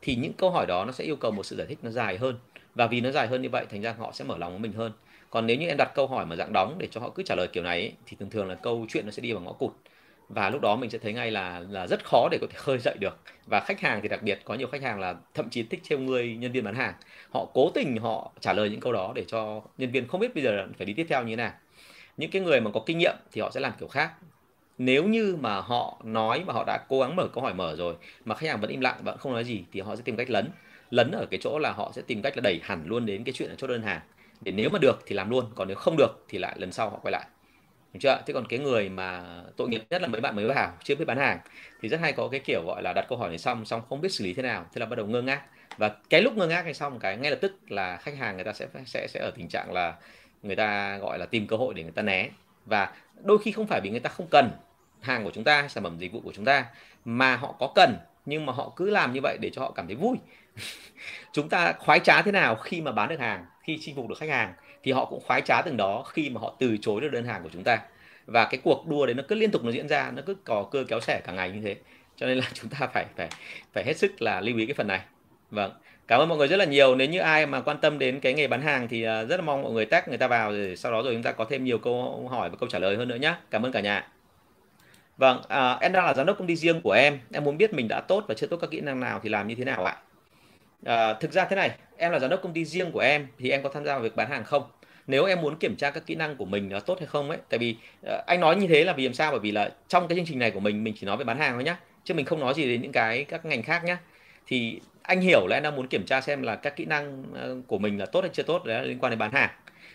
Thì 0.00 0.14
những 0.16 0.32
câu 0.32 0.50
hỏi 0.50 0.66
đó 0.66 0.84
nó 0.84 0.92
sẽ 0.92 1.04
yêu 1.04 1.16
cầu 1.16 1.30
một 1.30 1.42
sự 1.42 1.56
giải 1.56 1.66
thích 1.66 1.78
nó 1.82 1.90
dài 1.90 2.18
hơn. 2.18 2.38
Và 2.74 2.86
vì 2.86 3.00
nó 3.00 3.10
dài 3.10 3.26
hơn 3.26 3.42
như 3.42 3.48
vậy 3.50 3.66
thành 3.70 3.82
ra 3.82 3.92
họ 3.98 4.12
sẽ 4.12 4.24
mở 4.24 4.38
lòng 4.38 4.52
với 4.52 4.60
mình 4.60 4.72
hơn. 4.72 4.92
Còn 5.30 5.46
nếu 5.46 5.56
như 5.56 5.68
em 5.68 5.76
đặt 5.78 5.92
câu 5.94 6.06
hỏi 6.06 6.26
mà 6.26 6.36
dạng 6.36 6.52
đóng 6.52 6.76
để 6.78 6.88
cho 6.90 7.00
họ 7.00 7.10
cứ 7.10 7.22
trả 7.22 7.34
lời 7.34 7.48
kiểu 7.52 7.62
này 7.62 7.80
ấy, 7.80 7.92
thì 8.06 8.16
thường 8.20 8.30
thường 8.30 8.48
là 8.48 8.54
câu 8.54 8.86
chuyện 8.88 9.04
nó 9.04 9.10
sẽ 9.10 9.20
đi 9.22 9.32
vào 9.32 9.42
ngõ 9.42 9.52
cụt. 9.52 9.72
Và 10.28 10.50
lúc 10.50 10.60
đó 10.60 10.76
mình 10.76 10.90
sẽ 10.90 10.98
thấy 10.98 11.12
ngay 11.12 11.30
là 11.30 11.60
là 11.70 11.86
rất 11.86 12.04
khó 12.04 12.28
để 12.30 12.38
có 12.40 12.46
thể 12.50 12.58
khơi 12.58 12.78
dậy 12.78 12.96
được. 13.00 13.20
Và 13.46 13.60
khách 13.60 13.80
hàng 13.80 14.00
thì 14.02 14.08
đặc 14.08 14.22
biệt 14.22 14.40
có 14.44 14.54
nhiều 14.54 14.68
khách 14.68 14.82
hàng 14.82 15.00
là 15.00 15.14
thậm 15.34 15.50
chí 15.50 15.62
thích 15.62 15.80
trêu 15.82 15.98
người 15.98 16.36
nhân 16.36 16.52
viên 16.52 16.64
bán 16.64 16.74
hàng. 16.74 16.94
Họ 17.30 17.46
cố 17.54 17.70
tình 17.74 17.96
họ 17.96 18.32
trả 18.40 18.52
lời 18.52 18.70
những 18.70 18.80
câu 18.80 18.92
đó 18.92 19.12
để 19.14 19.24
cho 19.28 19.62
nhân 19.78 19.90
viên 19.90 20.08
không 20.08 20.20
biết 20.20 20.34
bây 20.34 20.44
giờ 20.44 20.66
phải 20.78 20.86
đi 20.86 20.94
tiếp 20.94 21.06
theo 21.08 21.22
như 21.22 21.32
thế 21.32 21.36
nào 21.36 21.52
những 22.16 22.30
cái 22.30 22.42
người 22.42 22.60
mà 22.60 22.70
có 22.74 22.80
kinh 22.86 22.98
nghiệm 22.98 23.14
thì 23.32 23.40
họ 23.40 23.50
sẽ 23.50 23.60
làm 23.60 23.72
kiểu 23.78 23.88
khác. 23.88 24.12
Nếu 24.78 25.04
như 25.04 25.36
mà 25.40 25.60
họ 25.60 26.00
nói 26.04 26.44
mà 26.46 26.52
họ 26.52 26.64
đã 26.66 26.78
cố 26.88 27.00
gắng 27.00 27.16
mở 27.16 27.28
câu 27.34 27.44
hỏi 27.44 27.54
mở 27.54 27.76
rồi 27.76 27.94
mà 28.24 28.34
khách 28.34 28.48
hàng 28.48 28.60
vẫn 28.60 28.70
im 28.70 28.80
lặng, 28.80 29.00
vẫn 29.04 29.18
không 29.18 29.32
nói 29.32 29.44
gì 29.44 29.64
thì 29.72 29.80
họ 29.80 29.96
sẽ 29.96 30.02
tìm 30.04 30.16
cách 30.16 30.30
lấn. 30.30 30.50
Lấn 30.90 31.10
ở 31.10 31.26
cái 31.30 31.40
chỗ 31.42 31.58
là 31.58 31.72
họ 31.72 31.92
sẽ 31.94 32.02
tìm 32.02 32.22
cách 32.22 32.36
là 32.36 32.40
đẩy 32.40 32.60
hẳn 32.62 32.82
luôn 32.86 33.06
đến 33.06 33.24
cái 33.24 33.32
chuyện 33.32 33.48
ở 33.48 33.54
chốt 33.54 33.66
đơn 33.66 33.82
hàng. 33.82 34.00
Để 34.40 34.52
nếu 34.52 34.70
mà 34.70 34.78
được 34.78 35.02
thì 35.06 35.14
làm 35.14 35.30
luôn, 35.30 35.50
còn 35.54 35.68
nếu 35.68 35.76
không 35.76 35.96
được 35.96 36.24
thì 36.28 36.38
lại 36.38 36.54
lần 36.58 36.72
sau 36.72 36.90
họ 36.90 36.98
quay 37.02 37.12
lại. 37.12 37.26
Đúng 37.92 38.00
chưa? 38.00 38.22
Thế 38.26 38.34
còn 38.34 38.46
cái 38.48 38.58
người 38.58 38.88
mà 38.88 39.24
tội 39.56 39.68
nghiệp 39.68 39.82
nhất 39.90 40.02
là 40.02 40.08
mấy 40.08 40.20
bạn 40.20 40.36
mới 40.36 40.46
vào 40.46 40.72
chưa 40.84 40.94
biết 40.94 41.04
bán 41.04 41.18
hàng 41.18 41.38
thì 41.80 41.88
rất 41.88 42.00
hay 42.00 42.12
có 42.12 42.28
cái 42.28 42.40
kiểu 42.40 42.62
gọi 42.66 42.82
là 42.82 42.92
đặt 42.92 43.06
câu 43.08 43.18
hỏi 43.18 43.28
này 43.28 43.38
xong 43.38 43.64
xong 43.64 43.82
không 43.88 44.00
biết 44.00 44.12
xử 44.12 44.24
lý 44.24 44.34
thế 44.34 44.42
nào, 44.42 44.66
thế 44.72 44.80
là 44.80 44.86
bắt 44.86 44.96
đầu 44.96 45.06
ngơ 45.06 45.22
ngác. 45.22 45.42
Và 45.76 45.88
cái 46.10 46.22
lúc 46.22 46.36
ngơ 46.36 46.46
ngác 46.46 46.62
hay 46.64 46.74
xong, 46.74 46.98
cái 46.98 47.16
ngay 47.16 47.30
lập 47.30 47.38
tức 47.40 47.52
là 47.68 47.96
khách 47.96 48.16
hàng 48.16 48.34
người 48.34 48.44
ta 48.44 48.52
sẽ 48.52 48.66
sẽ 48.86 49.06
sẽ 49.08 49.20
ở 49.20 49.30
tình 49.36 49.48
trạng 49.48 49.72
là 49.72 49.94
người 50.44 50.56
ta 50.56 50.98
gọi 50.98 51.18
là 51.18 51.26
tìm 51.26 51.46
cơ 51.46 51.56
hội 51.56 51.74
để 51.74 51.82
người 51.82 51.92
ta 51.92 52.02
né. 52.02 52.28
Và 52.66 52.92
đôi 53.22 53.38
khi 53.38 53.52
không 53.52 53.66
phải 53.66 53.80
vì 53.80 53.90
người 53.90 54.00
ta 54.00 54.10
không 54.10 54.26
cần 54.30 54.50
hàng 55.00 55.24
của 55.24 55.30
chúng 55.34 55.44
ta 55.44 55.68
sản 55.68 55.84
phẩm 55.84 55.98
dịch 55.98 56.12
vụ 56.12 56.20
của 56.20 56.32
chúng 56.32 56.44
ta, 56.44 56.66
mà 57.04 57.36
họ 57.36 57.52
có 57.58 57.72
cần, 57.74 57.96
nhưng 58.26 58.46
mà 58.46 58.52
họ 58.52 58.72
cứ 58.76 58.90
làm 58.90 59.12
như 59.12 59.20
vậy 59.22 59.38
để 59.40 59.50
cho 59.50 59.62
họ 59.62 59.70
cảm 59.70 59.86
thấy 59.86 59.96
vui. 59.96 60.16
Chúng 61.32 61.48
ta 61.48 61.72
khoái 61.72 62.00
trá 62.00 62.22
thế 62.22 62.32
nào 62.32 62.56
khi 62.56 62.80
mà 62.80 62.92
bán 62.92 63.08
được 63.08 63.20
hàng, 63.20 63.46
khi 63.62 63.78
chinh 63.80 63.96
phục 63.96 64.08
được 64.08 64.18
khách 64.18 64.28
hàng, 64.28 64.52
thì 64.82 64.92
họ 64.92 65.04
cũng 65.04 65.20
khoái 65.26 65.40
trá 65.40 65.62
từng 65.62 65.76
đó 65.76 66.02
khi 66.02 66.30
mà 66.30 66.40
họ 66.40 66.54
từ 66.58 66.76
chối 66.80 67.00
được 67.00 67.08
đơn 67.08 67.24
hàng 67.24 67.42
của 67.42 67.48
chúng 67.52 67.64
ta. 67.64 67.80
Và 68.26 68.44
cái 68.44 68.60
cuộc 68.64 68.86
đua 68.86 69.06
đấy 69.06 69.14
nó 69.14 69.22
cứ 69.28 69.34
liên 69.34 69.50
tục 69.50 69.64
nó 69.64 69.70
diễn 69.70 69.88
ra, 69.88 70.10
nó 70.10 70.22
cứ 70.26 70.34
cò 70.34 70.68
cơ 70.70 70.84
kéo 70.88 71.00
xẻ 71.00 71.20
cả 71.24 71.32
ngày 71.32 71.50
như 71.50 71.60
thế. 71.60 71.76
Cho 72.16 72.26
nên 72.26 72.38
là 72.38 72.44
chúng 72.52 72.70
ta 72.70 72.86
phải 72.86 73.06
phải 73.16 73.28
phải 73.72 73.84
hết 73.84 73.96
sức 73.96 74.22
là 74.22 74.40
lưu 74.40 74.58
ý 74.58 74.66
cái 74.66 74.74
phần 74.74 74.86
này. 74.86 75.00
Vâng 75.50 75.72
cảm 76.08 76.20
ơn 76.20 76.28
mọi 76.28 76.38
người 76.38 76.48
rất 76.48 76.56
là 76.56 76.64
nhiều. 76.64 76.94
Nếu 76.94 77.08
như 77.08 77.18
ai 77.18 77.46
mà 77.46 77.60
quan 77.60 77.78
tâm 77.78 77.98
đến 77.98 78.20
cái 78.20 78.34
nghề 78.34 78.46
bán 78.46 78.62
hàng 78.62 78.88
thì 78.88 79.02
à, 79.02 79.24
rất 79.24 79.36
là 79.36 79.42
mong 79.42 79.62
mọi 79.62 79.72
người 79.72 79.86
tag 79.86 80.02
người 80.08 80.18
ta 80.18 80.28
vào 80.28 80.52
rồi 80.52 80.76
sau 80.76 80.92
đó 80.92 81.02
rồi 81.02 81.14
chúng 81.14 81.22
ta 81.22 81.32
có 81.32 81.44
thêm 81.44 81.64
nhiều 81.64 81.78
câu 81.78 82.28
hỏi 82.30 82.50
và 82.50 82.56
câu 82.60 82.68
trả 82.68 82.78
lời 82.78 82.96
hơn 82.96 83.08
nữa 83.08 83.16
nhé 83.16 83.34
cảm 83.50 83.62
ơn 83.62 83.72
cả 83.72 83.80
nhà. 83.80 84.08
Vâng 85.16 85.42
à, 85.48 85.78
em 85.80 85.92
đang 85.92 86.04
là 86.06 86.14
giám 86.14 86.26
đốc 86.26 86.38
công 86.38 86.46
ty 86.46 86.56
riêng 86.56 86.80
của 86.80 86.92
em. 86.92 87.18
Em 87.32 87.44
muốn 87.44 87.58
biết 87.58 87.74
mình 87.74 87.88
đã 87.88 88.00
tốt 88.00 88.24
và 88.28 88.34
chưa 88.34 88.46
tốt 88.46 88.56
các 88.56 88.70
kỹ 88.70 88.80
năng 88.80 89.00
nào 89.00 89.20
thì 89.22 89.28
làm 89.28 89.48
như 89.48 89.54
thế 89.54 89.64
nào 89.64 89.84
ạ? 89.84 89.96
À, 90.84 91.14
thực 91.14 91.32
ra 91.32 91.44
thế 91.44 91.56
này 91.56 91.70
em 91.96 92.12
là 92.12 92.18
giám 92.18 92.30
đốc 92.30 92.42
công 92.42 92.52
ty 92.52 92.64
riêng 92.64 92.92
của 92.92 93.00
em 93.00 93.26
thì 93.38 93.50
em 93.50 93.62
có 93.62 93.68
tham 93.68 93.84
gia 93.84 93.92
vào 93.92 94.02
việc 94.02 94.16
bán 94.16 94.30
hàng 94.30 94.44
không? 94.44 94.62
Nếu 95.06 95.24
em 95.24 95.40
muốn 95.40 95.56
kiểm 95.56 95.76
tra 95.76 95.90
các 95.90 96.06
kỹ 96.06 96.14
năng 96.14 96.36
của 96.36 96.44
mình 96.44 96.68
nó 96.68 96.80
tốt 96.80 96.98
hay 96.98 97.06
không 97.06 97.30
ấy 97.30 97.38
tại 97.48 97.58
vì 97.58 97.76
à, 98.06 98.22
anh 98.26 98.40
nói 98.40 98.56
như 98.56 98.66
thế 98.66 98.84
là 98.84 98.92
vì 98.92 99.04
làm 99.04 99.14
sao? 99.14 99.30
Bởi 99.30 99.40
vì 99.40 99.50
là 99.50 99.70
trong 99.88 100.08
cái 100.08 100.16
chương 100.16 100.26
trình 100.26 100.38
này 100.38 100.50
của 100.50 100.60
mình 100.60 100.84
mình 100.84 100.94
chỉ 101.00 101.06
nói 101.06 101.16
về 101.16 101.24
bán 101.24 101.38
hàng 101.38 101.54
thôi 101.54 101.64
nhá. 101.64 101.76
Chứ 102.04 102.14
mình 102.14 102.26
không 102.26 102.40
nói 102.40 102.54
gì 102.54 102.68
đến 102.68 102.82
những 102.82 102.92
cái 102.92 103.24
các 103.24 103.44
ngành 103.44 103.62
khác 103.62 103.84
nhá. 103.84 103.98
Thì 104.46 104.80
anh 105.04 105.20
hiểu 105.20 105.46
là 105.46 105.56
anh 105.56 105.62
đang 105.62 105.76
muốn 105.76 105.88
kiểm 105.88 106.06
tra 106.06 106.20
xem 106.20 106.42
là 106.42 106.56
các 106.56 106.76
kỹ 106.76 106.84
năng 106.84 107.24
ờ, 107.34 107.56
của 107.66 107.78
mình 107.78 107.98
là 107.98 108.06
tốt 108.06 108.20
hay 108.20 108.30
chưa 108.32 108.42
tốt 108.42 108.64
đấy 108.64 108.76
là 108.78 108.82
liên 108.82 108.98
quan 108.98 109.10
đến 109.10 109.18
bán 109.18 109.32
hàng. 109.32 109.50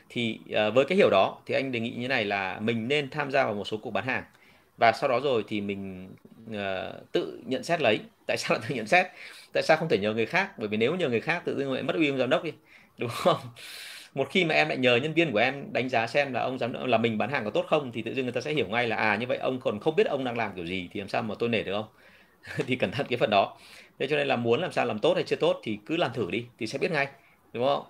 Thì 0.10 0.39
uh, 0.45 0.74
với 0.76 0.86
cái 0.86 0.97
hiểu 0.97 1.10
đó 1.10 1.41
thì 1.45 1.55
anh 1.55 1.72
đề 1.72 1.80
nghị 1.80 1.91
như 1.91 2.07
này 2.07 2.26
là 2.26 2.60
mình 2.60 2.88
nên 2.88 3.10
tham 3.10 3.32
gia 3.32 3.45
vào 3.45 3.53
một 3.53 3.68
số 3.68 3.78
cuộc 3.78 3.91
bán 3.91 4.05
hàng. 4.07 4.24
Và 4.78 4.91
sau 4.91 5.10
đó 5.10 5.20
rồi 5.24 5.43
thì 5.47 5.62
mình 5.62 6.10
uh, 6.51 7.12
tự 7.12 7.41
nhận 7.45 7.64
xét 7.64 7.82
lấy. 7.82 7.99
Tại 8.28 8.38
sao 8.38 8.57
lại 8.57 8.68
tự 8.70 8.76
nhận 8.76 8.88
xét? 8.88 9.07
Tại 9.53 9.64
sao 9.64 9.78
không 9.78 9.89
thể 9.89 9.97
nhờ 9.97 10.14
người 10.14 10.26
khác? 10.26 10.51
Bởi 10.57 10.68
vì 10.68 10.78
nếu 10.78 10.95
nhờ 10.95 11.10
người 11.10 11.22
khác 11.22 11.41
tự 11.45 11.57
dưng 11.60 11.74
lại 11.74 11.84
mất 11.84 11.95
uy 11.95 12.10
ông 12.10 12.18
giám 12.18 12.30
đốc 12.30 12.43
đi 12.43 12.51
đúng 12.97 13.10
không? 13.10 13.38
Một 14.14 14.28
khi 14.32 14.45
mà 14.45 14.55
em 14.55 14.70
lại 14.70 14.78
nhờ 14.78 14.95
nhân 14.95 15.14
viên 15.14 15.32
của 15.32 15.39
em 15.39 15.74
đánh 15.74 15.89
giá 15.89 16.07
xem 16.07 16.34
là 16.34 16.41
ông 16.41 16.60
giám 16.60 16.74
đốc 16.74 16.86
là 16.88 16.97
mình 16.97 17.18
bán 17.18 17.30
hàng 17.30 17.45
có 17.45 17.49
tốt 17.51 17.66
không 17.70 17.91
thì 17.91 18.01
tự 18.01 18.14
dưng 18.14 18.26
người 18.26 18.34
ta 18.34 18.41
sẽ 18.41 18.53
hiểu 18.53 18.68
ngay 18.68 18.88
là 18.88 18.95
à 18.95 19.16
như 19.16 19.28
vậy 19.28 19.38
ông 19.38 19.60
còn 19.60 19.80
không 19.80 19.95
biết 19.95 20.07
ông 20.07 20.24
đang 20.24 20.38
làm 20.38 20.51
kiểu 20.55 20.66
gì 20.66 20.89
thì 20.91 20.99
làm 20.99 21.10
sao 21.10 21.22
mà 21.24 21.36
tôi 21.39 21.49
nể 21.49 21.64
được 21.64 21.74
không 21.74 21.88
thì 22.68 22.76
cẩn 22.76 22.91
thận 22.91 23.05
cái 23.10 23.18
phần 23.18 23.30
đó 23.30 23.57
thế 24.00 24.08
cho 24.08 24.16
nên 24.18 24.28
là 24.28 24.36
muốn 24.36 24.62
làm 24.62 24.72
sao 24.72 24.86
làm 24.86 25.00
tốt 25.00 25.14
hay 25.14 25.24
chưa 25.24 25.36
tốt 25.36 25.60
thì 25.64 25.80
cứ 25.86 25.97
làm 25.97 26.14
thử 26.14 26.32
đi, 26.32 26.45
thì 26.60 26.68
sẽ 26.68 26.78
biết 26.78 26.91
ngay, 26.91 27.08
đúng 27.54 27.66
không? 27.66 27.84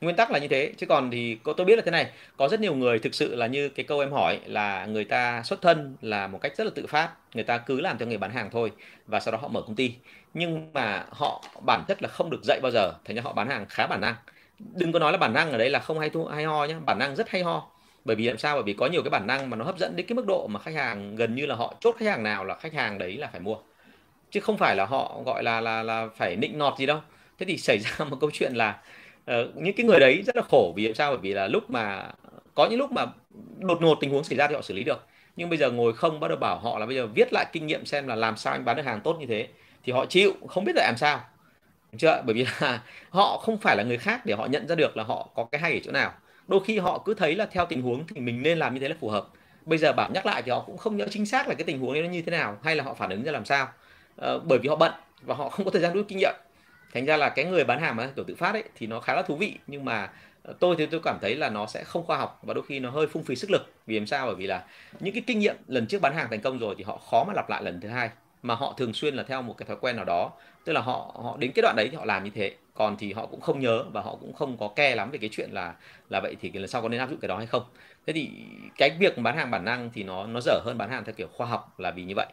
Nguyên 0.00 0.16
tắc 0.16 0.30
là 0.30 0.38
như 0.38 0.48
thế, 0.48 0.72
chứ 0.76 0.86
còn 0.86 1.10
thì 1.10 1.38
tôi 1.56 1.66
biết 1.66 1.76
là 1.76 1.82
thế 1.84 1.90
này, 1.90 2.10
có 2.36 2.48
rất 2.48 2.60
nhiều 2.60 2.74
người 2.74 2.98
thực 2.98 3.14
sự 3.14 3.36
là 3.36 3.46
như 3.46 3.68
cái 3.68 3.84
câu 3.84 4.00
em 4.00 4.12
hỏi 4.12 4.40
là 4.46 4.86
người 4.86 5.04
ta 5.04 5.42
xuất 5.42 5.62
thân 5.62 5.96
là 6.00 6.26
một 6.26 6.38
cách 6.38 6.52
rất 6.56 6.64
là 6.64 6.70
tự 6.74 6.86
phát, 6.86 7.10
người 7.34 7.44
ta 7.44 7.58
cứ 7.58 7.80
làm 7.80 7.98
theo 7.98 8.08
nghề 8.08 8.16
bán 8.16 8.30
hàng 8.30 8.50
thôi 8.52 8.72
và 9.06 9.20
sau 9.20 9.32
đó 9.32 9.38
họ 9.42 9.48
mở 9.48 9.62
công 9.62 9.74
ty. 9.74 9.94
Nhưng 10.34 10.72
mà 10.72 11.06
họ 11.10 11.44
bản 11.66 11.84
chất 11.88 12.02
là 12.02 12.08
không 12.08 12.30
được 12.30 12.40
dạy 12.44 12.60
bao 12.62 12.72
giờ, 12.72 12.92
thành 13.04 13.16
ra 13.16 13.22
họ 13.22 13.32
bán 13.32 13.48
hàng 13.48 13.66
khá 13.68 13.86
bản 13.86 14.00
năng. 14.00 14.14
Đừng 14.58 14.92
có 14.92 14.98
nói 14.98 15.12
là 15.12 15.18
bản 15.18 15.32
năng 15.32 15.52
ở 15.52 15.58
đây 15.58 15.70
là 15.70 15.78
không 15.78 15.98
hay 15.98 16.10
thu, 16.10 16.24
hay 16.24 16.44
ho 16.44 16.64
nhé 16.64 16.74
bản 16.86 16.98
năng 16.98 17.16
rất 17.16 17.28
hay 17.28 17.42
ho. 17.42 17.70
Bởi 18.04 18.16
vì 18.16 18.26
làm 18.26 18.38
sao? 18.38 18.54
Bởi 18.54 18.62
vì 18.62 18.72
có 18.72 18.86
nhiều 18.86 19.02
cái 19.02 19.10
bản 19.10 19.26
năng 19.26 19.50
mà 19.50 19.56
nó 19.56 19.64
hấp 19.64 19.78
dẫn 19.78 19.96
đến 19.96 20.06
cái 20.06 20.16
mức 20.16 20.26
độ 20.26 20.46
mà 20.46 20.60
khách 20.60 20.74
hàng 20.74 21.16
gần 21.16 21.34
như 21.34 21.46
là 21.46 21.54
họ 21.54 21.74
chốt 21.80 21.96
khách 21.98 22.06
hàng 22.06 22.22
nào 22.22 22.44
là 22.44 22.54
khách 22.54 22.72
hàng 22.72 22.98
đấy 22.98 23.16
là 23.16 23.26
phải 23.26 23.40
mua 23.40 23.56
chứ 24.30 24.40
không 24.40 24.58
phải 24.58 24.76
là 24.76 24.86
họ 24.86 25.22
gọi 25.26 25.42
là 25.42 25.60
là 25.60 25.82
là 25.82 26.08
phải 26.16 26.36
nịnh 26.36 26.58
nọt 26.58 26.78
gì 26.78 26.86
đâu. 26.86 27.00
Thế 27.38 27.46
thì 27.46 27.58
xảy 27.58 27.78
ra 27.98 28.04
một 28.04 28.16
câu 28.20 28.30
chuyện 28.32 28.52
là 28.54 28.78
uh, 29.30 29.56
những 29.56 29.76
cái 29.76 29.86
người 29.86 30.00
đấy 30.00 30.22
rất 30.26 30.36
là 30.36 30.42
khổ. 30.50 30.72
Vì 30.76 30.94
sao? 30.94 31.10
Bởi 31.10 31.20
vì 31.22 31.32
là 31.34 31.48
lúc 31.48 31.70
mà 31.70 32.08
có 32.54 32.66
những 32.66 32.78
lúc 32.78 32.92
mà 32.92 33.06
đột 33.58 33.82
ngột 33.82 33.98
tình 34.00 34.10
huống 34.10 34.24
xảy 34.24 34.38
ra 34.38 34.48
thì 34.48 34.54
họ 34.54 34.62
xử 34.62 34.74
lý 34.74 34.84
được. 34.84 35.06
Nhưng 35.36 35.48
bây 35.48 35.58
giờ 35.58 35.70
ngồi 35.70 35.92
không 35.92 36.20
bắt 36.20 36.28
đầu 36.28 36.36
bảo 36.40 36.58
họ 36.58 36.78
là 36.78 36.86
bây 36.86 36.96
giờ 36.96 37.06
viết 37.06 37.32
lại 37.32 37.46
kinh 37.52 37.66
nghiệm 37.66 37.86
xem 37.86 38.06
là 38.06 38.14
làm 38.14 38.36
sao 38.36 38.52
anh 38.52 38.64
bán 38.64 38.76
được 38.76 38.82
hàng 38.82 39.00
tốt 39.00 39.16
như 39.20 39.26
thế. 39.26 39.48
Thì 39.84 39.92
họ 39.92 40.06
chịu 40.06 40.32
không 40.48 40.64
biết 40.64 40.72
là 40.76 40.82
làm 40.84 40.96
sao. 40.96 41.20
Chưa? 41.98 42.22
Bởi 42.26 42.34
vì 42.34 42.46
là 42.60 42.82
họ 43.10 43.38
không 43.38 43.58
phải 43.58 43.76
là 43.76 43.82
người 43.82 43.98
khác 43.98 44.26
để 44.26 44.34
họ 44.34 44.46
nhận 44.46 44.68
ra 44.68 44.74
được 44.74 44.96
là 44.96 45.04
họ 45.04 45.28
có 45.34 45.44
cái 45.44 45.60
hay 45.60 45.72
ở 45.72 45.78
chỗ 45.84 45.92
nào. 45.92 46.12
Đôi 46.48 46.60
khi 46.64 46.78
họ 46.78 47.02
cứ 47.04 47.14
thấy 47.14 47.34
là 47.34 47.46
theo 47.46 47.66
tình 47.66 47.82
huống 47.82 48.06
thì 48.06 48.20
mình 48.20 48.42
nên 48.42 48.58
làm 48.58 48.74
như 48.74 48.80
thế 48.80 48.88
là 48.88 48.94
phù 49.00 49.08
hợp. 49.08 49.28
Bây 49.66 49.78
giờ 49.78 49.92
bảo 49.92 50.10
nhắc 50.14 50.26
lại 50.26 50.42
thì 50.42 50.50
họ 50.50 50.60
cũng 50.66 50.78
không 50.78 50.96
nhớ 50.96 51.06
chính 51.10 51.26
xác 51.26 51.48
là 51.48 51.54
cái 51.54 51.64
tình 51.64 51.78
huống 51.80 51.90
ấy 51.92 52.02
nó 52.02 52.08
như 52.08 52.22
thế 52.22 52.30
nào 52.30 52.58
hay 52.62 52.76
là 52.76 52.84
họ 52.84 52.94
phản 52.94 53.10
ứng 53.10 53.22
ra 53.24 53.32
làm 53.32 53.44
sao. 53.44 53.68
Ờ, 54.20 54.38
bởi 54.38 54.58
vì 54.58 54.68
họ 54.68 54.76
bận 54.76 54.92
và 55.22 55.34
họ 55.34 55.48
không 55.48 55.64
có 55.64 55.70
thời 55.70 55.82
gian 55.82 55.92
rút 55.94 56.06
kinh 56.08 56.18
nghiệm. 56.18 56.34
Thành 56.94 57.06
ra 57.06 57.16
là 57.16 57.28
cái 57.28 57.44
người 57.44 57.64
bán 57.64 57.80
hàng 57.80 57.96
mà 57.96 58.10
kiểu 58.16 58.24
tự 58.28 58.34
phát 58.34 58.52
ấy 58.52 58.64
thì 58.74 58.86
nó 58.86 59.00
khá 59.00 59.14
là 59.14 59.22
thú 59.22 59.36
vị, 59.36 59.58
nhưng 59.66 59.84
mà 59.84 60.10
ờ, 60.42 60.54
tôi 60.60 60.76
thì 60.78 60.86
tôi 60.86 61.00
cảm 61.04 61.18
thấy 61.22 61.36
là 61.36 61.48
nó 61.50 61.66
sẽ 61.66 61.84
không 61.84 62.04
khoa 62.06 62.16
học 62.16 62.40
và 62.42 62.54
đôi 62.54 62.64
khi 62.68 62.80
nó 62.80 62.90
hơi 62.90 63.06
phung 63.06 63.24
phí 63.24 63.36
sức 63.36 63.50
lực. 63.50 63.74
Vì 63.86 63.98
làm 63.98 64.06
sao? 64.06 64.26
Bởi 64.26 64.34
vì 64.34 64.46
là 64.46 64.64
những 65.00 65.14
cái 65.14 65.22
kinh 65.26 65.38
nghiệm 65.38 65.56
lần 65.66 65.86
trước 65.86 66.02
bán 66.02 66.14
hàng 66.14 66.26
thành 66.30 66.40
công 66.40 66.58
rồi 66.58 66.74
thì 66.78 66.84
họ 66.84 66.98
khó 67.10 67.24
mà 67.24 67.32
lặp 67.36 67.50
lại 67.50 67.62
lần 67.62 67.80
thứ 67.80 67.88
hai, 67.88 68.10
mà 68.42 68.54
họ 68.54 68.74
thường 68.76 68.92
xuyên 68.94 69.14
là 69.14 69.22
theo 69.22 69.42
một 69.42 69.54
cái 69.58 69.66
thói 69.66 69.76
quen 69.80 69.96
nào 69.96 70.04
đó. 70.04 70.32
Tức 70.64 70.72
là 70.72 70.80
họ 70.80 71.20
họ 71.24 71.36
đến 71.36 71.52
cái 71.54 71.62
đoạn 71.62 71.76
đấy 71.76 71.88
thì 71.90 71.96
họ 71.96 72.04
làm 72.04 72.24
như 72.24 72.30
thế, 72.34 72.56
còn 72.74 72.96
thì 72.96 73.12
họ 73.12 73.26
cũng 73.26 73.40
không 73.40 73.60
nhớ 73.60 73.84
và 73.92 74.00
họ 74.00 74.16
cũng 74.20 74.32
không 74.32 74.56
có 74.58 74.68
ke 74.68 74.94
lắm 74.94 75.10
về 75.10 75.18
cái 75.18 75.30
chuyện 75.32 75.50
là 75.52 75.74
là 76.10 76.20
vậy 76.20 76.36
thì 76.40 76.52
lần 76.52 76.68
sau 76.68 76.82
có 76.82 76.88
nên 76.88 77.00
áp 77.00 77.10
dụng 77.10 77.20
cái 77.20 77.28
đó 77.28 77.36
hay 77.36 77.46
không. 77.46 77.62
Thế 78.06 78.12
thì 78.12 78.30
cái 78.76 78.90
việc 79.00 79.18
bán 79.18 79.36
hàng 79.36 79.50
bản 79.50 79.64
năng 79.64 79.90
thì 79.94 80.02
nó 80.02 80.26
nó 80.26 80.40
dở 80.40 80.60
hơn 80.64 80.78
bán 80.78 80.90
hàng 80.90 81.04
theo 81.04 81.14
kiểu 81.14 81.28
khoa 81.32 81.46
học 81.46 81.74
là 81.80 81.90
vì 81.90 82.04
như 82.04 82.14
vậy 82.16 82.26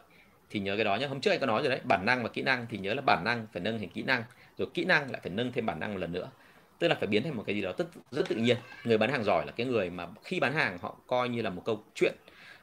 thì 0.50 0.60
nhớ 0.60 0.76
cái 0.76 0.84
đó 0.84 0.96
nhé 0.96 1.06
hôm 1.06 1.20
trước 1.20 1.30
anh 1.30 1.40
có 1.40 1.46
nói 1.46 1.62
rồi 1.62 1.70
đấy 1.70 1.80
bản 1.84 2.06
năng 2.06 2.22
và 2.22 2.28
kỹ 2.28 2.42
năng. 2.42 2.66
Thì 2.70 2.78
nhớ 2.78 2.94
là 2.94 3.02
bản 3.06 3.24
năng 3.24 3.46
phải 3.52 3.62
nâng 3.62 3.78
thành 3.78 3.88
kỹ 3.88 4.02
năng 4.02 4.22
rồi 4.58 4.68
kỹ 4.74 4.84
năng 4.84 5.10
lại 5.10 5.20
phải 5.22 5.30
nâng 5.30 5.52
thêm 5.52 5.66
bản 5.66 5.80
năng 5.80 5.92
một 5.92 5.98
lần 5.98 6.12
nữa. 6.12 6.30
Tức 6.78 6.88
là 6.88 6.94
phải 6.94 7.06
biến 7.06 7.22
thành 7.22 7.36
một 7.36 7.42
cái 7.46 7.56
gì 7.56 7.62
đó 7.62 7.72
rất 7.78 7.86
rất 8.10 8.28
tự 8.28 8.36
nhiên. 8.36 8.56
Người 8.84 8.98
bán 8.98 9.10
hàng 9.10 9.24
giỏi 9.24 9.46
là 9.46 9.52
cái 9.52 9.66
người 9.66 9.90
mà 9.90 10.06
khi 10.24 10.40
bán 10.40 10.52
hàng 10.52 10.78
họ 10.78 10.96
coi 11.06 11.28
như 11.28 11.42
là 11.42 11.50
một 11.50 11.62
câu 11.64 11.84
chuyện. 11.94 12.14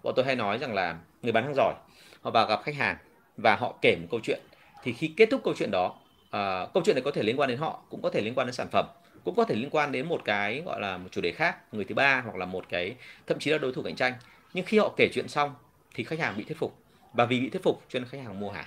Bọn 0.04 0.14
tôi 0.16 0.26
hay 0.26 0.36
nói 0.36 0.58
rằng 0.58 0.74
là 0.74 0.98
người 1.22 1.32
bán 1.32 1.44
hàng 1.44 1.54
giỏi 1.56 1.74
họ 2.22 2.32
vào 2.32 2.48
gặp 2.48 2.62
khách 2.64 2.76
hàng 2.76 2.98
và 3.38 3.56
họ 3.56 3.76
kể 3.82 3.96
một 4.02 4.08
câu 4.12 4.20
chuyện. 4.24 4.40
Thì 4.84 4.94
khi 4.94 5.14
kết 5.18 5.28
thúc 5.32 5.42
câu 5.44 5.54
chuyện 5.58 5.72
đó 5.72 5.86
uh, 6.26 6.74
câu 6.74 6.84
chuyện 6.86 6.96
này 6.96 7.04
có 7.04 7.12
thể 7.12 7.24
liên 7.24 7.40
quan 7.40 7.50
đến 7.50 7.58
họ 7.58 7.82
cũng 7.90 8.02
có 8.02 8.10
thể 8.10 8.22
liên 8.22 8.34
quan 8.36 8.48
đến 8.48 8.54
sản 8.54 8.68
phẩm 8.72 8.86
cũng 9.24 9.36
có 9.36 9.46
thể 9.46 9.56
liên 9.56 9.70
quan 9.70 9.92
đến 9.92 10.08
một 10.08 10.22
cái 10.26 10.62
gọi 10.66 10.82
là 10.82 10.98
một 10.98 11.10
chủ 11.12 11.22
đề 11.22 11.32
khác 11.32 11.74
người 11.74 11.86
thứ 11.86 11.96
ba 11.96 12.22
hoặc 12.22 12.36
là 12.36 12.46
một 12.46 12.66
cái 12.70 12.96
thậm 13.28 13.40
chí 13.40 13.52
là 13.52 13.58
đối 13.58 13.74
thủ 13.74 13.82
cạnh 13.82 13.96
tranh. 13.96 14.14
Nhưng 14.54 14.66
khi 14.66 14.78
họ 14.78 14.94
kể 14.98 15.10
chuyện 15.14 15.28
xong 15.28 15.56
thì 15.94 16.04
khách 16.04 16.20
hàng 16.20 16.38
bị 16.38 16.44
thuyết 16.44 16.58
phục 16.58 16.85
và 17.16 17.26
vì 17.26 17.40
bị 17.40 17.50
thuyết 17.50 17.64
phục 17.64 17.84
cho 17.90 18.00
nên 18.00 18.10
khách 18.10 18.22
hàng 18.24 18.40
mua 18.40 18.52
hàng 18.52 18.66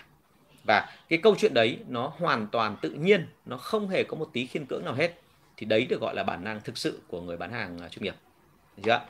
và 0.68 0.90
cái 1.08 1.18
câu 1.22 1.34
chuyện 1.38 1.54
đấy 1.54 1.78
nó 1.88 2.12
hoàn 2.18 2.46
toàn 2.46 2.76
tự 2.82 2.90
nhiên 2.90 3.26
nó 3.46 3.56
không 3.56 3.88
hề 3.88 4.04
có 4.04 4.16
một 4.16 4.30
tí 4.32 4.46
khiên 4.46 4.66
cưỡng 4.66 4.84
nào 4.84 4.94
hết. 4.94 5.12
Thì 5.56 5.66
đấy 5.66 5.86
được 5.86 6.00
gọi 6.00 6.14
là 6.14 6.22
bản 6.22 6.44
năng 6.44 6.60
thực 6.60 6.78
sự 6.78 7.00
của 7.08 7.20
người 7.20 7.36
bán 7.36 7.52
hàng 7.52 7.78
à, 7.82 7.88
chuyên 7.88 8.02
nghiệp. 8.02 8.14
Được 8.76 8.82
chưa 8.84 9.00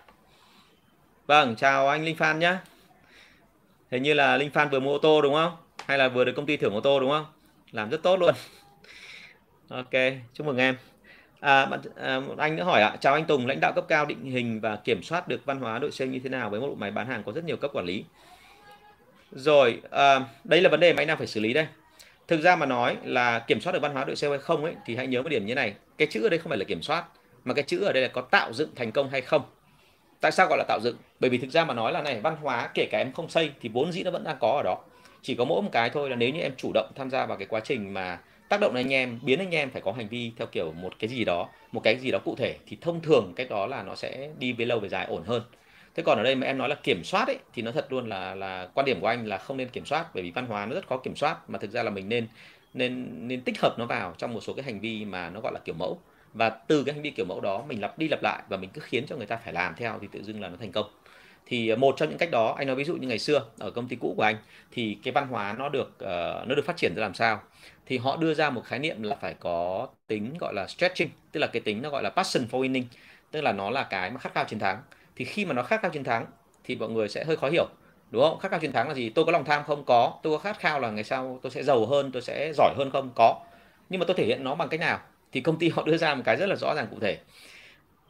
vâng 1.26 1.56
chào 1.56 1.88
anh 1.88 2.04
linh 2.04 2.16
phan 2.16 2.38
nhé 2.38 2.56
hình 3.90 4.02
như 4.02 4.14
là 4.14 4.36
linh 4.36 4.50
phan 4.50 4.68
vừa 4.68 4.80
mua 4.80 4.94
ô 4.94 4.98
tô 4.98 5.22
đúng 5.22 5.34
không? 5.34 5.56
Hay 5.86 5.98
là 5.98 6.08
vừa 6.08 6.24
được 6.24 6.32
công 6.36 6.46
ty 6.46 6.56
thưởng 6.56 6.74
ô 6.74 6.80
tô 6.80 7.00
đúng 7.00 7.10
không? 7.10 7.26
Làm 7.70 7.90
rất 7.90 8.02
tốt 8.02 8.16
luôn. 8.16 8.34
Ok 9.68 9.92
chúc 10.34 10.46
mừng 10.46 10.56
em. 10.56 10.76
À, 11.40 11.66
bạn, 11.66 11.80
à, 11.96 12.20
một 12.20 12.38
anh 12.38 12.56
nữa 12.56 12.64
hỏi 12.64 12.82
ạ. 12.82 12.96
Chào 13.00 13.14
anh 13.14 13.24
Tùng 13.24 13.46
lãnh 13.46 13.60
đạo 13.60 13.72
cấp 13.74 13.84
cao 13.88 14.06
định 14.06 14.24
hình 14.24 14.60
và 14.60 14.76
kiểm 14.76 15.02
soát 15.02 15.28
được 15.28 15.44
văn 15.44 15.60
hóa 15.60 15.78
đội 15.78 15.90
sale 15.90 16.10
như 16.10 16.18
thế 16.18 16.28
nào? 16.28 16.50
Với 16.50 16.60
một 16.60 16.66
bộ 16.66 16.74
máy 16.74 16.90
bán 16.90 17.06
hàng 17.06 17.22
có 17.22 17.32
rất 17.32 17.44
nhiều 17.44 17.56
cấp 17.56 17.70
quản 17.74 17.84
lý 17.84 18.04
rồi 19.32 19.80
à, 19.90 20.20
đây 20.44 20.60
là 20.60 20.68
vấn 20.68 20.80
đề 20.80 20.92
mà 20.92 21.02
anh 21.02 21.06
đang 21.06 21.18
phải 21.18 21.26
xử 21.26 21.40
lý 21.40 21.52
đây. 21.52 21.66
Thực 22.28 22.40
ra 22.40 22.56
mà 22.56 22.66
nói 22.66 22.96
là 23.04 23.38
kiểm 23.38 23.60
soát 23.60 23.72
được 23.72 23.82
văn 23.82 23.92
hóa 23.92 24.04
đội 24.04 24.16
sale 24.16 24.30
hay 24.30 24.38
không 24.38 24.64
ấy 24.64 24.74
thì 24.86 24.96
hãy 24.96 25.06
nhớ 25.06 25.22
một 25.22 25.28
điểm 25.28 25.46
như 25.46 25.54
này. 25.54 25.74
Cái 25.98 26.08
chữ 26.10 26.22
ở 26.22 26.28
đây 26.28 26.38
không 26.38 26.48
phải 26.48 26.58
là 26.58 26.64
kiểm 26.64 26.82
soát 26.82 27.04
mà 27.44 27.54
cái 27.54 27.64
chữ 27.64 27.84
ở 27.84 27.92
đây 27.92 28.02
là 28.02 28.08
có 28.08 28.20
tạo 28.20 28.52
dựng 28.52 28.74
thành 28.76 28.92
công 28.92 29.10
hay 29.10 29.20
không. 29.20 29.42
Tại 30.20 30.32
sao 30.32 30.46
gọi 30.48 30.58
là 30.58 30.64
tạo 30.68 30.80
dựng? 30.82 30.96
Bởi 31.20 31.30
vì 31.30 31.38
thực 31.38 31.50
ra 31.50 31.64
mà 31.64 31.74
nói 31.74 31.92
là 31.92 32.02
này 32.02 32.20
văn 32.20 32.36
hóa 32.42 32.68
kể 32.74 32.88
cả 32.90 32.98
em 32.98 33.12
không 33.12 33.28
xây 33.28 33.50
thì 33.60 33.68
vốn 33.68 33.92
dĩ 33.92 34.02
nó 34.02 34.10
vẫn 34.10 34.24
đang 34.24 34.36
có 34.40 34.48
ở 34.48 34.62
đó. 34.62 34.78
Chỉ 35.22 35.34
có 35.34 35.44
mỗi 35.44 35.62
một 35.62 35.68
cái 35.72 35.90
thôi 35.90 36.10
là 36.10 36.16
nếu 36.16 36.30
như 36.30 36.40
em 36.40 36.52
chủ 36.56 36.72
động 36.74 36.90
tham 36.94 37.10
gia 37.10 37.26
vào 37.26 37.38
cái 37.38 37.46
quá 37.46 37.60
trình 37.60 37.94
mà 37.94 38.18
tác 38.48 38.60
động 38.60 38.74
anh 38.74 38.92
em 38.92 39.18
biến 39.22 39.38
anh 39.38 39.54
em 39.54 39.70
phải 39.70 39.82
có 39.82 39.92
hành 39.92 40.08
vi 40.08 40.32
theo 40.36 40.46
kiểu 40.46 40.72
một 40.72 40.92
cái 40.98 41.08
gì 41.08 41.24
đó 41.24 41.48
một 41.72 41.80
cái 41.84 41.96
gì 41.96 42.10
đó 42.10 42.18
cụ 42.24 42.34
thể 42.38 42.56
thì 42.66 42.78
thông 42.80 43.00
thường 43.00 43.32
cách 43.36 43.50
đó 43.50 43.66
là 43.66 43.82
nó 43.82 43.94
sẽ 43.94 44.28
đi 44.38 44.52
về 44.52 44.64
lâu 44.64 44.80
về 44.80 44.88
dài 44.88 45.06
ổn 45.06 45.22
hơn 45.26 45.42
thế 45.94 46.02
còn 46.02 46.18
ở 46.18 46.24
đây 46.24 46.34
mà 46.34 46.46
em 46.46 46.58
nói 46.58 46.68
là 46.68 46.74
kiểm 46.74 47.04
soát 47.04 47.26
ấy 47.28 47.38
thì 47.54 47.62
nó 47.62 47.72
thật 47.72 47.92
luôn 47.92 48.08
là 48.08 48.34
là 48.34 48.68
quan 48.74 48.86
điểm 48.86 49.00
của 49.00 49.06
anh 49.06 49.26
là 49.26 49.38
không 49.38 49.56
nên 49.56 49.68
kiểm 49.68 49.84
soát 49.84 50.06
bởi 50.14 50.22
vì 50.22 50.30
văn 50.30 50.46
hóa 50.46 50.66
nó 50.66 50.74
rất 50.74 50.86
khó 50.88 50.96
kiểm 50.98 51.16
soát 51.16 51.50
mà 51.50 51.58
thực 51.58 51.70
ra 51.70 51.82
là 51.82 51.90
mình 51.90 52.08
nên 52.08 52.28
nên 52.74 53.08
nên 53.28 53.40
tích 53.44 53.60
hợp 53.60 53.74
nó 53.78 53.86
vào 53.86 54.14
trong 54.18 54.34
một 54.34 54.40
số 54.40 54.52
cái 54.52 54.64
hành 54.64 54.80
vi 54.80 55.04
mà 55.04 55.30
nó 55.30 55.40
gọi 55.40 55.52
là 55.52 55.60
kiểu 55.64 55.74
mẫu. 55.78 56.00
Và 56.32 56.50
từ 56.50 56.84
cái 56.84 56.94
hành 56.94 57.02
vi 57.02 57.10
kiểu 57.10 57.26
mẫu 57.26 57.40
đó 57.40 57.64
mình 57.68 57.80
lặp 57.80 57.98
đi 57.98 58.08
lặp 58.08 58.22
lại 58.22 58.42
và 58.48 58.56
mình 58.56 58.70
cứ 58.70 58.80
khiến 58.80 59.06
cho 59.06 59.16
người 59.16 59.26
ta 59.26 59.36
phải 59.44 59.52
làm 59.52 59.74
theo 59.76 59.98
thì 60.02 60.08
tự 60.12 60.22
dưng 60.22 60.40
là 60.40 60.48
nó 60.48 60.56
thành 60.60 60.72
công. 60.72 60.86
Thì 61.46 61.68
ờ, 61.68 61.76
một 61.76 61.94
trong 61.98 62.08
những 62.08 62.18
cách 62.18 62.30
đó 62.30 62.54
anh 62.58 62.66
nói 62.66 62.76
ví 62.76 62.84
dụ 62.84 62.96
như 62.96 63.08
ngày 63.08 63.18
xưa 63.18 63.44
ở 63.58 63.70
công 63.70 63.88
ty 63.88 63.96
cũ 63.96 64.14
của 64.16 64.22
anh 64.22 64.36
thì 64.72 64.98
cái 65.02 65.12
văn 65.12 65.28
hóa 65.28 65.54
nó 65.58 65.68
được 65.68 65.88
uh, 65.88 66.48
nó 66.48 66.54
được 66.56 66.64
phát 66.66 66.76
triển 66.76 66.94
ra 66.96 67.02
làm 67.02 67.14
sao? 67.14 67.42
Thì 67.86 67.98
họ 67.98 68.16
đưa 68.16 68.34
ra 68.34 68.50
một 68.50 68.62
khái 68.64 68.78
niệm 68.78 69.02
là 69.02 69.16
phải 69.20 69.34
có 69.34 69.88
tính 70.06 70.34
gọi 70.40 70.54
là 70.54 70.66
stretching 70.66 71.08
tức 71.32 71.40
là 71.40 71.46
cái 71.46 71.60
tính 71.62 71.82
nó 71.82 71.90
gọi 71.90 72.02
là 72.02 72.10
passion 72.10 72.46
for 72.50 72.60
winning 72.60 72.84
tức 73.30 73.40
là 73.40 73.52
nó 73.52 73.70
là 73.70 73.82
cái 73.90 74.10
mà 74.10 74.18
khát 74.18 74.34
khao 74.34 74.44
chiến 74.44 74.58
thắng 74.58 74.82
thì 75.18 75.24
khi 75.24 75.44
mà 75.44 75.54
nó 75.54 75.62
khát 75.62 75.82
khao 75.82 75.90
chiến 75.90 76.04
thắng 76.04 76.26
thì 76.64 76.76
mọi 76.76 76.88
người 76.88 77.08
sẽ 77.08 77.24
hơi 77.24 77.36
khó 77.36 77.48
hiểu 77.48 77.66
đúng 78.10 78.22
không? 78.22 78.38
Khát 78.38 78.50
khao 78.50 78.60
chiến 78.60 78.72
thắng 78.72 78.88
là 78.88 78.94
gì? 78.94 79.10
Tôi 79.10 79.24
có 79.24 79.32
lòng 79.32 79.44
tham 79.44 79.62
không? 79.64 79.84
Có. 79.86 80.12
Tôi 80.22 80.32
có 80.32 80.38
khát 80.38 80.58
khao 80.58 80.80
là 80.80 80.90
ngày 80.90 81.04
sau 81.04 81.38
tôi 81.42 81.52
sẽ 81.52 81.62
giàu 81.62 81.86
hơn 81.86 82.10
tôi 82.12 82.22
sẽ 82.22 82.52
giỏi 82.56 82.74
hơn 82.76 82.90
không? 82.90 83.10
Có. 83.16 83.40
Nhưng 83.88 84.00
mà 84.00 84.06
tôi 84.06 84.16
thể 84.16 84.24
hiện 84.24 84.44
nó 84.44 84.54
bằng 84.54 84.68
cách 84.68 84.80
nào? 84.80 85.00
Thì 85.32 85.40
công 85.40 85.58
ty 85.58 85.68
họ 85.68 85.82
đưa 85.82 85.96
ra 85.96 86.14
một 86.14 86.22
cái 86.24 86.36
rất 86.36 86.46
là 86.46 86.56
rõ 86.56 86.74
ràng 86.74 86.86
cụ 86.90 86.96
thể. 87.00 87.18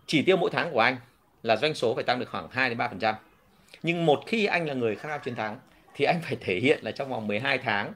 Chỉ 0.06 0.22
tiêu 0.22 0.36
mỗi 0.36 0.50
tháng 0.52 0.70
của 0.72 0.80
anh 0.80 0.96
là 1.42 1.56
doanh 1.56 1.74
số 1.74 1.94
phải 1.94 2.04
tăng 2.04 2.18
được 2.18 2.28
khoảng 2.30 2.48
2 2.50 2.68
đến 2.68 2.78
3 2.78 2.88
phần 2.88 2.98
trăm. 2.98 3.14
Nhưng 3.82 4.06
một 4.06 4.22
khi 4.26 4.46
anh 4.46 4.66
là 4.66 4.74
người 4.74 4.96
khát 4.96 5.08
khao 5.08 5.18
chiến 5.18 5.34
thắng 5.34 5.58
thì 5.94 6.04
anh 6.04 6.20
phải 6.22 6.36
thể 6.40 6.60
hiện 6.60 6.78
là 6.82 6.90
trong 6.90 7.08
vòng 7.08 7.26
12 7.26 7.58
tháng 7.58 7.92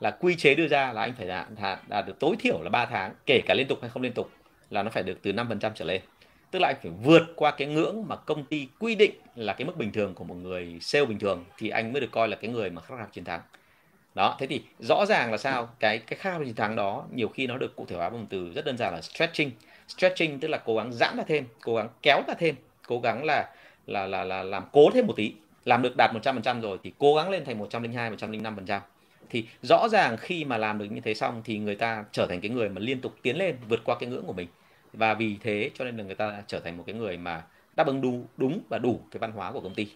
là 0.00 0.10
quy 0.10 0.36
chế 0.36 0.54
đưa 0.54 0.68
ra 0.68 0.92
là 0.92 1.00
anh 1.00 1.14
phải 1.18 1.26
đạt, 1.26 1.46
đạt, 1.60 1.80
đạt 1.88 2.06
được 2.06 2.18
tối 2.20 2.36
thiểu 2.38 2.62
là 2.62 2.70
3 2.70 2.86
tháng 2.86 3.14
kể 3.26 3.40
cả 3.46 3.54
liên 3.54 3.66
tục 3.66 3.78
hay 3.80 3.90
không 3.90 4.02
liên 4.02 4.12
tục 4.12 4.30
là 4.70 4.82
nó 4.82 4.90
phải 4.90 5.02
được 5.02 5.18
từ 5.22 5.32
5% 5.32 5.70
trở 5.74 5.84
lên 5.84 6.00
tức 6.50 6.58
là 6.58 6.68
anh 6.68 6.76
phải 6.82 6.92
vượt 7.02 7.22
qua 7.36 7.50
cái 7.50 7.68
ngưỡng 7.68 8.04
mà 8.08 8.16
công 8.16 8.44
ty 8.44 8.68
quy 8.78 8.94
định 8.94 9.12
là 9.34 9.52
cái 9.52 9.66
mức 9.66 9.76
bình 9.76 9.92
thường 9.92 10.14
của 10.14 10.24
một 10.24 10.34
người 10.34 10.78
sale 10.80 11.04
bình 11.04 11.18
thường 11.18 11.44
thì 11.58 11.68
anh 11.68 11.92
mới 11.92 12.00
được 12.00 12.10
coi 12.10 12.28
là 12.28 12.36
cái 12.36 12.50
người 12.50 12.70
mà 12.70 12.82
khắc 12.82 12.98
khao 12.98 13.06
chiến 13.12 13.24
thắng. 13.24 13.40
Đó, 14.14 14.36
thế 14.38 14.46
thì 14.46 14.62
rõ 14.78 15.06
ràng 15.06 15.30
là 15.30 15.36
sao? 15.36 15.68
Cái 15.80 15.98
cái 15.98 16.18
khắc 16.18 16.32
khao 16.32 16.44
chiến 16.44 16.54
thắng 16.54 16.76
đó 16.76 17.04
nhiều 17.14 17.28
khi 17.28 17.46
nó 17.46 17.56
được 17.56 17.76
cụ 17.76 17.86
thể 17.88 17.96
hóa 17.96 18.10
bằng 18.10 18.26
từ 18.30 18.52
rất 18.54 18.64
đơn 18.64 18.76
giản 18.78 18.94
là 18.94 19.00
stretching. 19.00 19.50
Stretching 19.88 20.40
tức 20.40 20.48
là 20.48 20.58
cố 20.58 20.76
gắng 20.76 20.92
giãn 20.92 21.16
ra 21.16 21.24
thêm, 21.26 21.44
cố 21.62 21.76
gắng 21.76 21.88
kéo 22.02 22.22
ra 22.28 22.34
thêm, 22.38 22.54
cố 22.86 23.00
gắng 23.00 23.24
là 23.24 23.50
là 23.86 24.06
là 24.06 24.24
là 24.24 24.42
làm 24.42 24.64
cố 24.72 24.90
thêm 24.94 25.06
một 25.06 25.14
tí. 25.16 25.32
Làm 25.64 25.82
được 25.82 25.96
đạt 25.96 26.10
100% 26.12 26.60
rồi 26.60 26.78
thì 26.82 26.92
cố 26.98 27.14
gắng 27.14 27.30
lên 27.30 27.44
thành 27.44 27.58
102 27.58 28.10
105% 28.10 28.80
thì 29.30 29.46
rõ 29.62 29.88
ràng 29.88 30.16
khi 30.16 30.44
mà 30.44 30.58
làm 30.58 30.78
được 30.78 30.84
như 30.84 31.00
thế 31.00 31.14
xong 31.14 31.42
thì 31.44 31.58
người 31.58 31.74
ta 31.74 32.04
trở 32.12 32.26
thành 32.26 32.40
cái 32.40 32.50
người 32.50 32.68
mà 32.68 32.80
liên 32.80 33.00
tục 33.00 33.14
tiến 33.22 33.36
lên 33.36 33.56
vượt 33.68 33.80
qua 33.84 33.96
cái 34.00 34.08
ngưỡng 34.08 34.26
của 34.26 34.32
mình 34.32 34.48
và 34.96 35.14
vì 35.14 35.36
thế 35.40 35.70
cho 35.74 35.84
nên 35.84 35.96
là 35.96 36.04
người 36.04 36.14
ta 36.14 36.42
trở 36.46 36.60
thành 36.60 36.76
một 36.76 36.84
cái 36.86 36.94
người 36.94 37.16
mà 37.16 37.44
đáp 37.76 37.86
ứng 37.86 38.00
đủ 38.00 38.24
đúng 38.36 38.60
và 38.68 38.78
đủ 38.78 39.00
cái 39.10 39.18
văn 39.18 39.32
hóa 39.32 39.52
của 39.52 39.60
công 39.60 39.74
ty, 39.74 39.86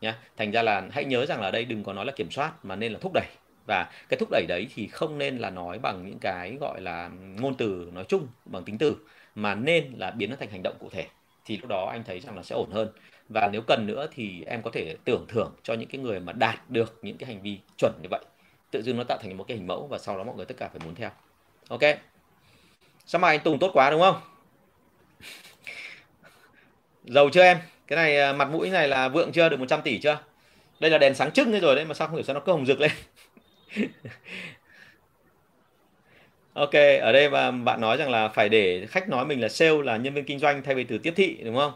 nhá. 0.00 0.18
Thành 0.36 0.50
ra 0.50 0.62
là 0.62 0.88
hãy 0.90 1.04
nhớ 1.04 1.26
rằng 1.26 1.40
là 1.40 1.50
đây 1.50 1.64
đừng 1.64 1.84
có 1.84 1.92
nói 1.92 2.04
là 2.06 2.12
kiểm 2.16 2.30
soát 2.30 2.64
mà 2.64 2.76
nên 2.76 2.92
là 2.92 2.98
thúc 2.98 3.12
đẩy. 3.14 3.26
Và 3.66 3.90
cái 4.08 4.18
thúc 4.18 4.28
đẩy 4.30 4.44
đấy 4.48 4.66
thì 4.74 4.86
không 4.86 5.18
nên 5.18 5.38
là 5.38 5.50
nói 5.50 5.78
bằng 5.78 6.06
những 6.06 6.18
cái 6.18 6.56
gọi 6.60 6.80
là 6.80 7.10
ngôn 7.38 7.54
từ 7.54 7.90
nói 7.92 8.04
chung 8.08 8.26
bằng 8.44 8.64
tính 8.64 8.78
từ, 8.78 8.96
mà 9.34 9.54
nên 9.54 9.92
là 9.96 10.10
biến 10.10 10.30
nó 10.30 10.36
thành 10.40 10.50
hành 10.50 10.62
động 10.62 10.76
cụ 10.80 10.88
thể. 10.92 11.06
Thì 11.44 11.56
lúc 11.56 11.68
đó 11.68 11.88
anh 11.92 12.04
thấy 12.04 12.20
rằng 12.20 12.36
là 12.36 12.42
sẽ 12.42 12.54
ổn 12.54 12.70
hơn. 12.70 12.88
Và 13.28 13.48
nếu 13.52 13.62
cần 13.66 13.86
nữa 13.86 14.06
thì 14.14 14.44
em 14.46 14.62
có 14.62 14.70
thể 14.70 14.96
tưởng 15.04 15.24
thưởng 15.28 15.54
cho 15.62 15.74
những 15.74 15.88
cái 15.88 16.00
người 16.00 16.20
mà 16.20 16.32
đạt 16.32 16.70
được 16.70 16.98
những 17.02 17.16
cái 17.16 17.26
hành 17.26 17.42
vi 17.42 17.58
chuẩn 17.78 17.92
như 18.02 18.08
vậy. 18.10 18.24
Tự 18.70 18.82
dưng 18.82 18.96
nó 18.96 19.04
tạo 19.04 19.18
thành 19.22 19.36
một 19.36 19.44
cái 19.48 19.56
hình 19.56 19.66
mẫu 19.66 19.86
và 19.86 19.98
sau 19.98 20.18
đó 20.18 20.24
mọi 20.24 20.36
người 20.36 20.46
tất 20.46 20.54
cả 20.58 20.68
phải 20.68 20.80
muốn 20.84 20.94
theo. 20.94 21.10
Ok? 21.68 21.80
Sao 23.06 23.20
mà 23.20 23.28
anh 23.28 23.40
Tùng 23.40 23.58
tốt 23.58 23.70
quá, 23.74 23.90
đúng 23.90 24.00
không? 24.00 24.20
Giàu 27.04 27.28
chưa 27.32 27.42
em 27.42 27.58
cái 27.86 27.96
này 27.96 28.18
à, 28.18 28.32
mặt 28.32 28.48
mũi 28.50 28.70
này 28.70 28.88
là 28.88 29.08
vượng 29.08 29.32
chưa 29.32 29.48
được 29.48 29.60
100 29.60 29.82
tỷ 29.82 29.98
chưa 29.98 30.18
đây 30.80 30.90
là 30.90 30.98
đèn 30.98 31.14
sáng 31.14 31.30
trưng 31.30 31.60
rồi 31.60 31.76
đấy 31.76 31.84
mà 31.84 31.94
sao 31.94 32.08
không 32.08 32.16
hiểu 32.16 32.24
sao 32.24 32.34
nó 32.34 32.40
cứ 32.40 32.52
hồng 32.52 32.66
rực 32.66 32.80
lên 32.80 32.90
Ok, 36.52 36.72
ở 37.00 37.12
đây 37.12 37.30
mà 37.30 37.50
bạn 37.50 37.80
nói 37.80 37.96
rằng 37.96 38.10
là 38.10 38.28
phải 38.28 38.48
để 38.48 38.86
khách 38.86 39.08
nói 39.08 39.26
mình 39.26 39.40
là 39.40 39.48
sale 39.48 39.82
là 39.84 39.96
nhân 39.96 40.14
viên 40.14 40.24
kinh 40.24 40.38
doanh 40.38 40.62
thay 40.62 40.74
vì 40.74 40.84
từ 40.84 40.98
tiếp 40.98 41.12
thị 41.16 41.36
đúng 41.44 41.56
không? 41.56 41.72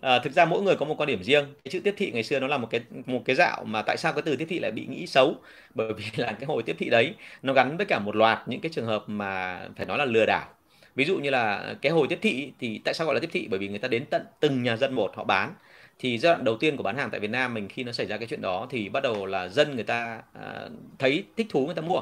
À, 0.00 0.18
thực 0.18 0.32
ra 0.32 0.44
mỗi 0.44 0.62
người 0.62 0.76
có 0.76 0.86
một 0.86 0.94
quan 1.00 1.06
điểm 1.06 1.22
riêng. 1.22 1.44
Cái 1.64 1.70
chữ 1.70 1.80
tiếp 1.84 1.94
thị 1.96 2.10
ngày 2.14 2.22
xưa 2.22 2.40
nó 2.40 2.46
là 2.46 2.58
một 2.58 2.68
cái 2.70 2.80
một 3.06 3.22
cái 3.24 3.36
dạo 3.36 3.64
mà 3.64 3.82
tại 3.82 3.96
sao 3.96 4.12
cái 4.12 4.22
từ 4.22 4.36
tiếp 4.36 4.46
thị 4.48 4.58
lại 4.58 4.70
bị 4.70 4.86
nghĩ 4.86 5.06
xấu? 5.06 5.34
Bởi 5.74 5.92
vì 5.92 6.04
là 6.16 6.32
cái 6.32 6.46
hồi 6.46 6.62
tiếp 6.62 6.76
thị 6.78 6.90
đấy 6.90 7.14
nó 7.42 7.52
gắn 7.52 7.76
với 7.76 7.86
cả 7.86 7.98
một 7.98 8.16
loạt 8.16 8.38
những 8.46 8.60
cái 8.60 8.70
trường 8.74 8.86
hợp 8.86 9.04
mà 9.06 9.60
phải 9.76 9.86
nói 9.86 9.98
là 9.98 10.04
lừa 10.04 10.26
đảo. 10.26 10.48
Ví 10.94 11.04
dụ 11.04 11.18
như 11.18 11.30
là 11.30 11.74
cái 11.82 11.92
hồi 11.92 12.06
tiếp 12.08 12.18
thị 12.22 12.52
thì 12.60 12.80
tại 12.84 12.94
sao 12.94 13.06
gọi 13.06 13.14
là 13.14 13.20
tiếp 13.20 13.30
thị? 13.32 13.48
Bởi 13.50 13.58
vì 13.58 13.68
người 13.68 13.78
ta 13.78 13.88
đến 13.88 14.04
tận 14.10 14.22
từng 14.40 14.62
nhà 14.62 14.76
dân 14.76 14.94
một 14.94 15.16
họ 15.16 15.24
bán. 15.24 15.54
Thì 15.98 16.18
giai 16.18 16.32
đoạn 16.34 16.44
đầu 16.44 16.56
tiên 16.56 16.76
của 16.76 16.82
bán 16.82 16.96
hàng 16.96 17.10
tại 17.10 17.20
Việt 17.20 17.30
Nam 17.30 17.54
mình 17.54 17.68
khi 17.68 17.84
nó 17.84 17.92
xảy 17.92 18.06
ra 18.06 18.16
cái 18.16 18.26
chuyện 18.26 18.40
đó 18.42 18.66
thì 18.70 18.88
bắt 18.88 19.02
đầu 19.02 19.26
là 19.26 19.48
dân 19.48 19.74
người 19.74 19.84
ta 19.84 20.22
à, 20.42 20.68
thấy 20.98 21.24
thích 21.36 21.46
thú 21.50 21.66
người 21.66 21.74
ta 21.74 21.82
mua. 21.82 22.00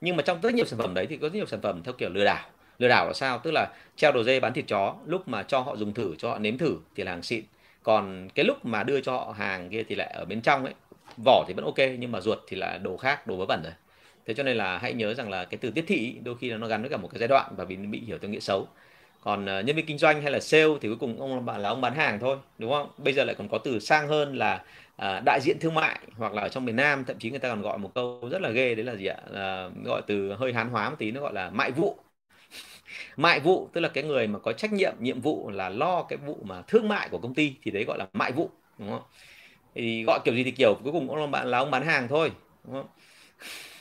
Nhưng 0.00 0.16
mà 0.16 0.22
trong 0.22 0.40
rất 0.40 0.54
nhiều 0.54 0.64
sản 0.64 0.78
phẩm 0.78 0.94
đấy 0.94 1.06
thì 1.06 1.16
có 1.16 1.28
rất 1.28 1.34
nhiều 1.34 1.46
sản 1.46 1.60
phẩm 1.60 1.82
theo 1.82 1.92
kiểu 1.92 2.10
lừa 2.10 2.24
đảo. 2.24 2.46
Lừa 2.78 2.88
đảo 2.88 3.06
là 3.06 3.12
sao? 3.12 3.38
Tức 3.38 3.50
là 3.50 3.72
treo 3.96 4.12
đồ 4.12 4.22
dê 4.22 4.40
bán 4.40 4.52
thịt 4.52 4.64
chó, 4.68 4.94
lúc 5.06 5.28
mà 5.28 5.42
cho 5.42 5.60
họ 5.60 5.76
dùng 5.76 5.94
thử, 5.94 6.14
cho 6.18 6.30
họ 6.30 6.38
nếm 6.38 6.58
thử 6.58 6.76
thì 6.96 7.04
là 7.04 7.12
hàng 7.12 7.22
xịn. 7.22 7.44
Còn 7.82 8.28
cái 8.34 8.44
lúc 8.44 8.64
mà 8.64 8.82
đưa 8.82 9.00
cho 9.00 9.12
họ 9.12 9.34
hàng 9.38 9.70
kia 9.70 9.82
thì 9.88 9.94
lại 9.94 10.12
ở 10.14 10.24
bên 10.24 10.40
trong 10.40 10.64
ấy, 10.64 10.74
vỏ 11.24 11.44
thì 11.48 11.54
vẫn 11.54 11.64
ok, 11.64 11.78
nhưng 11.98 12.12
mà 12.12 12.20
ruột 12.20 12.38
thì 12.48 12.56
là 12.56 12.78
đồ 12.78 12.96
khác, 12.96 13.26
đồ 13.26 13.36
vớ 13.36 13.44
vẩn 13.48 13.60
rồi 13.64 13.72
thế 14.28 14.34
cho 14.34 14.44
nên 14.44 14.58
là 14.58 14.78
hãy 14.78 14.94
nhớ 14.94 15.14
rằng 15.14 15.30
là 15.30 15.46
cái 15.46 15.58
từ 15.58 15.70
tiếp 15.72 15.84
thị 15.88 16.16
đôi 16.24 16.36
khi 16.40 16.50
nó 16.50 16.68
gắn 16.68 16.82
với 16.82 16.90
cả 16.90 16.98
một 16.98 17.08
cái 17.12 17.20
giai 17.20 17.28
đoạn 17.28 17.54
và 17.56 17.64
vì 17.64 17.76
bị 17.76 18.02
hiểu 18.06 18.18
theo 18.18 18.30
nghĩa 18.30 18.40
xấu. 18.40 18.68
Còn 19.24 19.46
ờ, 19.46 19.60
nhân 19.62 19.76
viên 19.76 19.86
kinh 19.86 19.98
doanh 19.98 20.22
hay 20.22 20.32
là 20.32 20.40
sale 20.40 20.66
thì 20.80 20.88
cuối 20.88 20.96
cùng 21.00 21.20
ông 21.20 21.46
bạn 21.46 21.60
là 21.62 21.68
ông 21.68 21.80
bán 21.80 21.94
hàng 21.94 22.18
thôi 22.20 22.36
đúng 22.58 22.72
không? 22.72 22.90
Bây 22.98 23.14
giờ 23.14 23.24
lại 23.24 23.34
còn 23.38 23.48
có 23.48 23.58
từ 23.58 23.78
sang 23.80 24.08
hơn 24.08 24.36
là 24.36 24.64
ờ, 24.96 25.20
đại 25.26 25.40
diện 25.42 25.56
thương 25.60 25.74
mại 25.74 26.00
hoặc 26.16 26.34
là 26.34 26.42
ở 26.42 26.48
trong 26.48 26.64
miền 26.64 26.76
Nam 26.76 27.04
thậm 27.04 27.18
chí 27.18 27.30
người 27.30 27.38
ta 27.38 27.48
còn 27.48 27.62
gọi 27.62 27.78
một 27.78 27.90
câu 27.94 28.28
rất 28.32 28.42
là 28.42 28.50
ghê 28.50 28.74
đấy 28.74 28.84
là 28.84 28.94
gì 28.96 29.06
ạ? 29.06 29.16
À, 29.34 29.68
gọi 29.84 30.02
từ 30.06 30.32
hơi 30.34 30.52
hán 30.52 30.68
hóa 30.70 30.90
một 30.90 30.96
tí 30.98 31.10
nó 31.10 31.20
gọi 31.20 31.32
là 31.34 31.50
mại 31.50 31.70
vụ. 31.72 31.96
Mại 33.16 33.40
vụ 33.40 33.68
tức 33.72 33.80
là 33.80 33.88
cái 33.88 34.04
người 34.04 34.26
mà 34.26 34.38
có 34.38 34.52
trách 34.52 34.72
nhiệm 34.72 34.92
nhiệm 35.00 35.20
vụ 35.20 35.50
là 35.50 35.68
lo 35.68 36.02
cái 36.02 36.16
vụ 36.26 36.38
mà 36.44 36.62
thương 36.68 36.88
mại 36.88 37.08
của 37.08 37.18
công 37.18 37.34
ty 37.34 37.54
thì 37.62 37.70
đấy 37.70 37.84
gọi 37.84 37.98
là 37.98 38.06
mại 38.12 38.32
vụ 38.32 38.50
đúng 38.78 38.90
không? 38.90 39.02
Thì 39.74 40.04
gọi 40.06 40.20
kiểu 40.24 40.34
gì 40.34 40.44
thì 40.44 40.50
kiểu 40.50 40.74
cuối 40.84 40.92
cùng 40.92 41.10
ông 41.10 41.30
bạn 41.30 41.48
là 41.48 41.58
ông 41.58 41.70
bán 41.70 41.84
hàng 41.86 42.08
thôi 42.08 42.32
đúng 42.64 42.74
không? 42.74 42.86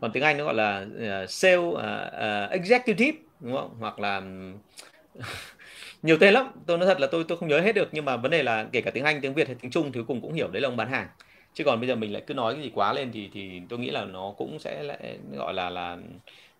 còn 0.00 0.12
tiếng 0.12 0.22
Anh 0.22 0.38
nó 0.38 0.44
gọi 0.44 0.54
là 0.54 0.86
uh, 1.24 1.30
sale 1.30 1.56
uh, 1.56 1.76
uh, 1.76 2.50
executive 2.50 3.18
đúng 3.40 3.56
không? 3.56 3.76
Hoặc 3.80 4.00
là 4.00 4.22
nhiều 6.02 6.16
tên 6.20 6.34
lắm. 6.34 6.46
Tôi 6.66 6.78
nói 6.78 6.86
thật 6.86 7.00
là 7.00 7.06
tôi 7.06 7.24
tôi 7.28 7.38
không 7.38 7.48
nhớ 7.48 7.60
hết 7.60 7.72
được 7.72 7.88
nhưng 7.92 8.04
mà 8.04 8.16
vấn 8.16 8.30
đề 8.30 8.42
là 8.42 8.66
kể 8.72 8.80
cả 8.80 8.90
tiếng 8.90 9.04
Anh 9.04 9.20
tiếng 9.20 9.34
Việt 9.34 9.46
hay 9.46 9.56
tiếng 9.60 9.70
Trung 9.70 9.92
thì 9.92 10.00
cùng 10.06 10.20
cũng 10.20 10.32
hiểu 10.32 10.48
đấy 10.48 10.62
là 10.62 10.68
ông 10.68 10.76
bán 10.76 10.90
hàng. 10.90 11.08
Chứ 11.54 11.64
còn 11.64 11.80
bây 11.80 11.88
giờ 11.88 11.94
mình 11.94 12.12
lại 12.12 12.22
cứ 12.26 12.34
nói 12.34 12.54
cái 12.54 12.62
gì 12.62 12.70
quá 12.74 12.92
lên 12.92 13.10
thì 13.12 13.30
thì 13.32 13.60
tôi 13.68 13.78
nghĩ 13.78 13.90
là 13.90 14.04
nó 14.04 14.34
cũng 14.38 14.58
sẽ 14.58 14.82
lại 14.82 15.18
gọi 15.32 15.54
là 15.54 15.70
là 15.70 15.96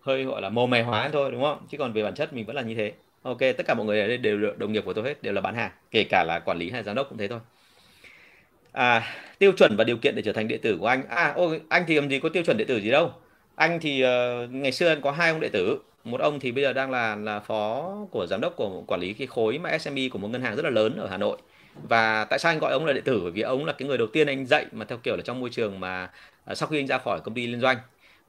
hơi 0.01 0.23
gọi 0.23 0.41
là 0.41 0.49
mồ 0.49 0.67
mè 0.67 0.81
hóa 0.81 1.09
thôi 1.13 1.31
đúng 1.31 1.41
không? 1.41 1.67
Chứ 1.69 1.77
còn 1.77 1.93
về 1.93 2.03
bản 2.03 2.15
chất 2.15 2.33
mình 2.33 2.45
vẫn 2.45 2.55
là 2.55 2.61
như 2.61 2.75
thế. 2.75 2.91
Ok 3.23 3.39
tất 3.39 3.65
cả 3.67 3.73
mọi 3.73 3.85
người 3.85 4.01
ở 4.01 4.07
đây 4.07 4.17
đều 4.17 4.53
đồng 4.57 4.71
nghiệp 4.73 4.85
của 4.85 4.93
tôi 4.93 5.03
hết 5.03 5.23
đều 5.23 5.33
là 5.33 5.41
bán 5.41 5.55
hàng 5.55 5.71
kể 5.91 6.03
cả 6.09 6.23
là 6.27 6.39
quản 6.45 6.57
lý 6.57 6.69
hay 6.71 6.83
giám 6.83 6.95
đốc 6.95 7.09
cũng 7.09 7.17
thế 7.17 7.27
thôi. 7.27 7.39
À, 8.71 9.15
tiêu 9.39 9.51
chuẩn 9.57 9.75
và 9.77 9.83
điều 9.83 9.97
kiện 9.97 10.15
để 10.15 10.21
trở 10.21 10.33
thành 10.33 10.47
đệ 10.47 10.57
tử 10.57 10.77
của 10.79 10.87
anh. 10.87 11.03
À 11.09 11.33
ôi 11.35 11.61
anh 11.69 11.83
thì 11.87 11.95
làm 11.95 12.09
gì 12.09 12.19
có 12.19 12.29
tiêu 12.29 12.43
chuẩn 12.43 12.57
đệ 12.57 12.65
tử 12.65 12.81
gì 12.81 12.91
đâu 12.91 13.11
anh 13.57 13.79
thì 13.79 14.03
uh, 14.05 14.51
ngày 14.51 14.71
xưa 14.71 14.87
anh 14.87 15.01
có 15.01 15.11
hai 15.11 15.29
ông 15.29 15.39
đệ 15.39 15.49
tử. 15.49 15.79
Một 16.03 16.21
ông 16.21 16.39
thì 16.39 16.51
bây 16.51 16.63
giờ 16.63 16.73
đang 16.73 16.91
là 16.91 17.15
là 17.15 17.39
phó 17.39 17.95
của 18.11 18.25
giám 18.29 18.41
đốc 18.41 18.55
của 18.55 18.83
quản 18.87 19.01
lý 19.01 19.13
cái 19.13 19.27
khối 19.27 19.57
mà 19.57 19.77
SME 19.77 20.09
của 20.11 20.19
một 20.19 20.27
ngân 20.27 20.41
hàng 20.41 20.55
rất 20.55 20.63
là 20.65 20.69
lớn 20.69 20.97
ở 20.97 21.07
Hà 21.07 21.17
Nội. 21.17 21.37
Và 21.89 22.25
tại 22.25 22.39
sao 22.39 22.51
anh 22.51 22.59
gọi 22.59 22.71
ông 22.71 22.85
là 22.85 22.93
đệ 22.93 23.01
tử? 23.01 23.19
Bởi 23.23 23.31
vì 23.31 23.41
ông 23.41 23.65
là 23.65 23.73
cái 23.73 23.87
người 23.87 23.97
đầu 23.97 24.07
tiên 24.07 24.27
anh 24.27 24.45
dạy 24.45 24.65
mà 24.71 24.85
theo 24.85 24.97
kiểu 24.97 25.15
là 25.15 25.21
trong 25.21 25.39
môi 25.39 25.49
trường 25.49 25.79
mà 25.79 26.09
uh, 26.51 26.57
sau 26.57 26.69
khi 26.69 26.79
anh 26.79 26.87
ra 26.87 26.97
khỏi 26.97 27.19
công 27.23 27.33
ty 27.33 27.47
liên 27.47 27.61
doanh. 27.61 27.77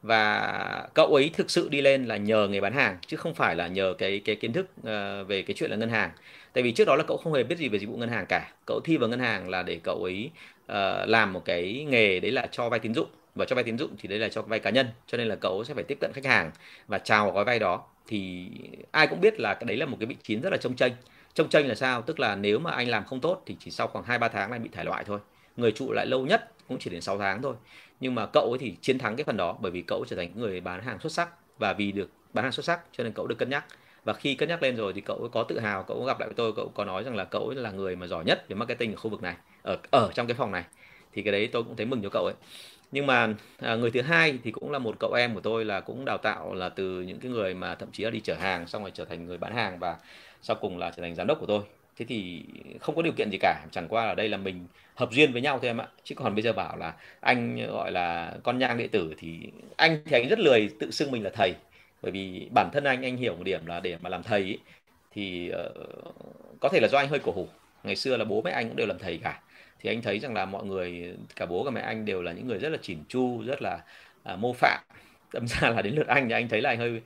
Và 0.02 0.88
cậu 0.94 1.14
ấy 1.14 1.30
thực 1.34 1.50
sự 1.50 1.68
đi 1.68 1.80
lên 1.80 2.06
là 2.06 2.16
nhờ 2.16 2.48
nghề 2.48 2.60
bán 2.60 2.72
hàng 2.72 2.96
chứ 3.06 3.16
không 3.16 3.34
phải 3.34 3.56
là 3.56 3.66
nhờ 3.66 3.94
cái 3.98 4.20
cái 4.24 4.36
kiến 4.36 4.52
thức 4.52 4.66
uh, 4.80 5.28
về 5.28 5.42
cái 5.42 5.54
chuyện 5.56 5.70
là 5.70 5.76
ngân 5.76 5.90
hàng. 5.90 6.10
Tại 6.52 6.62
vì 6.62 6.72
trước 6.72 6.84
đó 6.84 6.96
là 6.96 7.04
cậu 7.08 7.16
không 7.16 7.32
hề 7.32 7.42
biết 7.42 7.58
gì 7.58 7.68
về 7.68 7.78
dịch 7.78 7.88
vụ 7.88 7.96
ngân 7.96 8.08
hàng 8.08 8.26
cả. 8.28 8.52
Cậu 8.66 8.80
thi 8.80 8.96
vào 8.96 9.08
ngân 9.08 9.20
hàng 9.20 9.48
là 9.48 9.62
để 9.62 9.80
cậu 9.84 10.04
ấy 10.04 10.30
uh, 10.72 11.08
làm 11.08 11.32
một 11.32 11.44
cái 11.44 11.86
nghề 11.88 12.20
đấy 12.20 12.30
là 12.30 12.46
cho 12.50 12.68
vay 12.68 12.80
tín 12.80 12.94
dụng 12.94 13.08
và 13.38 13.44
cho 13.44 13.56
vay 13.56 13.64
tín 13.64 13.78
dụng 13.78 13.96
thì 13.98 14.08
đây 14.08 14.18
là 14.18 14.28
cho 14.28 14.42
vay 14.42 14.60
cá 14.60 14.70
nhân, 14.70 14.86
cho 15.06 15.18
nên 15.18 15.28
là 15.28 15.36
cậu 15.36 15.64
sẽ 15.64 15.74
phải 15.74 15.84
tiếp 15.84 15.98
cận 16.00 16.12
khách 16.14 16.24
hàng 16.24 16.50
và 16.86 16.98
chào 16.98 17.24
vào 17.24 17.34
gói 17.34 17.44
vay 17.44 17.58
đó. 17.58 17.86
Thì 18.06 18.48
ai 18.90 19.06
cũng 19.06 19.20
biết 19.20 19.40
là 19.40 19.54
cái 19.54 19.64
đấy 19.64 19.76
là 19.76 19.86
một 19.86 19.96
cái 20.00 20.06
vị 20.06 20.16
trí 20.22 20.36
rất 20.36 20.50
là 20.50 20.56
trông 20.56 20.76
tranh 20.76 20.92
trông 21.34 21.48
tranh 21.48 21.68
là 21.68 21.74
sao? 21.74 22.02
Tức 22.02 22.20
là 22.20 22.36
nếu 22.36 22.58
mà 22.58 22.70
anh 22.70 22.88
làm 22.88 23.04
không 23.04 23.20
tốt 23.20 23.42
thì 23.46 23.56
chỉ 23.60 23.70
sau 23.70 23.86
khoảng 23.86 24.04
hai 24.04 24.18
ba 24.18 24.28
tháng 24.28 24.50
anh 24.50 24.62
bị 24.62 24.68
thải 24.72 24.84
loại 24.84 25.04
thôi. 25.04 25.18
Người 25.56 25.72
trụ 25.72 25.92
lại 25.92 26.06
lâu 26.06 26.26
nhất 26.26 26.52
cũng 26.68 26.78
chỉ 26.78 26.90
đến 26.90 27.00
6 27.00 27.18
tháng 27.18 27.42
thôi. 27.42 27.54
Nhưng 28.00 28.14
mà 28.14 28.26
cậu 28.26 28.50
ấy 28.50 28.58
thì 28.58 28.76
chiến 28.80 28.98
thắng 28.98 29.16
cái 29.16 29.24
phần 29.24 29.36
đó 29.36 29.56
bởi 29.60 29.72
vì 29.72 29.82
cậu 29.82 30.04
trở 30.08 30.16
thành 30.16 30.30
người 30.34 30.60
bán 30.60 30.82
hàng 30.82 30.98
xuất 30.98 31.12
sắc 31.12 31.28
và 31.58 31.72
vì 31.72 31.92
được 31.92 32.10
bán 32.32 32.42
hàng 32.42 32.52
xuất 32.52 32.64
sắc 32.64 32.80
cho 32.92 33.04
nên 33.04 33.12
cậu 33.12 33.26
được 33.26 33.38
cân 33.38 33.50
nhắc. 33.50 33.64
Và 34.04 34.12
khi 34.12 34.34
cân 34.34 34.48
nhắc 34.48 34.62
lên 34.62 34.76
rồi 34.76 34.92
thì 34.92 35.00
cậu 35.00 35.28
có 35.32 35.42
tự 35.42 35.58
hào, 35.58 35.82
cậu 35.82 36.04
gặp 36.04 36.20
lại 36.20 36.28
với 36.28 36.34
tôi, 36.34 36.52
cậu 36.56 36.68
có 36.74 36.84
nói 36.84 37.04
rằng 37.04 37.16
là 37.16 37.24
cậu 37.24 37.50
là 37.50 37.70
người 37.70 37.96
mà 37.96 38.06
giỏi 38.06 38.24
nhất 38.24 38.48
về 38.48 38.54
marketing 38.54 38.92
ở 38.92 38.96
khu 38.96 39.10
vực 39.10 39.22
này, 39.22 39.36
ở 39.62 39.78
ở 39.90 40.10
trong 40.14 40.26
cái 40.26 40.34
phòng 40.34 40.52
này. 40.52 40.64
Thì 41.12 41.22
cái 41.22 41.32
đấy 41.32 41.48
tôi 41.52 41.64
cũng 41.64 41.76
thấy 41.76 41.86
mừng 41.86 42.02
cho 42.02 42.08
cậu 42.08 42.24
ấy 42.24 42.34
nhưng 42.92 43.06
mà 43.06 43.34
à, 43.58 43.74
người 43.74 43.90
thứ 43.90 44.00
hai 44.00 44.38
thì 44.44 44.50
cũng 44.50 44.70
là 44.70 44.78
một 44.78 44.96
cậu 45.00 45.12
em 45.12 45.34
của 45.34 45.40
tôi 45.40 45.64
là 45.64 45.80
cũng 45.80 46.04
đào 46.04 46.18
tạo 46.18 46.54
là 46.54 46.68
từ 46.68 47.00
những 47.00 47.20
cái 47.20 47.30
người 47.30 47.54
mà 47.54 47.74
thậm 47.74 47.88
chí 47.92 48.04
là 48.04 48.10
đi 48.10 48.20
chở 48.20 48.34
hàng 48.34 48.66
xong 48.66 48.82
rồi 48.82 48.90
trở 48.94 49.04
thành 49.04 49.26
người 49.26 49.38
bán 49.38 49.54
hàng 49.54 49.78
và 49.78 49.96
sau 50.42 50.56
cùng 50.56 50.78
là 50.78 50.90
trở 50.96 51.02
thành 51.02 51.14
giám 51.14 51.26
đốc 51.26 51.40
của 51.40 51.46
tôi. 51.46 51.62
Thế 51.96 52.04
thì 52.08 52.42
không 52.80 52.96
có 52.96 53.02
điều 53.02 53.12
kiện 53.12 53.30
gì 53.30 53.38
cả 53.40 53.66
chẳng 53.70 53.88
qua 53.88 54.06
là 54.06 54.14
đây 54.14 54.28
là 54.28 54.36
mình 54.36 54.66
hợp 54.94 55.12
duyên 55.12 55.32
với 55.32 55.42
nhau 55.42 55.58
thôi 55.58 55.68
em 55.68 55.80
ạ. 55.80 55.86
Chứ 56.04 56.14
còn 56.14 56.34
bây 56.34 56.42
giờ 56.42 56.52
bảo 56.52 56.76
là 56.76 56.94
anh 57.20 57.66
gọi 57.66 57.92
là 57.92 58.34
con 58.42 58.58
nhang 58.58 58.78
đệ 58.78 58.88
tử 58.88 59.14
thì 59.18 59.40
anh 59.76 60.02
thì 60.04 60.12
anh 60.12 60.28
rất 60.28 60.38
lười 60.38 60.70
tự 60.80 60.90
xưng 60.90 61.10
mình 61.10 61.24
là 61.24 61.30
thầy. 61.34 61.52
Bởi 62.02 62.12
vì 62.12 62.48
bản 62.54 62.70
thân 62.72 62.84
anh 62.84 63.02
anh 63.04 63.16
hiểu 63.16 63.36
một 63.36 63.44
điểm 63.44 63.66
là 63.66 63.80
để 63.80 63.96
mà 64.00 64.10
làm 64.10 64.22
thầy 64.22 64.40
ý, 64.40 64.58
thì 65.12 65.50
uh, 65.52 66.14
có 66.60 66.68
thể 66.68 66.80
là 66.80 66.88
do 66.88 66.98
anh 66.98 67.08
hơi 67.08 67.18
cổ 67.18 67.32
hủ. 67.32 67.48
Ngày 67.84 67.96
xưa 67.96 68.16
là 68.16 68.24
bố 68.24 68.42
mẹ 68.42 68.50
anh 68.50 68.68
cũng 68.68 68.76
đều 68.76 68.86
làm 68.86 68.98
thầy 68.98 69.18
cả 69.22 69.40
thì 69.80 69.90
anh 69.90 70.02
thấy 70.02 70.18
rằng 70.18 70.34
là 70.34 70.44
mọi 70.44 70.64
người 70.64 71.16
cả 71.36 71.46
bố 71.46 71.64
cả 71.64 71.70
mẹ 71.70 71.80
anh 71.80 72.04
đều 72.04 72.22
là 72.22 72.32
những 72.32 72.46
người 72.46 72.58
rất 72.58 72.68
là 72.68 72.78
chỉn 72.82 72.98
chu 73.08 73.42
rất 73.46 73.62
là 73.62 73.78
à, 74.24 74.36
mô 74.36 74.52
phạm. 74.52 74.80
Đâm 75.32 75.46
ra 75.48 75.70
là 75.70 75.82
đến 75.82 75.94
lượt 75.94 76.06
anh 76.06 76.28
thì 76.28 76.34
anh 76.34 76.48
thấy 76.48 76.60
là 76.62 76.70
anh 76.70 76.78
hơi 76.78 77.00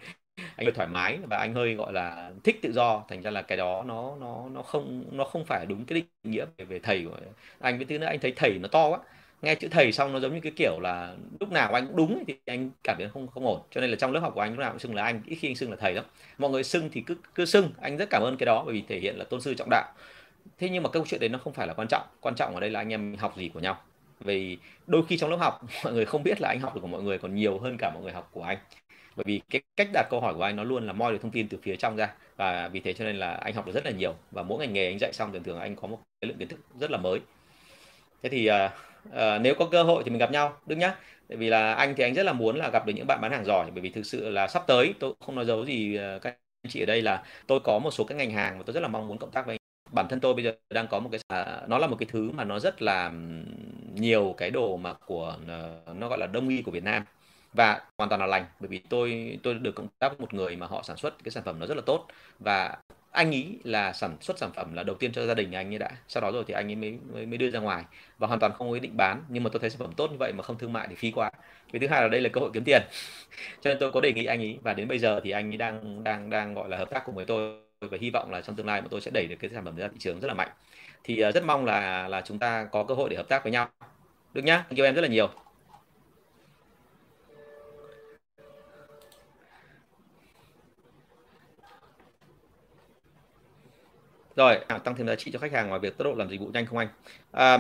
anh 0.57 0.67
hơi 0.67 0.73
thoải 0.73 0.89
mái 0.89 1.19
và 1.31 1.37
anh 1.37 1.55
hơi 1.55 1.75
gọi 1.75 1.93
là 1.93 2.31
thích 2.45 2.59
tự 2.63 2.73
do. 2.73 3.05
Thành 3.09 3.23
ra 3.23 3.31
là 3.31 3.43
cái 3.43 3.59
đó 3.59 3.85
nó 3.87 4.17
nó 4.21 4.49
nó 4.53 4.63
không 4.63 5.05
nó 5.13 5.25
không 5.25 5.45
phải 5.45 5.67
đúng 5.67 5.85
cái 5.87 5.95
định 5.95 6.07
nghĩa 6.25 6.45
về, 6.59 6.65
về 6.65 6.79
thầy 6.79 7.05
của 7.05 7.17
anh. 7.61 7.77
Với 7.79 7.87
thứ 7.87 7.99
nữa 7.99 8.07
anh 8.07 8.19
thấy 8.21 8.33
thầy 8.37 8.59
nó 8.59 8.69
to 8.69 8.89
quá. 8.89 8.99
Nghe 9.43 9.55
chữ 9.55 9.69
thầy 9.71 9.93
xong 9.93 10.13
nó 10.13 10.21
giống 10.21 10.35
như 10.35 10.41
cái 10.41 10.53
kiểu 10.57 10.81
là 10.81 11.17
lúc 11.41 11.53
nào 11.53 11.73
anh 11.75 11.87
cũng 11.87 11.97
đúng 11.97 12.25
thì 12.27 12.35
anh 12.47 12.71
cảm 12.85 12.97
thấy 12.99 13.09
không 13.09 13.29
không 13.29 13.47
ổn. 13.47 13.61
Cho 13.71 13.81
nên 13.81 13.91
là 13.91 13.97
trong 13.97 14.13
lớp 14.13 14.21
học 14.21 14.33
của 14.35 14.41
anh 14.41 14.51
lúc 14.51 14.59
nào 14.61 14.71
cũng 14.71 14.79
xưng 14.79 14.95
là 14.95 15.03
anh 15.05 15.23
ít 15.27 15.35
khi 15.37 15.49
anh 15.49 15.57
xưng 15.57 15.71
là 15.71 15.77
thầy 15.81 15.95
lắm. 15.95 16.05
Mọi 16.39 16.51
người 16.51 16.65
xưng 16.65 16.91
thì 16.93 17.01
cứ 17.07 17.17
cứ 17.35 17.45
xưng. 17.45 17.71
Anh 17.81 17.97
rất 17.97 18.11
cảm 18.11 18.23
ơn 18.23 18.37
cái 18.37 18.47
đó 18.47 18.63
bởi 18.67 18.75
vì 18.75 18.83
thể 18.89 18.99
hiện 19.01 19.17
là 19.19 19.25
tôn 19.25 19.41
sư 19.41 19.55
trọng 19.55 19.69
đạo 19.71 19.93
thế 20.59 20.69
nhưng 20.69 20.83
mà 20.83 20.89
câu 20.91 21.05
chuyện 21.07 21.21
đấy 21.21 21.29
nó 21.29 21.39
không 21.39 21.53
phải 21.53 21.67
là 21.67 21.75
quan 21.75 21.89
trọng. 21.89 22.03
Quan 22.21 22.35
trọng 22.35 22.55
ở 22.55 22.61
đây 22.61 22.71
là 22.71 22.81
anh 22.81 22.89
em 22.93 23.17
học 23.17 23.37
gì 23.37 23.49
của 23.55 23.61
nhau. 23.61 23.81
Vì 24.21 24.59
đôi 24.87 25.03
khi 25.09 25.17
trong 25.19 25.31
lớp 25.31 25.37
học 25.37 25.61
mọi 25.85 25.93
người 25.93 26.05
không 26.07 26.23
biết 26.23 26.41
là 26.41 26.49
anh 26.49 26.61
học 26.61 26.75
được 26.75 26.81
của 26.81 26.87
mọi 26.87 27.03
người 27.03 27.19
còn 27.19 27.35
nhiều 27.35 27.59
hơn 27.59 27.77
cả 27.79 27.91
mọi 27.91 28.03
người 28.03 28.13
học 28.13 28.29
của 28.33 28.43
anh. 28.43 28.59
Bởi 29.17 29.25
vì 29.27 29.41
cái 29.51 29.63
cách 29.77 29.89
đặt 29.93 30.07
câu 30.11 30.21
hỏi 30.21 30.35
của 30.35 30.43
anh 30.43 30.57
nó 30.57 30.65
luôn 30.65 30.87
là 30.87 30.93
moi 30.93 31.13
được 31.13 31.19
thông 31.23 31.31
tin 31.31 31.49
từ 31.49 31.59
phía 31.63 31.77
trong 31.77 31.97
ra. 31.97 32.15
Và 32.37 32.69
vì 32.69 32.81
thế 32.81 32.93
cho 32.93 33.05
nên 33.05 33.17
là 33.17 33.33
anh 33.33 33.55
học 33.55 33.67
được 33.67 33.73
rất 33.73 33.85
là 33.85 33.91
nhiều. 33.91 34.15
Và 34.31 34.43
mỗi 34.43 34.59
ngành 34.59 34.73
nghề 34.73 34.87
anh 34.87 34.99
dạy 35.01 35.13
xong 35.13 35.33
thường 35.33 35.43
thường 35.43 35.59
anh 35.61 35.77
có 35.77 35.89
một 35.89 35.99
cái 36.21 36.29
lượng 36.29 36.39
kiến 36.39 36.49
thức 36.49 36.61
rất 36.81 36.91
là 36.91 36.99
mới. 36.99 37.21
Thế 38.23 38.29
thì 38.29 38.51
uh, 38.51 38.55
uh, 39.09 39.15
nếu 39.41 39.55
có 39.59 39.69
cơ 39.73 39.83
hội 39.83 40.03
thì 40.05 40.11
mình 40.11 40.19
gặp 40.19 40.31
nhau 40.33 40.57
đức 40.67 40.77
nhá. 40.77 40.95
Tại 41.29 41.37
vì 41.37 41.49
là 41.49 41.75
anh 41.75 41.95
thì 41.97 42.05
anh 42.05 42.15
rất 42.15 42.23
là 42.23 42.33
muốn 42.33 42.57
là 42.57 42.71
gặp 42.71 42.87
được 42.87 42.93
những 42.97 43.07
bạn 43.07 43.21
bán 43.23 43.33
hàng 43.33 43.45
giỏi. 43.45 43.71
Bởi 43.75 43.81
vì 43.83 43.91
thực 43.91 44.07
sự 44.07 44.31
là 44.31 44.49
sắp 44.49 44.65
tới 44.67 44.95
tôi 45.01 45.15
không 45.21 45.35
nói 45.35 45.45
dấu 45.45 45.67
gì 45.67 45.99
uh, 46.17 46.23
các 46.23 46.39
anh 46.63 46.71
chị 46.71 46.83
ở 46.83 46.87
đây 46.87 47.03
là 47.03 47.25
tôi 47.47 47.61
có 47.61 47.79
một 47.79 47.91
số 47.91 48.05
các 48.05 48.15
ngành 48.15 48.31
hàng 48.31 48.59
mà 48.59 48.65
tôi 48.67 48.75
rất 48.75 48.81
là 48.81 48.89
mong 48.89 49.09
muốn 49.09 49.19
cộng 49.19 49.31
tác 49.31 49.47
với 49.47 49.55
anh 49.55 49.62
bản 49.93 50.07
thân 50.09 50.21
tôi 50.21 50.35
bây 50.35 50.45
giờ 50.45 50.53
đang 50.71 50.87
có 50.89 51.01
một 51.01 51.09
cái 51.13 51.21
à, 51.29 51.63
nó 51.69 51.79
là 51.79 51.87
một 51.87 51.97
cái 51.99 52.07
thứ 52.13 52.31
mà 52.31 52.45
nó 52.45 52.59
rất 52.59 52.83
là 52.83 53.13
nhiều 53.95 54.35
cái 54.39 54.51
đồ 54.51 54.77
mà 54.77 54.93
của 55.07 55.37
ờ, 55.49 55.81
nó 55.95 56.09
gọi 56.09 56.19
là 56.19 56.27
đông 56.27 56.49
y 56.49 56.63
của 56.63 56.71
Việt 56.71 56.85
Nam. 56.85 57.05
Và 57.53 57.81
hoàn 57.99 58.09
toàn 58.11 58.21
là 58.21 58.27
lành 58.27 58.45
bởi 58.61 58.69
vì 58.69 58.79
tôi 58.79 59.39
tôi 59.43 59.55
được 59.55 59.73
cộng 59.75 59.89
tác 59.99 60.09
với 60.09 60.17
một 60.19 60.35
người 60.35 60.57
mà 60.57 60.67
họ 60.67 60.83
sản 60.83 60.97
xuất 60.97 61.25
cái 61.25 61.31
sản 61.31 61.43
phẩm 61.45 61.59
nó 61.61 61.67
rất 61.67 61.75
là 61.77 61.83
tốt. 61.87 62.07
Và 62.39 62.77
anh 63.11 63.31
nghĩ 63.31 63.59
là 63.65 63.93
sản 63.93 64.17
xuất 64.21 64.39
sản 64.39 64.51
phẩm 64.55 64.75
là 64.75 64.83
đầu 64.83 64.97
tiên 64.97 65.13
cho 65.13 65.27
gia 65.27 65.35
đình 65.35 65.53
anh 65.53 65.73
ấy 65.75 65.79
đã. 65.79 65.91
Sau 66.09 66.21
đó 66.21 66.31
rồi 66.33 66.45
thì 66.47 66.55
anh 66.55 66.69
ấy 66.69 66.77
mới 66.77 66.99
mới, 67.13 67.27
mới 67.27 67.39
đưa 67.39 67.51
ra 67.51 67.61
ngoài. 67.61 67.85
Và 68.19 68.27
hoàn 68.27 68.41
toàn 68.41 68.53
không 68.53 68.69
có 68.69 68.75
ý 68.75 68.81
định 68.81 68.97
bán 68.97 69.23
nhưng 69.29 69.43
mà 69.45 69.51
tôi 69.53 69.61
thấy 69.61 69.71
sản 69.71 69.79
phẩm 69.79 69.93
tốt 69.97 70.11
như 70.11 70.17
vậy 70.19 70.33
mà 70.33 70.43
không 70.43 70.59
thương 70.59 70.73
mại 70.73 70.87
thì 70.89 70.95
phí 70.95 71.11
quá. 71.11 71.31
Vì 71.73 71.79
thứ 71.79 71.87
hai 71.87 72.03
là 72.03 72.09
đây 72.09 72.21
là 72.21 72.29
cơ 72.33 72.41
hội 72.41 72.51
kiếm 72.55 72.65
tiền. 72.65 72.83
Cho 73.63 73.71
nên 73.71 73.79
tôi 73.81 73.93
có 73.93 74.01
đề 74.01 74.13
nghị 74.13 74.25
anh 74.25 74.41
ấy 74.41 74.59
và 74.63 74.75
đến 74.75 74.89
bây 74.89 74.99
giờ 74.99 75.21
thì 75.25 75.31
anh 75.31 75.51
ấy 75.53 75.57
đang 75.57 76.05
đang 76.05 76.31
đang 76.31 76.55
gọi 76.55 76.69
là 76.69 76.77
hợp 76.77 76.91
tác 76.91 77.03
cùng 77.07 77.15
với 77.15 77.25
tôi 77.25 77.62
và 77.91 77.99
hy 78.01 78.11
vọng 78.11 78.31
là 78.31 78.41
trong 78.41 78.57
tương 78.57 78.67
lai 78.67 78.83
mà 78.83 78.89
tôi 78.91 79.01
sẽ 79.01 79.11
đẩy 79.11 79.27
được 79.27 79.37
cái 79.41 79.51
sản 79.55 79.65
phẩm 79.65 79.77
ra 79.77 79.89
thị 79.89 79.97
trường 79.99 80.21
rất 80.21 80.29
là 80.29 80.35
mạnh. 80.35 80.51
Thì 81.05 81.25
uh, 81.29 81.35
rất 81.35 81.45
mong 81.45 81.65
là 81.65 82.09
là 82.09 82.21
chúng 82.21 82.39
ta 82.39 82.65
có 82.73 82.85
cơ 82.85 82.95
hội 82.95 83.09
để 83.11 83.17
hợp 83.17 83.29
tác 83.29 83.43
với 83.43 83.53
nhau. 83.53 83.69
Được 84.35 84.45
nhá 84.45 84.65
yêu 84.69 84.85
em 84.85 84.95
rất 84.95 85.01
là 85.03 85.09
nhiều. 85.09 85.31
Rồi 94.37 94.59
à, 94.69 94.79
tăng 94.79 94.95
thêm 94.97 95.07
giá 95.07 95.15
trị 95.15 95.31
cho 95.31 95.39
khách 95.39 95.53
hàng 95.53 95.69
ngoài 95.69 95.81
việc 95.81 95.99
tốc 95.99 96.05
độ 96.05 96.15
làm 96.15 96.29
dịch 96.29 96.41
vụ 96.41 96.47
nhanh 96.47 96.67
không 96.67 96.79
anh? 96.79 96.89
À, 97.33 97.59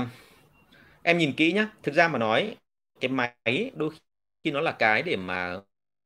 em 1.03 1.19
nhìn 1.19 1.33
kỹ 1.33 1.53
nhá 1.53 1.69
thực 1.83 1.95
ra 1.95 2.09
mà 2.09 2.19
nói 2.19 2.57
cái 3.01 3.09
máy 3.09 3.71
đôi 3.75 3.91
khi 4.45 4.51
nó 4.51 4.61
là 4.61 4.73
cái 4.73 5.03
để 5.03 5.17
mà 5.17 5.57